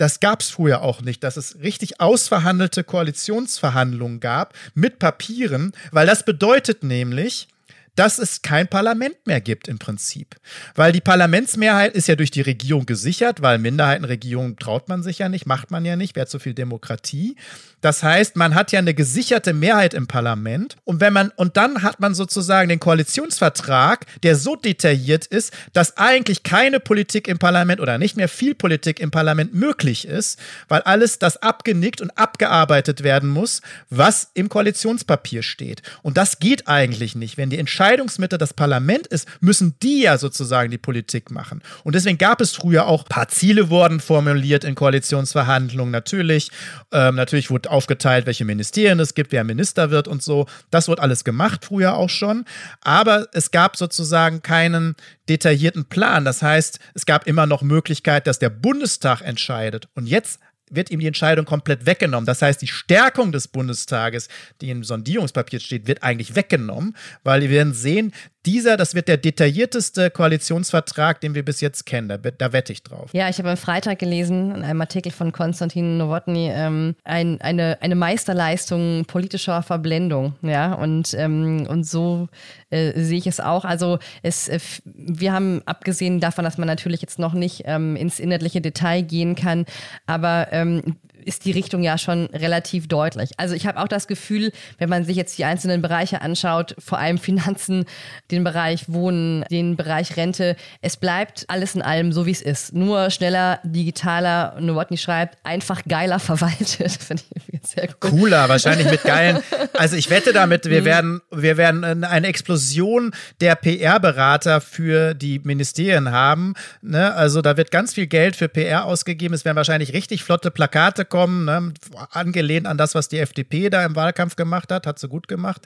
Das 0.00 0.18
gab 0.18 0.40
es 0.40 0.48
früher 0.48 0.80
auch 0.80 1.02
nicht, 1.02 1.22
dass 1.22 1.36
es 1.36 1.60
richtig 1.60 2.00
ausverhandelte 2.00 2.84
Koalitionsverhandlungen 2.84 4.18
gab 4.18 4.54
mit 4.72 4.98
Papieren, 4.98 5.72
weil 5.92 6.06
das 6.06 6.24
bedeutet 6.24 6.82
nämlich, 6.82 7.48
dass 7.96 8.18
es 8.18 8.42
kein 8.42 8.68
Parlament 8.68 9.26
mehr 9.26 9.40
gibt 9.40 9.68
im 9.68 9.78
Prinzip. 9.78 10.36
Weil 10.74 10.92
die 10.92 11.00
Parlamentsmehrheit 11.00 11.94
ist 11.94 12.08
ja 12.08 12.16
durch 12.16 12.30
die 12.30 12.40
Regierung 12.40 12.86
gesichert, 12.86 13.42
weil 13.42 13.58
Minderheitenregierungen 13.58 14.56
traut 14.56 14.88
man 14.88 15.02
sich 15.02 15.18
ja 15.18 15.28
nicht, 15.28 15.46
macht 15.46 15.70
man 15.70 15.84
ja 15.84 15.96
nicht, 15.96 16.16
wäre 16.16 16.26
zu 16.26 16.38
viel 16.38 16.54
Demokratie. 16.54 17.36
Das 17.80 18.02
heißt, 18.02 18.36
man 18.36 18.54
hat 18.54 18.72
ja 18.72 18.78
eine 18.78 18.94
gesicherte 18.94 19.52
Mehrheit 19.52 19.94
im 19.94 20.06
Parlament 20.06 20.76
und 20.84 21.00
wenn 21.00 21.12
man 21.12 21.30
und 21.36 21.56
dann 21.56 21.82
hat 21.82 22.00
man 22.00 22.14
sozusagen 22.14 22.68
den 22.68 22.80
Koalitionsvertrag, 22.80 24.06
der 24.22 24.36
so 24.36 24.56
detailliert 24.56 25.26
ist, 25.26 25.52
dass 25.72 25.96
eigentlich 25.96 26.42
keine 26.42 26.78
Politik 26.80 27.26
im 27.26 27.38
Parlament 27.38 27.80
oder 27.80 27.98
nicht 27.98 28.16
mehr 28.16 28.28
viel 28.28 28.54
Politik 28.54 29.00
im 29.00 29.10
Parlament 29.10 29.54
möglich 29.54 30.06
ist, 30.06 30.38
weil 30.68 30.82
alles 30.82 31.18
das 31.18 31.38
abgenickt 31.38 32.00
und 32.00 32.16
abgearbeitet 32.18 33.02
werden 33.02 33.30
muss, 33.30 33.62
was 33.88 34.30
im 34.34 34.48
Koalitionspapier 34.48 35.42
steht. 35.42 35.82
Und 36.02 36.16
das 36.16 36.38
geht 36.38 36.68
eigentlich 36.68 37.14
nicht, 37.14 37.38
wenn 37.38 37.50
die 37.50 37.58
Entscheidung 37.58 37.79
Entscheidungsmitte 37.80 38.36
das 38.36 38.52
Parlament 38.52 39.06
ist, 39.06 39.26
müssen 39.40 39.74
die 39.82 40.02
ja 40.02 40.18
sozusagen 40.18 40.70
die 40.70 40.76
Politik 40.76 41.30
machen. 41.30 41.62
Und 41.82 41.94
deswegen 41.94 42.18
gab 42.18 42.42
es 42.42 42.52
früher 42.52 42.86
auch 42.86 43.04
ein 43.04 43.08
paar 43.08 43.28
Ziele 43.28 43.70
wurden 43.70 44.00
formuliert 44.00 44.64
in 44.64 44.74
Koalitionsverhandlungen 44.74 45.90
natürlich. 45.90 46.50
Ähm, 46.92 47.14
natürlich 47.14 47.50
wurde 47.50 47.70
aufgeteilt, 47.70 48.26
welche 48.26 48.44
Ministerien 48.44 49.00
es 49.00 49.14
gibt, 49.14 49.32
wer 49.32 49.44
Minister 49.44 49.90
wird 49.90 50.08
und 50.08 50.22
so. 50.22 50.44
Das 50.70 50.88
wurde 50.88 51.00
alles 51.00 51.24
gemacht 51.24 51.64
früher 51.64 51.94
auch 51.94 52.10
schon. 52.10 52.44
Aber 52.82 53.28
es 53.32 53.50
gab 53.50 53.78
sozusagen 53.78 54.42
keinen 54.42 54.94
detaillierten 55.30 55.86
Plan. 55.86 56.26
Das 56.26 56.42
heißt, 56.42 56.80
es 56.92 57.06
gab 57.06 57.26
immer 57.26 57.46
noch 57.46 57.62
Möglichkeit, 57.62 58.26
dass 58.26 58.38
der 58.38 58.50
Bundestag 58.50 59.22
entscheidet. 59.22 59.88
Und 59.94 60.06
jetzt 60.06 60.38
wird 60.70 60.90
ihm 60.90 61.00
die 61.00 61.06
Entscheidung 61.06 61.44
komplett 61.44 61.86
weggenommen. 61.86 62.26
Das 62.26 62.42
heißt, 62.42 62.62
die 62.62 62.68
Stärkung 62.68 63.32
des 63.32 63.48
Bundestages, 63.48 64.28
die 64.60 64.70
im 64.70 64.84
Sondierungspapier 64.84 65.60
steht, 65.60 65.86
wird 65.86 66.02
eigentlich 66.02 66.36
weggenommen, 66.36 66.96
weil 67.24 67.42
wir 67.42 67.50
werden 67.50 67.74
sehen, 67.74 68.12
dieser, 68.46 68.76
das 68.76 68.94
wird 68.94 69.08
der 69.08 69.18
detaillierteste 69.18 70.10
Koalitionsvertrag, 70.10 71.20
den 71.20 71.34
wir 71.34 71.44
bis 71.44 71.60
jetzt 71.60 71.84
kennen. 71.84 72.08
Da, 72.08 72.16
da 72.16 72.52
wette 72.52 72.72
ich 72.72 72.82
drauf. 72.82 73.10
Ja, 73.12 73.28
ich 73.28 73.38
habe 73.38 73.50
am 73.50 73.56
Freitag 73.56 73.98
gelesen, 73.98 74.54
in 74.54 74.62
einem 74.62 74.80
Artikel 74.80 75.12
von 75.12 75.32
Konstantin 75.32 75.98
Nowotny, 75.98 76.50
ähm, 76.52 76.96
ein, 77.04 77.40
eine, 77.40 77.78
eine 77.80 77.94
Meisterleistung 77.94 79.04
politischer 79.06 79.62
Verblendung. 79.62 80.34
Ja, 80.42 80.72
und, 80.72 81.14
ähm, 81.14 81.66
und 81.68 81.86
so 81.86 82.28
äh, 82.70 82.98
sehe 83.00 83.18
ich 83.18 83.26
es 83.26 83.40
auch. 83.40 83.64
Also, 83.64 83.98
es, 84.22 84.48
äh, 84.48 84.58
wir 84.84 85.32
haben 85.32 85.62
abgesehen 85.66 86.20
davon, 86.20 86.44
dass 86.44 86.56
man 86.56 86.66
natürlich 86.66 87.02
jetzt 87.02 87.18
noch 87.18 87.34
nicht 87.34 87.62
ähm, 87.66 87.96
ins 87.96 88.18
inhaltliche 88.18 88.60
Detail 88.60 89.02
gehen 89.02 89.34
kann, 89.34 89.66
aber 90.06 90.48
ähm, 90.50 90.96
ist 91.24 91.44
die 91.44 91.52
Richtung 91.52 91.82
ja 91.82 91.98
schon 91.98 92.26
relativ 92.26 92.88
deutlich. 92.88 93.30
Also 93.36 93.54
ich 93.54 93.66
habe 93.66 93.80
auch 93.80 93.88
das 93.88 94.06
Gefühl, 94.06 94.52
wenn 94.78 94.88
man 94.88 95.04
sich 95.04 95.16
jetzt 95.16 95.38
die 95.38 95.44
einzelnen 95.44 95.82
Bereiche 95.82 96.20
anschaut, 96.22 96.74
vor 96.78 96.98
allem 96.98 97.18
Finanzen, 97.18 97.84
den 98.30 98.44
Bereich 98.44 98.88
Wohnen, 98.88 99.44
den 99.50 99.76
Bereich 99.76 100.16
Rente, 100.16 100.56
es 100.80 100.96
bleibt 100.96 101.44
alles 101.48 101.74
in 101.74 101.82
allem 101.82 102.12
so, 102.12 102.26
wie 102.26 102.30
es 102.30 102.42
ist. 102.42 102.74
Nur 102.74 103.10
schneller, 103.10 103.60
digitaler, 103.64 104.56
Nowotny 104.60 104.96
schreibt, 104.96 105.38
einfach 105.44 105.82
geiler 105.88 106.18
verwaltet. 106.18 106.92
Finde 106.92 107.22
ich 107.52 107.60
sehr 107.68 107.86
gut. 107.86 108.00
Cooler, 108.00 108.48
wahrscheinlich 108.48 108.90
mit 108.90 109.02
geilen. 109.02 109.38
Also 109.74 109.96
ich 109.96 110.10
wette 110.10 110.32
damit, 110.32 110.66
wir 110.66 110.82
mhm. 110.82 110.84
werden, 110.84 111.20
wir 111.30 111.56
werden 111.56 112.04
eine 112.04 112.26
Explosion 112.26 113.12
der 113.40 113.54
PR-Berater 113.54 114.60
für 114.60 115.14
die 115.14 115.38
Ministerien 115.38 116.10
haben. 116.10 116.54
Ne? 116.82 117.14
Also 117.14 117.40
da 117.40 117.56
wird 117.56 117.70
ganz 117.70 117.94
viel 117.94 118.06
Geld 118.06 118.36
für 118.36 118.48
PR 118.48 118.84
ausgegeben. 118.84 119.34
Es 119.34 119.44
werden 119.44 119.56
wahrscheinlich 119.56 119.92
richtig 119.92 120.22
flotte 120.22 120.50
Plakate 120.50 121.04
kommen, 121.10 121.44
ne? 121.44 121.74
angelehnt 122.10 122.66
an 122.66 122.78
das, 122.78 122.94
was 122.94 123.08
die 123.08 123.18
FDP 123.18 123.68
da 123.68 123.84
im 123.84 123.94
Wahlkampf 123.94 124.36
gemacht 124.36 124.72
hat, 124.72 124.86
hat 124.86 124.98
sie 124.98 125.08
gut 125.08 125.28
gemacht. 125.28 125.62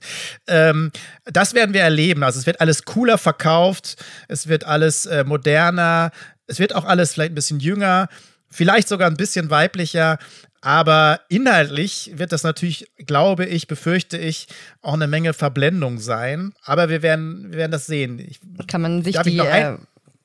Ähm, 0.49 0.91
das 1.25 1.55
werden 1.55 1.73
wir 1.73 1.83
erleben. 1.83 2.25
Also 2.25 2.41
es 2.41 2.47
wird 2.47 2.61
alles 2.61 2.85
cooler 2.85 3.19
verkauft, 3.19 4.03
es 4.27 4.49
wird 4.49 4.65
alles 4.65 5.07
äh, 5.07 5.23
moderner, 5.25 6.11
es 6.47 6.59
wird 6.59 6.75
auch 6.75 6.85
alles 6.85 7.15
vielleicht 7.15 7.33
ein 7.33 7.37
bisschen 7.37 7.61
jünger, 7.61 8.09
vielleicht 8.51 8.89
sogar 8.89 9.09
ein 9.09 9.17
bisschen 9.17 9.51
weiblicher. 9.51 10.19
Aber 10.61 11.21
inhaltlich 11.29 12.13
wird 12.15 12.33
das 12.33 12.43
natürlich, 12.43 12.87
glaube 12.97 13.45
ich, 13.45 13.67
befürchte 13.67 14.17
ich, 14.17 14.49
auch 14.81 14.95
eine 14.95 15.07
Menge 15.07 15.35
Verblendung 15.35 15.99
sein. 15.99 16.55
Aber 16.65 16.89
wir 16.89 17.03
werden, 17.03 17.51
wir 17.51 17.59
werden 17.59 17.73
das 17.73 17.85
sehen. 17.85 18.19
Ich, 18.19 18.41
Kann 18.67 18.81
man 18.81 19.03
sich 19.03 19.19
die, 19.19 19.43
ein, 19.43 19.79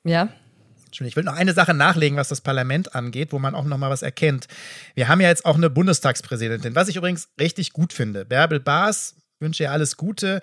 äh, 0.04 0.10
ja? 0.10 0.30
Ich 0.92 1.16
will 1.16 1.24
noch 1.24 1.36
eine 1.36 1.52
Sache 1.52 1.74
nachlegen, 1.74 2.16
was 2.16 2.28
das 2.28 2.40
Parlament 2.40 2.94
angeht, 2.94 3.32
wo 3.32 3.38
man 3.38 3.54
auch 3.54 3.64
noch 3.64 3.78
mal 3.78 3.90
was 3.90 4.02
erkennt. 4.02 4.46
Wir 4.94 5.08
haben 5.08 5.20
ja 5.20 5.28
jetzt 5.28 5.44
auch 5.44 5.56
eine 5.56 5.70
Bundestagspräsidentin, 5.70 6.74
was 6.74 6.88
ich 6.88 6.96
übrigens 6.96 7.28
richtig 7.38 7.72
gut 7.72 7.92
finde. 7.92 8.24
Bärbel 8.24 8.60
Baas, 8.60 9.14
wünsche 9.38 9.62
ihr 9.62 9.72
alles 9.72 9.96
Gute, 9.96 10.40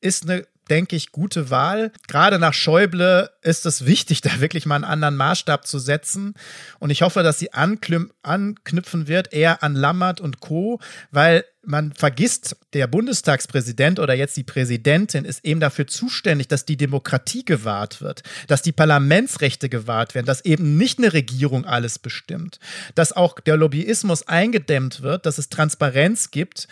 ist 0.00 0.28
eine 0.28 0.46
denke 0.70 0.96
ich, 0.96 1.12
gute 1.12 1.50
Wahl. 1.50 1.92
Gerade 2.06 2.38
nach 2.38 2.54
Schäuble 2.54 3.30
ist 3.42 3.66
es 3.66 3.86
wichtig, 3.86 4.20
da 4.22 4.40
wirklich 4.40 4.66
mal 4.66 4.76
einen 4.76 4.84
anderen 4.84 5.16
Maßstab 5.16 5.66
zu 5.66 5.78
setzen. 5.78 6.34
Und 6.78 6.90
ich 6.90 7.02
hoffe, 7.02 7.22
dass 7.22 7.38
sie 7.38 7.52
anknüpfen 7.52 9.08
wird, 9.08 9.32
eher 9.32 9.62
an 9.62 9.74
Lammert 9.74 10.20
und 10.20 10.40
Co., 10.40 10.80
weil 11.10 11.44
man 11.68 11.92
vergisst, 11.92 12.56
der 12.72 12.86
Bundestagspräsident 12.86 13.98
oder 14.00 14.14
jetzt 14.14 14.36
die 14.36 14.42
Präsidentin 14.42 15.24
ist 15.24 15.44
eben 15.44 15.60
dafür 15.60 15.86
zuständig, 15.86 16.48
dass 16.48 16.64
die 16.64 16.78
Demokratie 16.78 17.44
gewahrt 17.44 18.00
wird, 18.00 18.22
dass 18.46 18.62
die 18.62 18.72
Parlamentsrechte 18.72 19.68
gewahrt 19.68 20.14
werden, 20.14 20.26
dass 20.26 20.44
eben 20.44 20.78
nicht 20.78 20.98
eine 20.98 21.12
Regierung 21.12 21.66
alles 21.66 21.98
bestimmt, 21.98 22.58
dass 22.94 23.12
auch 23.12 23.38
der 23.40 23.58
Lobbyismus 23.58 24.26
eingedämmt 24.26 25.02
wird, 25.02 25.26
dass 25.26 25.36
es 25.36 25.50
Transparenz 25.50 26.30
gibt 26.30 26.68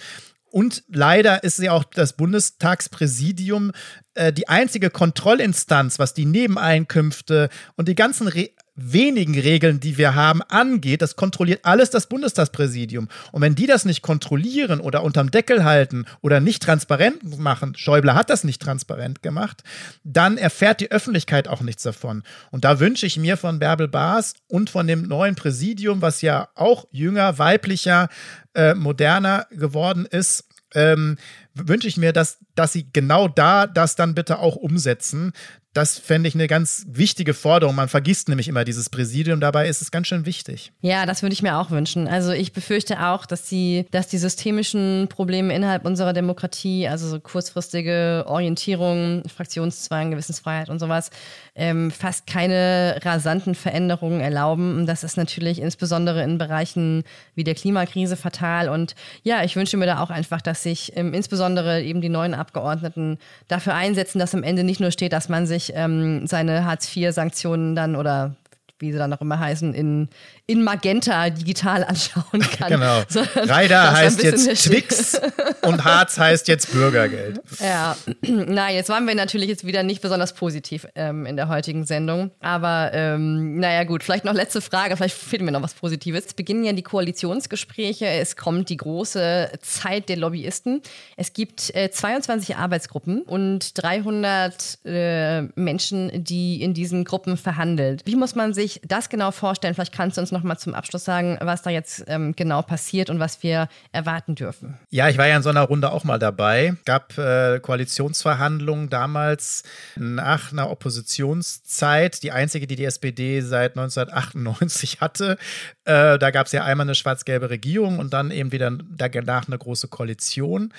und 0.50 0.84
leider 0.88 1.44
ist 1.44 1.56
sie 1.56 1.70
auch 1.70 1.84
das 1.84 2.14
Bundestagspräsidium 2.14 3.72
äh, 4.14 4.32
die 4.32 4.48
einzige 4.48 4.90
Kontrollinstanz, 4.90 5.98
was 5.98 6.14
die 6.14 6.24
Nebeneinkünfte 6.24 7.48
und 7.76 7.88
die 7.88 7.94
ganzen 7.94 8.28
Re 8.28 8.50
wenigen 8.76 9.38
Regeln, 9.38 9.80
die 9.80 9.98
wir 9.98 10.14
haben, 10.14 10.42
angeht. 10.42 11.02
Das 11.02 11.16
kontrolliert 11.16 11.64
alles 11.64 11.90
das 11.90 12.06
Bundestagspräsidium. 12.06 13.08
Und 13.32 13.42
wenn 13.42 13.54
die 13.54 13.66
das 13.66 13.84
nicht 13.84 14.02
kontrollieren 14.02 14.80
oder 14.80 15.02
unterm 15.02 15.30
Deckel 15.30 15.64
halten 15.64 16.04
oder 16.20 16.40
nicht 16.40 16.62
transparent 16.62 17.38
machen, 17.38 17.74
Schäuble 17.76 18.14
hat 18.14 18.30
das 18.30 18.44
nicht 18.44 18.62
transparent 18.62 19.22
gemacht, 19.22 19.62
dann 20.04 20.36
erfährt 20.38 20.80
die 20.80 20.90
Öffentlichkeit 20.90 21.48
auch 21.48 21.62
nichts 21.62 21.82
davon. 21.82 22.22
Und 22.50 22.64
da 22.64 22.78
wünsche 22.78 23.06
ich 23.06 23.16
mir 23.16 23.36
von 23.36 23.58
Bärbel 23.58 23.88
Baas 23.88 24.34
und 24.48 24.70
von 24.70 24.86
dem 24.86 25.02
neuen 25.02 25.34
Präsidium, 25.34 26.02
was 26.02 26.20
ja 26.20 26.48
auch 26.54 26.86
jünger, 26.90 27.38
weiblicher, 27.38 28.08
äh, 28.54 28.74
moderner 28.74 29.46
geworden 29.50 30.06
ist, 30.06 30.44
ähm, 30.74 31.16
wünsche 31.54 31.88
ich 31.88 31.96
mir, 31.96 32.12
dass, 32.12 32.38
dass 32.54 32.72
sie 32.72 32.86
genau 32.92 33.28
da 33.28 33.66
das 33.66 33.96
dann 33.96 34.14
bitte 34.14 34.38
auch 34.38 34.56
umsetzen, 34.56 35.32
das 35.76 35.98
fände 35.98 36.28
ich 36.28 36.34
eine 36.34 36.46
ganz 36.46 36.86
wichtige 36.88 37.34
Forderung. 37.34 37.74
Man 37.74 37.88
vergisst 37.88 38.30
nämlich 38.30 38.48
immer 38.48 38.64
dieses 38.64 38.88
Präsidium. 38.88 39.40
Dabei 39.40 39.68
ist 39.68 39.82
es 39.82 39.90
ganz 39.90 40.06
schön 40.06 40.24
wichtig. 40.24 40.72
Ja, 40.80 41.04
das 41.04 41.22
würde 41.22 41.34
ich 41.34 41.42
mir 41.42 41.58
auch 41.58 41.70
wünschen. 41.70 42.08
Also 42.08 42.32
ich 42.32 42.54
befürchte 42.54 43.04
auch, 43.04 43.26
dass 43.26 43.44
die, 43.44 43.84
dass 43.90 44.08
die 44.08 44.16
systemischen 44.16 45.08
Probleme 45.10 45.54
innerhalb 45.54 45.84
unserer 45.84 46.14
Demokratie, 46.14 46.88
also 46.88 47.06
so 47.08 47.20
kurzfristige 47.20 48.24
Orientierung, 48.26 49.22
Fraktionszwang, 49.28 50.12
Gewissensfreiheit 50.12 50.70
und 50.70 50.78
sowas, 50.78 51.10
ähm, 51.54 51.90
fast 51.90 52.26
keine 52.26 52.98
rasanten 53.04 53.54
Veränderungen 53.54 54.20
erlauben. 54.20 54.78
Und 54.78 54.86
das 54.86 55.04
ist 55.04 55.18
natürlich 55.18 55.60
insbesondere 55.60 56.22
in 56.22 56.38
Bereichen 56.38 57.04
wie 57.34 57.44
der 57.44 57.54
Klimakrise 57.54 58.16
fatal. 58.16 58.70
Und 58.70 58.94
ja, 59.24 59.44
ich 59.44 59.56
wünsche 59.56 59.76
mir 59.76 59.86
da 59.86 60.00
auch 60.00 60.10
einfach, 60.10 60.40
dass 60.40 60.62
sich 60.62 60.92
ähm, 60.96 61.12
insbesondere 61.12 61.82
eben 61.82 62.00
die 62.00 62.08
neuen 62.08 62.32
Abgeordneten 62.32 63.18
dafür 63.48 63.74
einsetzen, 63.74 64.18
dass 64.18 64.34
am 64.34 64.42
Ende 64.42 64.64
nicht 64.64 64.80
nur 64.80 64.90
steht, 64.90 65.12
dass 65.12 65.28
man 65.28 65.46
sich 65.46 65.65
ähm, 65.74 66.26
seine 66.26 66.64
Hartz-IV-Sanktionen 66.64 67.74
dann 67.74 67.96
oder 67.96 68.34
wie 68.78 68.92
sie 68.92 68.98
dann 68.98 69.12
auch 69.12 69.20
immer 69.20 69.38
heißen, 69.38 69.74
in, 69.74 70.08
in 70.46 70.62
Magenta 70.62 71.30
digital 71.30 71.84
anschauen 71.88 72.40
kann. 72.58 72.68
Genau. 72.68 73.02
Reider 73.34 73.92
heißt 73.92 74.22
jetzt 74.22 74.64
Twix 74.64 75.20
und 75.62 75.84
Harz 75.84 76.18
heißt 76.18 76.48
jetzt 76.48 76.72
Bürgergeld. 76.72 77.40
Ja, 77.60 77.96
na, 78.22 78.70
jetzt 78.70 78.88
waren 78.88 79.06
wir 79.06 79.14
natürlich 79.14 79.48
jetzt 79.48 79.66
wieder 79.66 79.82
nicht 79.82 80.02
besonders 80.02 80.34
positiv 80.34 80.86
ähm, 80.94 81.26
in 81.26 81.36
der 81.36 81.48
heutigen 81.48 81.84
Sendung. 81.84 82.30
Aber 82.40 82.90
ähm, 82.92 83.58
naja, 83.58 83.84
gut, 83.84 84.02
vielleicht 84.02 84.24
noch 84.24 84.34
letzte 84.34 84.60
Frage, 84.60 84.96
vielleicht 84.96 85.16
fehlt 85.16 85.42
mir 85.42 85.52
noch 85.52 85.62
was 85.62 85.74
Positives. 85.74 86.26
Es 86.26 86.34
beginnen 86.34 86.64
ja 86.64 86.72
die 86.72 86.82
Koalitionsgespräche, 86.82 88.06
es 88.06 88.36
kommt 88.36 88.68
die 88.68 88.76
große 88.76 89.50
Zeit 89.62 90.08
der 90.08 90.16
Lobbyisten. 90.16 90.82
Es 91.16 91.32
gibt 91.32 91.74
äh, 91.74 91.90
22 91.90 92.56
Arbeitsgruppen 92.56 93.22
und 93.22 93.82
300 93.82 94.78
äh, 94.84 95.42
Menschen, 95.54 96.24
die 96.24 96.62
in 96.62 96.74
diesen 96.74 97.04
Gruppen 97.04 97.36
verhandelt. 97.36 98.02
Wie 98.04 98.16
muss 98.16 98.34
man 98.34 98.54
sich 98.54 98.65
sich 98.66 98.80
das 98.86 99.08
genau 99.08 99.30
vorstellen? 99.30 99.74
Vielleicht 99.74 99.92
kannst 99.92 100.16
du 100.16 100.20
uns 100.20 100.32
noch 100.32 100.42
mal 100.42 100.56
zum 100.56 100.74
Abschluss 100.74 101.04
sagen, 101.04 101.38
was 101.40 101.62
da 101.62 101.70
jetzt 101.70 102.04
ähm, 102.08 102.34
genau 102.34 102.62
passiert 102.62 103.10
und 103.10 103.20
was 103.20 103.42
wir 103.42 103.68
erwarten 103.92 104.34
dürfen. 104.34 104.76
Ja, 104.90 105.08
ich 105.08 105.18
war 105.18 105.26
ja 105.26 105.36
in 105.36 105.42
so 105.42 105.50
einer 105.50 105.62
Runde 105.62 105.90
auch 105.90 106.04
mal 106.04 106.18
dabei. 106.18 106.74
Gab 106.84 107.16
äh, 107.18 107.60
Koalitionsverhandlungen 107.60 108.90
damals 108.90 109.62
nach 109.96 110.52
einer 110.52 110.70
Oppositionszeit, 110.70 112.22
die 112.22 112.32
einzige, 112.32 112.66
die 112.66 112.76
die 112.76 112.84
SPD 112.84 113.40
seit 113.40 113.76
1998 113.76 115.00
hatte. 115.00 115.38
Äh, 115.84 116.18
da 116.18 116.30
gab 116.30 116.46
es 116.46 116.52
ja 116.52 116.64
einmal 116.64 116.86
eine 116.86 116.94
schwarz-gelbe 116.94 117.50
Regierung 117.50 117.98
und 117.98 118.12
dann 118.12 118.30
eben 118.30 118.52
wieder 118.52 118.70
danach 118.70 119.46
eine 119.46 119.58
große 119.58 119.88
Koalition. 119.88 120.72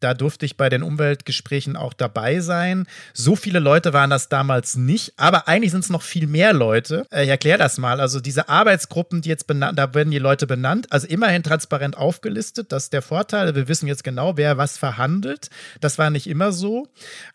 Da 0.00 0.14
durfte 0.14 0.46
ich 0.46 0.56
bei 0.56 0.68
den 0.68 0.82
Umweltgesprächen 0.82 1.76
auch 1.76 1.92
dabei 1.92 2.40
sein. 2.40 2.86
So 3.14 3.36
viele 3.36 3.58
Leute 3.58 3.92
waren 3.92 4.10
das 4.10 4.28
damals 4.28 4.76
nicht, 4.76 5.12
aber 5.16 5.48
eigentlich 5.48 5.72
sind 5.72 5.84
es 5.84 5.90
noch 5.90 6.02
viel 6.02 6.26
mehr 6.26 6.52
Leute. 6.52 7.06
Äh, 7.10 7.24
ich 7.28 7.32
erkläre 7.32 7.58
das 7.58 7.76
mal. 7.76 8.00
Also 8.00 8.20
diese 8.20 8.48
Arbeitsgruppen, 8.48 9.20
die 9.20 9.28
jetzt 9.28 9.46
benannt, 9.46 9.78
da 9.78 9.92
werden 9.92 10.10
die 10.10 10.18
Leute 10.18 10.46
benannt, 10.46 10.90
also 10.90 11.06
immerhin 11.06 11.42
transparent 11.42 11.96
aufgelistet. 11.96 12.72
Das 12.72 12.84
ist 12.84 12.94
der 12.94 13.02
Vorteil. 13.02 13.54
Wir 13.54 13.68
wissen 13.68 13.86
jetzt 13.86 14.02
genau, 14.02 14.38
wer 14.38 14.56
was 14.56 14.78
verhandelt. 14.78 15.50
Das 15.82 15.98
war 15.98 16.08
nicht 16.08 16.26
immer 16.26 16.52
so. 16.52 16.88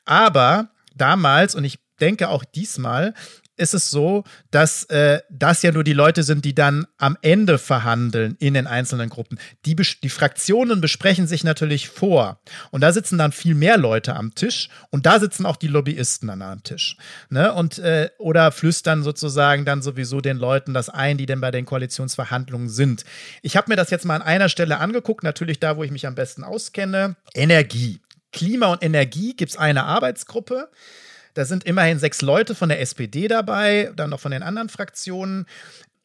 Aber 0.04 0.70
damals, 0.96 1.54
und 1.54 1.64
ich 1.64 1.78
denke 2.02 2.30
auch 2.30 2.44
diesmal, 2.44 3.14
ist 3.56 3.74
es 3.74 3.92
so, 3.92 4.24
dass 4.52 4.84
äh, 4.86 5.22
das 5.30 5.62
ja 5.62 5.72
nur 5.72 5.84
die 5.84 5.94
Leute 5.94 6.24
sind, 6.24 6.46
die 6.46 6.56
dann 6.56 6.88
am 6.98 7.18
Ende 7.22 7.58
verhandeln 7.58 8.36
in 8.40 8.54
den 8.54 8.68
einzelnen 8.68 9.10
Gruppen. 9.10 9.40
Die, 9.66 9.76
die 9.76 10.10
Fraktionen 10.10 10.82
besprechen 10.82 11.28
sich 11.28 11.44
natürlich 11.44 11.90
vor. 11.90 12.40
Und 12.72 12.82
da 12.82 12.92
sitzen 12.92 13.18
dann 13.18 13.32
viel 13.32 13.56
mehr 13.56 13.78
Leute 13.78 14.16
am 14.16 14.34
Tisch. 14.34 14.70
Und 14.90 15.06
da 15.06 15.20
sitzen 15.20 15.46
auch 15.46 15.56
die 15.56 15.68
Lobbyisten 15.68 16.28
dann 16.28 16.42
am 16.42 16.64
Tisch. 16.64 16.98
Ne? 17.30 17.54
Und, 17.54 17.80
äh, 17.80 18.10
oder 18.18 18.52
flüstern 18.52 19.04
sozusagen 19.04 19.66
dann 19.66 19.82
sowieso 19.82 20.22
den 20.22 20.38
Leuten 20.38 20.74
das 20.74 20.90
ein, 20.90 21.18
die 21.18 21.26
denn 21.26 21.42
bei 21.42 21.52
den 21.52 21.66
Koalitionsverhandlungen 21.66 22.70
sind. 22.70 23.04
Ich 23.42 23.56
habe 23.56 23.70
mir 23.70 23.76
das 23.76 23.92
jetzt 23.92 24.06
mal 24.06 24.16
an 24.16 24.22
einer 24.22 24.50
Stelle 24.50 24.80
angeguckt, 24.80 25.24
natürlich 25.24 25.60
da, 25.60 25.78
wo 25.78 25.84
ich 25.84 25.92
mich 25.92 26.08
am 26.08 26.16
besten 26.16 26.44
auskenne. 26.44 27.16
Energie. 27.34 28.02
Klima 28.32 28.68
und 28.68 28.84
Energie 28.84 29.36
gibt 29.36 29.52
es 29.52 29.58
eine 29.58 29.84
Arbeitsgruppe. 29.84 30.70
Da 31.34 31.46
sind 31.46 31.64
immerhin 31.64 32.00
sechs 32.00 32.22
Leute 32.22 32.56
von 32.56 32.70
der 32.70 32.82
SPD 32.82 33.28
dabei, 33.28 33.92
dann 33.96 34.10
noch 34.10 34.20
von 34.20 34.32
den 34.32 34.44
anderen 34.44 34.70
Fraktionen. 34.70 35.46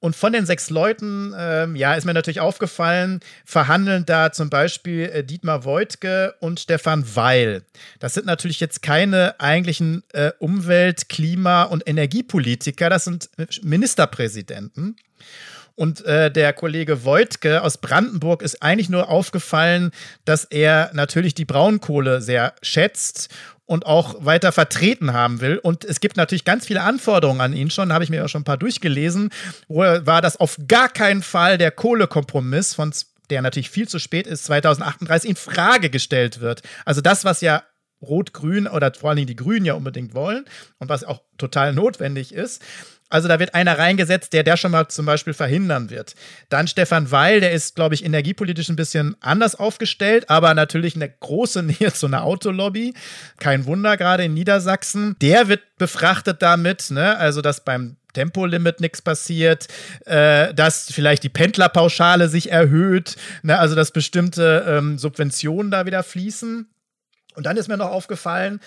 Und 0.00 0.14
von 0.14 0.32
den 0.32 0.46
sechs 0.46 0.70
Leuten, 0.70 1.34
ähm, 1.36 1.74
ja, 1.74 1.94
ist 1.94 2.04
mir 2.04 2.14
natürlich 2.14 2.38
aufgefallen, 2.38 3.18
verhandeln 3.44 4.06
da 4.06 4.30
zum 4.30 4.48
Beispiel 4.48 5.10
äh, 5.12 5.24
Dietmar 5.24 5.64
Woidke 5.64 6.36
und 6.38 6.60
Stefan 6.60 7.04
Weil. 7.16 7.62
Das 7.98 8.14
sind 8.14 8.24
natürlich 8.24 8.60
jetzt 8.60 8.80
keine 8.80 9.40
eigentlichen 9.40 10.04
äh, 10.12 10.30
Umwelt-, 10.38 11.08
Klima- 11.08 11.64
und 11.64 11.88
Energiepolitiker, 11.88 12.88
das 12.90 13.04
sind 13.04 13.28
Ministerpräsidenten. 13.62 14.94
Und 15.74 16.04
äh, 16.06 16.30
der 16.30 16.52
Kollege 16.52 17.04
Voigtke 17.04 17.62
aus 17.62 17.78
Brandenburg 17.78 18.42
ist 18.42 18.62
eigentlich 18.62 18.88
nur 18.88 19.08
aufgefallen, 19.08 19.92
dass 20.24 20.44
er 20.44 20.90
natürlich 20.92 21.34
die 21.34 21.44
Braunkohle 21.44 22.20
sehr 22.20 22.54
schätzt 22.62 23.32
und 23.68 23.84
auch 23.84 24.24
weiter 24.24 24.50
vertreten 24.50 25.12
haben 25.12 25.42
will. 25.42 25.58
Und 25.58 25.84
es 25.84 26.00
gibt 26.00 26.16
natürlich 26.16 26.46
ganz 26.46 26.66
viele 26.66 26.82
Anforderungen 26.82 27.42
an 27.42 27.52
ihn 27.52 27.70
schon, 27.70 27.92
habe 27.92 28.02
ich 28.02 28.08
mir 28.08 28.24
auch 28.24 28.28
schon 28.28 28.40
ein 28.40 28.44
paar 28.44 28.56
durchgelesen, 28.56 29.30
wo 29.68 29.80
war 29.80 30.22
das 30.22 30.40
auf 30.40 30.56
gar 30.66 30.88
keinen 30.88 31.22
Fall 31.22 31.58
der 31.58 31.70
Kohlekompromiss 31.70 32.74
von 32.74 32.92
der 33.28 33.42
natürlich 33.42 33.68
viel 33.68 33.86
zu 33.86 33.98
spät 33.98 34.26
ist, 34.26 34.44
2038 34.44 35.28
in 35.28 35.36
Frage 35.36 35.90
gestellt 35.90 36.40
wird. 36.40 36.62
Also 36.86 37.02
das, 37.02 37.26
was 37.26 37.42
ja 37.42 37.62
Rot-Grün 38.00 38.66
oder 38.66 38.94
vor 38.94 39.10
allen 39.10 39.18
Dingen 39.18 39.26
die 39.26 39.36
Grünen 39.36 39.66
ja 39.66 39.74
unbedingt 39.74 40.14
wollen 40.14 40.46
und 40.78 40.88
was 40.88 41.04
auch 41.04 41.20
total 41.36 41.74
notwendig 41.74 42.32
ist. 42.32 42.62
Also 43.10 43.26
da 43.26 43.38
wird 43.38 43.54
einer 43.54 43.78
reingesetzt, 43.78 44.32
der 44.34 44.42
der 44.42 44.56
schon 44.56 44.72
mal 44.72 44.88
zum 44.88 45.06
Beispiel 45.06 45.32
verhindern 45.32 45.88
wird. 45.88 46.14
Dann 46.50 46.68
Stefan 46.68 47.10
Weil, 47.10 47.40
der 47.40 47.52
ist, 47.52 47.74
glaube 47.74 47.94
ich, 47.94 48.04
energiepolitisch 48.04 48.68
ein 48.68 48.76
bisschen 48.76 49.16
anders 49.20 49.54
aufgestellt, 49.54 50.28
aber 50.28 50.52
natürlich 50.54 50.94
eine 50.94 51.08
große 51.08 51.62
Nähe 51.80 51.92
zu 51.92 52.06
einer 52.06 52.24
Autolobby. 52.24 52.94
Kein 53.38 53.64
Wunder, 53.66 53.96
gerade 53.96 54.24
in 54.24 54.34
Niedersachsen. 54.34 55.16
Der 55.20 55.48
wird 55.48 55.62
befrachtet 55.78 56.42
damit, 56.42 56.90
ne? 56.90 57.16
also 57.16 57.40
dass 57.40 57.64
beim 57.64 57.96
Tempolimit 58.12 58.80
nichts 58.80 59.00
passiert, 59.00 59.68
äh, 60.04 60.52
dass 60.52 60.92
vielleicht 60.92 61.22
die 61.22 61.28
Pendlerpauschale 61.28 62.28
sich 62.28 62.50
erhöht, 62.50 63.16
ne? 63.42 63.58
also 63.58 63.74
dass 63.74 63.90
bestimmte 63.90 64.64
ähm, 64.68 64.98
Subventionen 64.98 65.70
da 65.70 65.86
wieder 65.86 66.02
fließen. 66.02 66.68
Und 67.36 67.46
dann 67.46 67.56
ist 67.56 67.68
mir 67.68 67.76
noch 67.76 67.90
aufgefallen, 67.90 68.60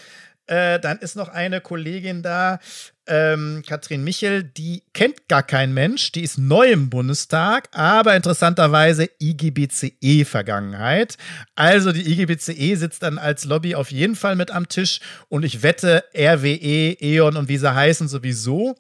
äh, 0.48 0.80
dann 0.80 1.00
ist 1.00 1.16
noch 1.16 1.30
eine 1.30 1.62
Kollegin 1.62 2.24
da, 2.24 2.60
ähm, 3.08 3.64
Katrin 3.68 4.04
Michel, 4.04 4.44
die 4.44 4.84
kennt 4.94 5.28
gar 5.28 5.44
kein 5.44 5.74
Mensch, 5.74 6.12
die 6.12 6.22
ist 6.22 6.38
neu 6.38 6.72
im 6.72 6.90
Bundestag, 6.90 7.68
aber 7.74 8.16
interessanterweise 8.16 9.10
IGBCE-Vergangenheit. 9.20 11.18
Also 11.56 11.92
die 11.92 12.10
IGBCE 12.12 12.76
sitzt 12.76 13.04
dann 13.04 13.18
als 13.18 13.44
Lobby 13.46 13.76
auf 13.76 13.92
jeden 13.92 14.16
Fall 14.16 14.36
mit 14.36 14.52
am 14.52 14.70
Tisch 14.70 15.00
und 15.30 15.44
ich 15.44 15.64
wette, 15.64 16.06
RWE, 16.16 16.96
E.ON 17.02 17.36
und 17.38 17.50
wie 17.50 17.58
sie 17.58 17.74
heißen 17.74 18.08
sowieso. 18.08 18.78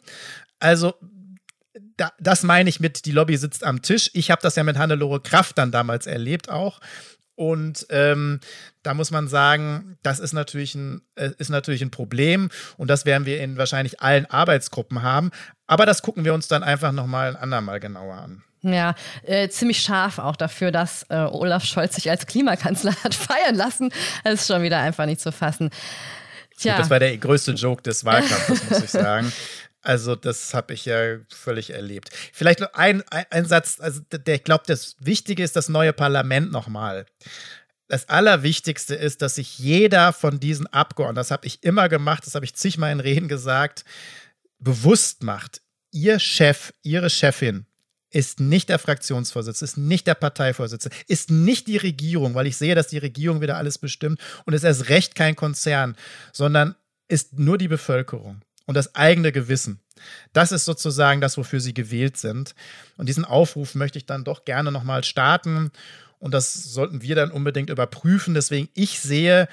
Also 0.59 0.93
da, 1.97 2.11
das 2.19 2.43
meine 2.43 2.69
ich 2.69 2.79
mit, 2.79 3.05
die 3.05 3.11
Lobby 3.11 3.37
sitzt 3.37 3.63
am 3.63 3.81
Tisch. 3.81 4.11
Ich 4.13 4.31
habe 4.31 4.41
das 4.41 4.55
ja 4.55 4.63
mit 4.63 4.77
Hannelore 4.77 5.19
Kraft 5.19 5.57
dann 5.57 5.71
damals 5.71 6.07
erlebt 6.07 6.49
auch. 6.49 6.79
Und 7.41 7.87
ähm, 7.89 8.39
da 8.83 8.93
muss 8.93 9.09
man 9.09 9.27
sagen, 9.27 9.97
das 10.03 10.19
ist 10.19 10.31
natürlich, 10.31 10.75
ein, 10.75 11.01
äh, 11.15 11.31
ist 11.39 11.49
natürlich 11.49 11.81
ein 11.81 11.89
Problem 11.89 12.51
und 12.77 12.87
das 12.87 13.07
werden 13.07 13.25
wir 13.25 13.41
in 13.41 13.57
wahrscheinlich 13.57 13.99
allen 13.99 14.27
Arbeitsgruppen 14.27 15.01
haben. 15.01 15.31
Aber 15.65 15.87
das 15.87 16.03
gucken 16.03 16.23
wir 16.23 16.35
uns 16.35 16.47
dann 16.47 16.61
einfach 16.61 16.91
nochmal 16.91 17.29
ein 17.29 17.35
andermal 17.35 17.79
genauer 17.79 18.13
an. 18.13 18.43
Ja, 18.61 18.93
äh, 19.23 19.49
ziemlich 19.49 19.81
scharf 19.81 20.19
auch 20.19 20.35
dafür, 20.35 20.71
dass 20.71 21.01
äh, 21.09 21.15
Olaf 21.15 21.65
Scholz 21.65 21.95
sich 21.95 22.11
als 22.11 22.27
Klimakanzler 22.27 22.93
hat 23.03 23.15
feiern 23.15 23.55
lassen. 23.55 23.91
Das 24.23 24.41
ist 24.41 24.47
schon 24.47 24.61
wieder 24.61 24.77
einfach 24.77 25.07
nicht 25.07 25.19
zu 25.19 25.31
fassen. 25.31 25.71
Tja. 26.59 26.77
das 26.77 26.91
war 26.91 26.99
der 26.99 27.17
größte 27.17 27.53
Joke 27.53 27.81
des 27.81 28.05
Wahlkampfes, 28.05 28.69
muss 28.69 28.83
ich 28.83 28.89
sagen. 28.91 29.33
Also, 29.81 30.15
das 30.15 30.53
habe 30.53 30.73
ich 30.73 30.85
ja 30.85 31.17
völlig 31.29 31.71
erlebt. 31.71 32.11
Vielleicht 32.33 32.61
ein, 32.75 33.01
ein, 33.09 33.25
ein 33.29 33.45
Satz, 33.45 33.79
also 33.79 34.01
der, 34.11 34.35
ich 34.35 34.43
glaube, 34.43 34.63
das 34.67 34.95
Wichtige 34.99 35.43
ist 35.43 35.55
das 35.55 35.69
neue 35.69 35.91
Parlament 35.93 36.51
nochmal. 36.51 37.05
Das 37.87 38.07
Allerwichtigste 38.07 38.95
ist, 38.95 39.21
dass 39.21 39.35
sich 39.35 39.59
jeder 39.59 40.13
von 40.13 40.39
diesen 40.39 40.67
Abgeordneten, 40.67 41.15
das 41.15 41.31
habe 41.31 41.47
ich 41.47 41.63
immer 41.63 41.89
gemacht, 41.89 42.25
das 42.25 42.35
habe 42.35 42.45
ich 42.45 42.53
zigmal 42.53 42.91
in 42.91 42.99
Reden 42.99 43.27
gesagt, 43.27 43.83
bewusst 44.59 45.23
macht. 45.23 45.61
Ihr 45.91 46.19
Chef, 46.19 46.73
Ihre 46.83 47.09
Chefin 47.09 47.65
ist 48.11 48.39
nicht 48.39 48.69
der 48.69 48.79
Fraktionsvorsitzende, 48.79 49.71
ist 49.71 49.77
nicht 49.77 50.05
der 50.05 50.15
Parteivorsitzende, 50.15 50.95
ist 51.07 51.31
nicht 51.31 51.67
die 51.67 51.77
Regierung, 51.77 52.35
weil 52.35 52.47
ich 52.47 52.55
sehe, 52.55 52.75
dass 52.75 52.87
die 52.87 52.97
Regierung 52.97 53.41
wieder 53.41 53.57
alles 53.57 53.77
bestimmt 53.77 54.21
und 54.45 54.53
ist 54.53 54.63
erst 54.63 54.89
recht 54.89 55.15
kein 55.15 55.35
Konzern, 55.35 55.95
sondern 56.33 56.75
ist 57.07 57.39
nur 57.39 57.57
die 57.57 57.67
Bevölkerung 57.67 58.41
und 58.71 58.75
das 58.75 58.95
eigene 58.95 59.33
Gewissen. 59.33 59.81
Das 60.31 60.53
ist 60.53 60.63
sozusagen 60.63 61.19
das, 61.19 61.35
wofür 61.35 61.59
sie 61.59 61.73
gewählt 61.73 62.15
sind. 62.15 62.55
Und 62.95 63.09
diesen 63.09 63.25
Aufruf 63.25 63.75
möchte 63.75 63.97
ich 63.97 64.05
dann 64.05 64.23
doch 64.23 64.45
gerne 64.45 64.71
nochmal 64.71 65.03
starten. 65.03 65.71
Und 66.19 66.33
das 66.33 66.53
sollten 66.53 67.01
wir 67.01 67.15
dann 67.15 67.31
unbedingt 67.31 67.69
überprüfen. 67.69 68.33
Deswegen, 68.33 68.69
ich 68.73 69.01
sehe 69.01 69.49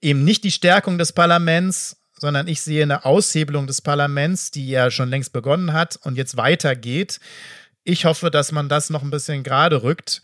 eben 0.00 0.24
nicht 0.24 0.42
die 0.42 0.50
Stärkung 0.50 0.96
des 0.96 1.12
Parlaments, 1.12 1.98
sondern 2.18 2.48
ich 2.48 2.62
sehe 2.62 2.82
eine 2.82 3.04
Aushebelung 3.04 3.66
des 3.66 3.82
Parlaments, 3.82 4.50
die 4.50 4.70
ja 4.70 4.90
schon 4.90 5.10
längst 5.10 5.34
begonnen 5.34 5.74
hat 5.74 5.98
und 6.02 6.16
jetzt 6.16 6.38
weitergeht. 6.38 7.20
Ich 7.84 8.06
hoffe, 8.06 8.30
dass 8.30 8.52
man 8.52 8.70
das 8.70 8.88
noch 8.88 9.02
ein 9.02 9.10
bisschen 9.10 9.42
gerade 9.42 9.82
rückt, 9.82 10.22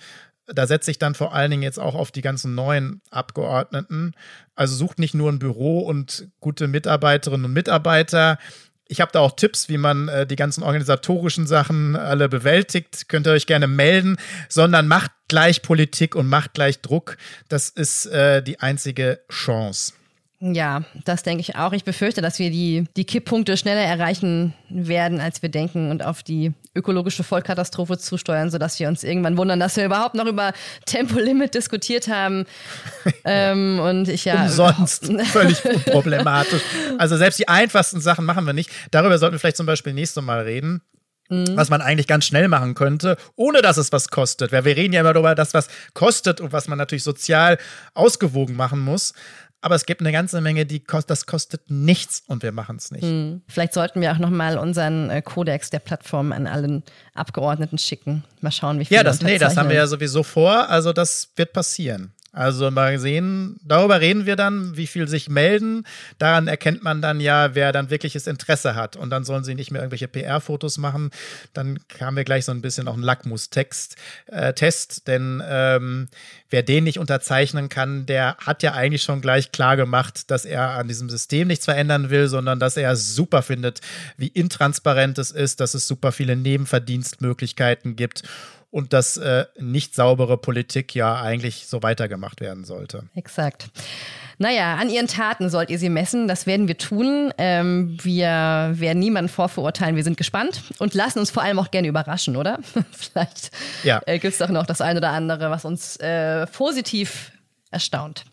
da 0.49 0.66
setze 0.66 0.90
ich 0.90 0.99
dann 0.99 1.14
vor 1.14 1.34
allen 1.34 1.51
Dingen 1.51 1.62
jetzt 1.62 1.78
auch 1.78 1.94
auf 1.94 2.11
die 2.11 2.22
ganzen 2.22 2.55
neuen 2.55 3.01
Abgeordneten. 3.11 4.14
Also 4.55 4.74
sucht 4.74 4.99
nicht 4.99 5.14
nur 5.14 5.30
ein 5.30 5.38
Büro 5.38 5.80
und 5.80 6.28
gute 6.40 6.68
Mitarbeiterinnen 6.68 7.46
und 7.46 7.53
Mitarbeiter. 7.53 8.38
Ich 8.88 9.01
habe 9.03 9.12
da 9.12 9.20
auch 9.20 9.32
Tipps, 9.32 9.68
wie 9.68 9.76
man 9.76 10.09
äh, 10.09 10.26
die 10.26 10.36
ganzen 10.36 10.62
organisatorischen 10.62 11.46
Sachen 11.46 11.94
alle 11.94 12.28
bewältigt. 12.28 13.09
Könnt 13.09 13.26
ihr 13.26 13.32
euch 13.32 13.46
gerne 13.46 13.66
melden, 13.66 14.16
sondern 14.49 14.88
macht 14.88 15.11
gleich 15.28 15.61
Politik 15.61 16.14
und 16.14 16.26
macht 16.26 16.55
gleich 16.55 16.80
Druck. 16.80 17.18
Das 17.49 17.68
ist 17.68 18.07
äh, 18.07 18.42
die 18.42 18.61
einzige 18.61 19.20
Chance. 19.30 19.92
Ja, 20.41 20.84
das 21.05 21.24
denke 21.24 21.41
ich 21.41 21.57
auch. 21.57 21.72
Ich 21.72 21.82
befürchte, 21.82 22.22
dass 22.22 22.39
wir 22.39 22.51
die, 22.51 22.84
die 22.97 23.05
Kipppunkte 23.05 23.57
schneller 23.57 23.80
erreichen 23.80 24.55
werden, 24.68 25.20
als 25.20 25.43
wir 25.43 25.49
denken 25.49 25.91
und 25.91 26.05
auf 26.05 26.22
die 26.22 26.53
ökologische 26.76 27.24
Vollkatastrophe 27.24 27.99
zusteuern, 27.99 28.49
sodass 28.49 28.78
wir 28.78 28.86
uns 28.86 29.03
irgendwann 29.03 29.36
wundern, 29.36 29.59
dass 29.59 29.76
wir 29.76 29.84
überhaupt 29.84 30.14
noch 30.14 30.26
über 30.26 30.53
Tempolimit 30.86 31.55
diskutiert 31.55 32.07
haben. 32.07 32.47
ähm, 33.24 33.80
und 33.80 34.09
ich 34.09 34.26
ja. 34.26 34.43
Umsonst. 34.43 35.12
Völlig 35.32 35.64
unproblematisch. 35.64 36.62
Also 36.99 37.16
selbst 37.16 37.41
die 37.41 37.49
einfachsten 37.49 38.01
Sachen 38.01 38.24
machen 38.24 38.47
wir 38.47 38.53
nicht. 38.53 38.70
Darüber 38.93 39.18
sollten 39.18 39.34
wir 39.34 39.41
vielleicht 39.41 39.57
zum 39.57 39.66
Beispiel 39.66 39.93
nächstes 39.93 40.22
Mal 40.22 40.43
reden. 40.43 40.82
Mhm. 41.30 41.57
Was 41.57 41.68
man 41.68 41.82
eigentlich 41.82 42.07
ganz 42.07 42.24
schnell 42.24 42.49
machen 42.49 42.74
könnte, 42.74 43.16
ohne 43.36 43.61
dass 43.61 43.76
es 43.76 43.93
was 43.93 44.09
kostet. 44.09 44.53
Weil 44.53 44.64
wir 44.64 44.76
reden 44.76 44.95
ja 44.95 45.01
immer 45.01 45.12
darüber, 45.12 45.34
dass 45.34 45.53
was 45.53 45.68
kostet 45.93 46.41
und 46.41 46.53
was 46.53 46.68
man 46.68 46.78
natürlich 46.78 47.05
sozial 47.05 47.59
ausgewogen 47.93 48.57
machen 48.57 48.80
muss. 48.80 49.12
Aber 49.61 49.74
es 49.74 49.86
gibt 49.86 50.00
eine 50.00 50.12
ganze 50.12 50.40
Menge, 50.40 50.66
die 50.66 50.80
kost, 50.80 51.11
das 51.11 51.26
kostet 51.26 51.68
nichts 51.68 52.22
und 52.26 52.44
wir 52.44 52.52
machen 52.52 52.76
es 52.76 52.92
nicht. 52.92 53.02
Hm. 53.02 53.42
Vielleicht 53.48 53.74
sollten 53.74 54.00
wir 54.00 54.12
auch 54.12 54.18
nochmal 54.18 54.56
unseren 54.56 55.11
äh, 55.11 55.20
Kodex 55.20 55.70
der 55.70 55.80
Plattform 55.80 56.30
an 56.32 56.46
allen 56.46 56.84
Abgeordneten 57.14 57.76
schicken. 57.78 58.24
Mal 58.40 58.52
schauen, 58.52 58.78
wie 58.78 58.84
viel 58.84 58.96
Ja, 58.96 59.02
das, 59.02 59.20
nee, 59.20 59.36
das 59.36 59.56
haben 59.56 59.68
wir 59.68 59.76
ja 59.76 59.86
sowieso 59.88 60.22
vor. 60.22 60.68
Also 60.68 60.92
das 60.92 61.30
wird 61.34 61.52
passieren. 61.52 62.12
Also 62.31 62.70
mal 62.70 62.99
sehen, 62.99 63.59
darüber 63.64 64.01
reden 64.01 64.26
wir 64.26 64.37
dann, 64.37 64.76
wie 64.76 64.87
viel 64.87 65.09
sich 65.09 65.31
melden. 65.31 65.85
Daran 66.18 66.47
erkennt 66.47 66.83
man 66.83 67.01
dann 67.01 67.20
ja, 67.20 67.55
wer 67.55 67.72
dann 67.72 67.89
wirkliches 67.89 68.26
Interesse 68.26 68.74
hat. 68.74 68.97
Und 68.97 69.09
dann 69.09 69.24
sollen 69.24 69.45
sie 69.45 69.55
nicht 69.55 69.70
mehr 69.70 69.81
irgendwelche 69.81 70.09
PR-Fotos 70.09 70.76
machen. 70.76 71.11
Dann 71.55 71.81
haben 72.01 72.16
wir 72.16 72.24
gleich 72.24 72.45
so 72.45 72.53
ein 72.53 72.61
bisschen 72.61 72.87
auch 72.87 72.95
einen 72.95 73.03
Lackmus-Text, 73.03 73.97
äh, 74.26 74.53
denn 75.07 75.43
ähm, 75.49 76.09
wer 76.51 76.62
den 76.62 76.85
nicht 76.85 76.99
unterzeichnen 76.99 77.70
kann, 77.70 78.05
der 78.05 78.37
hat 78.37 78.62
ja 78.62 78.72
eigentlich 78.74 79.03
schon 79.03 79.22
gleich 79.22 79.51
klar 79.51 79.76
gemacht, 79.76 80.31
dass 80.31 80.45
er 80.45 80.70
an 80.70 80.87
diesem 80.87 81.09
System 81.09 81.49
nichts 81.49 81.64
verändern 81.64 82.11
will, 82.11 82.29
sondern 82.29 82.61
dass 82.61 82.76
er 82.76 82.95
super 82.97 83.41
findet, 83.41 83.81
wie 84.18 84.29
intransparent 84.29 85.16
es 85.18 85.31
ist, 85.31 85.61
dass 85.61 85.72
es 85.72 85.89
super 85.89 86.12
viele 86.12 86.37
Nebenverdienstmöglichkeiten 86.37 87.97
gibt 87.97 88.22
und 88.71 88.93
dass 88.93 89.16
äh, 89.16 89.47
nicht 89.59 89.95
saubere 89.95 90.37
Politik 90.37 90.95
ja 90.95 91.21
eigentlich 91.21 91.66
so 91.66 91.83
weitergemacht 91.83 92.41
werden 92.41 92.64
sollte. 92.64 93.05
Exakt. 93.14 93.71
Naja, 94.37 94.77
an 94.77 94.91
ihren 94.91 95.09
Taten 95.09 95.51
sollt 95.51 95.71
ihr 95.71 95.79
sie 95.79 95.89
messen. 95.89 96.29
Das 96.29 96.47
werden 96.47 96.69
wir 96.69 96.79
tun. 96.79 97.33
Ähm, 97.39 97.97
wir 98.03 98.73
werden 98.75 98.99
niemanden 99.01 99.29
vorverurteilen. 99.29 99.97
Wir 99.97 100.05
sind 100.05 100.16
gespannt 100.16 100.62
und 100.79 100.95
lassen 100.95 101.19
uns 101.19 101.31
vor 101.31 101.43
allem 101.43 101.59
auch 101.59 101.71
gerne 101.71 101.89
überraschen, 101.89 102.37
oder? 102.37 102.61
Vielleicht 102.93 103.51
ja. 103.83 104.01
äh, 104.07 104.19
gibt 104.19 104.33
es 104.33 104.39
doch 104.39 104.51
noch 104.51 104.66
das 104.66 104.81
eine 104.81 105.01
oder 105.01 105.11
andere, 105.11 105.51
was 105.51 105.64
uns 105.64 105.97
äh, 105.97 106.47
positiv 106.47 107.33
erstaunt. 107.71 108.25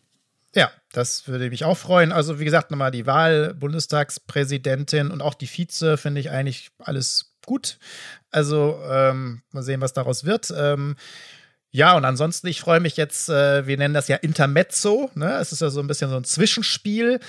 Ja, 0.54 0.72
das 0.94 1.28
würde 1.28 1.50
mich 1.50 1.66
auch 1.66 1.78
freuen. 1.78 2.12
Also, 2.12 2.40
wie 2.40 2.46
gesagt, 2.46 2.72
nochmal 2.72 2.92
die 2.92 3.06
Wahl, 3.06 3.54
Bundestagspräsidentin 3.54 5.12
und 5.12 5.22
auch 5.22 5.34
die 5.34 5.48
Vize 5.48 5.98
finde 5.98 6.22
ich 6.22 6.30
eigentlich 6.30 6.70
alles 6.80 7.36
gut. 7.46 7.78
Also 8.36 8.78
ähm, 8.90 9.44
mal 9.54 9.64
sehen, 9.64 9.80
was 9.80 9.94
daraus 9.94 10.26
wird. 10.26 10.54
Ähm, 10.54 10.98
ja, 11.72 11.96
und 11.96 12.04
ansonsten, 12.04 12.48
ich 12.48 12.60
freue 12.60 12.82
mich 12.82 12.98
jetzt, 12.98 13.30
äh, 13.30 13.66
wir 13.66 13.78
nennen 13.78 13.94
das 13.94 14.10
ja 14.10 14.18
Intermezzo. 14.18 15.10
Ne? 15.16 15.38
Es 15.40 15.54
ist 15.54 15.62
ja 15.62 15.70
so 15.70 15.80
ein 15.80 15.88
bisschen 15.88 16.10
so 16.10 16.18
ein 16.18 16.26
Zwischenspiel. 16.26 17.22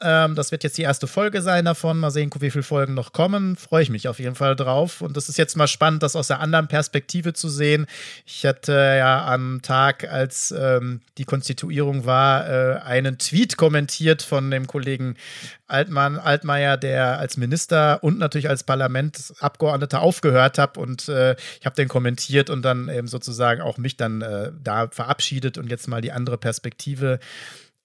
Ähm, 0.00 0.36
das 0.36 0.52
wird 0.52 0.62
jetzt 0.62 0.78
die 0.78 0.82
erste 0.82 1.08
Folge 1.08 1.42
sein 1.42 1.64
davon. 1.64 1.98
Mal 1.98 2.10
sehen, 2.10 2.30
wie 2.38 2.50
viele 2.50 2.62
Folgen 2.62 2.94
noch 2.94 3.12
kommen. 3.12 3.56
Freue 3.56 3.82
ich 3.82 3.90
mich 3.90 4.06
auf 4.06 4.20
jeden 4.20 4.36
Fall 4.36 4.54
drauf. 4.54 5.00
Und 5.00 5.16
das 5.16 5.28
ist 5.28 5.38
jetzt 5.38 5.56
mal 5.56 5.66
spannend, 5.66 6.02
das 6.02 6.14
aus 6.14 6.28
der 6.28 6.40
anderen 6.40 6.68
Perspektive 6.68 7.32
zu 7.32 7.48
sehen. 7.48 7.86
Ich 8.24 8.46
hatte 8.46 8.72
ja 8.72 9.26
am 9.26 9.60
Tag, 9.62 10.08
als 10.08 10.54
ähm, 10.56 11.00
die 11.18 11.24
Konstituierung 11.24 12.06
war, 12.06 12.48
äh, 12.48 12.78
einen 12.80 13.18
Tweet 13.18 13.56
kommentiert 13.56 14.22
von 14.22 14.50
dem 14.50 14.68
Kollegen 14.68 15.16
Altmann, 15.66 16.18
Altmaier, 16.18 16.76
der 16.76 17.18
als 17.18 17.36
Minister 17.36 18.02
und 18.02 18.18
natürlich 18.18 18.48
als 18.48 18.62
Parlamentsabgeordneter 18.62 20.00
aufgehört 20.00 20.58
hat. 20.58 20.78
Und 20.78 21.08
äh, 21.08 21.34
ich 21.58 21.66
habe 21.66 21.74
den 21.74 21.88
kommentiert 21.88 22.50
und 22.50 22.62
dann 22.62 22.88
eben 22.88 23.08
sozusagen 23.08 23.60
auch 23.62 23.78
mich 23.78 23.96
dann 23.96 24.22
äh, 24.22 24.52
da 24.62 24.88
verabschiedet 24.88 25.58
und 25.58 25.68
jetzt 25.70 25.88
mal 25.88 26.00
die 26.00 26.12
andere 26.12 26.38
Perspektive 26.38 27.18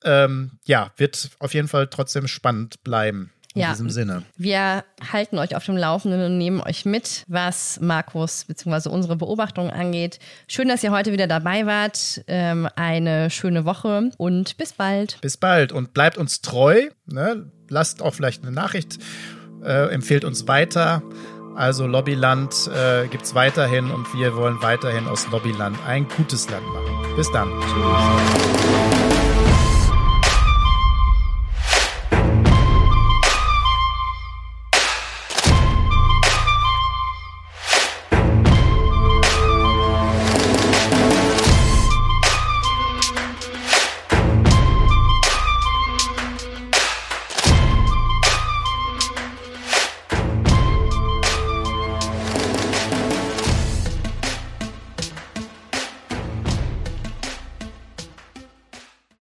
ähm, 0.03 0.59
ja, 0.65 0.91
wird 0.97 1.29
auf 1.39 1.53
jeden 1.53 1.67
Fall 1.67 1.87
trotzdem 1.87 2.27
spannend 2.27 2.83
bleiben. 2.83 3.31
In 3.55 3.61
ja, 3.61 3.69
diesem 3.69 3.91
Sinne. 3.91 4.23
Wir 4.35 4.83
halten 5.11 5.37
euch 5.37 5.55
auf 5.55 5.63
dem 5.65 5.77
Laufenden 5.77 6.23
und 6.25 6.39
nehmen 6.39 6.59
euch 6.59 6.85
mit, 6.85 7.23
was 7.27 7.79
Markus 7.79 8.45
bzw. 8.45 8.89
unsere 8.89 9.15
Beobachtungen 9.15 9.69
angeht. 9.69 10.17
Schön, 10.47 10.67
dass 10.67 10.83
ihr 10.83 10.91
heute 10.91 11.11
wieder 11.11 11.27
dabei 11.27 11.67
wart. 11.67 12.23
Ähm, 12.25 12.67
eine 12.75 13.29
schöne 13.29 13.63
Woche 13.63 14.09
und 14.17 14.57
bis 14.57 14.73
bald. 14.73 15.21
Bis 15.21 15.37
bald 15.37 15.71
und 15.71 15.93
bleibt 15.93 16.17
uns 16.17 16.41
treu. 16.41 16.89
Ne? 17.05 17.51
Lasst 17.69 18.01
auch 18.01 18.15
vielleicht 18.15 18.41
eine 18.41 18.51
Nachricht, 18.51 18.97
äh, 19.63 19.93
empfehlt 19.93 20.25
uns 20.25 20.47
weiter 20.47 21.03
Also 21.55 21.85
Lobbyland 21.85 22.69
äh, 22.75 23.07
gibt 23.07 23.25
es 23.25 23.35
weiterhin 23.35 23.91
und 23.91 24.11
wir 24.15 24.35
wollen 24.35 24.61
weiterhin 24.61 25.07
aus 25.07 25.27
Lobbyland 25.31 25.77
ein 25.85 26.07
gutes 26.07 26.49
Land 26.49 26.65
machen. 26.65 27.15
Bis 27.15 27.31
dann. 27.31 27.51
Tschüss. 27.61 29.02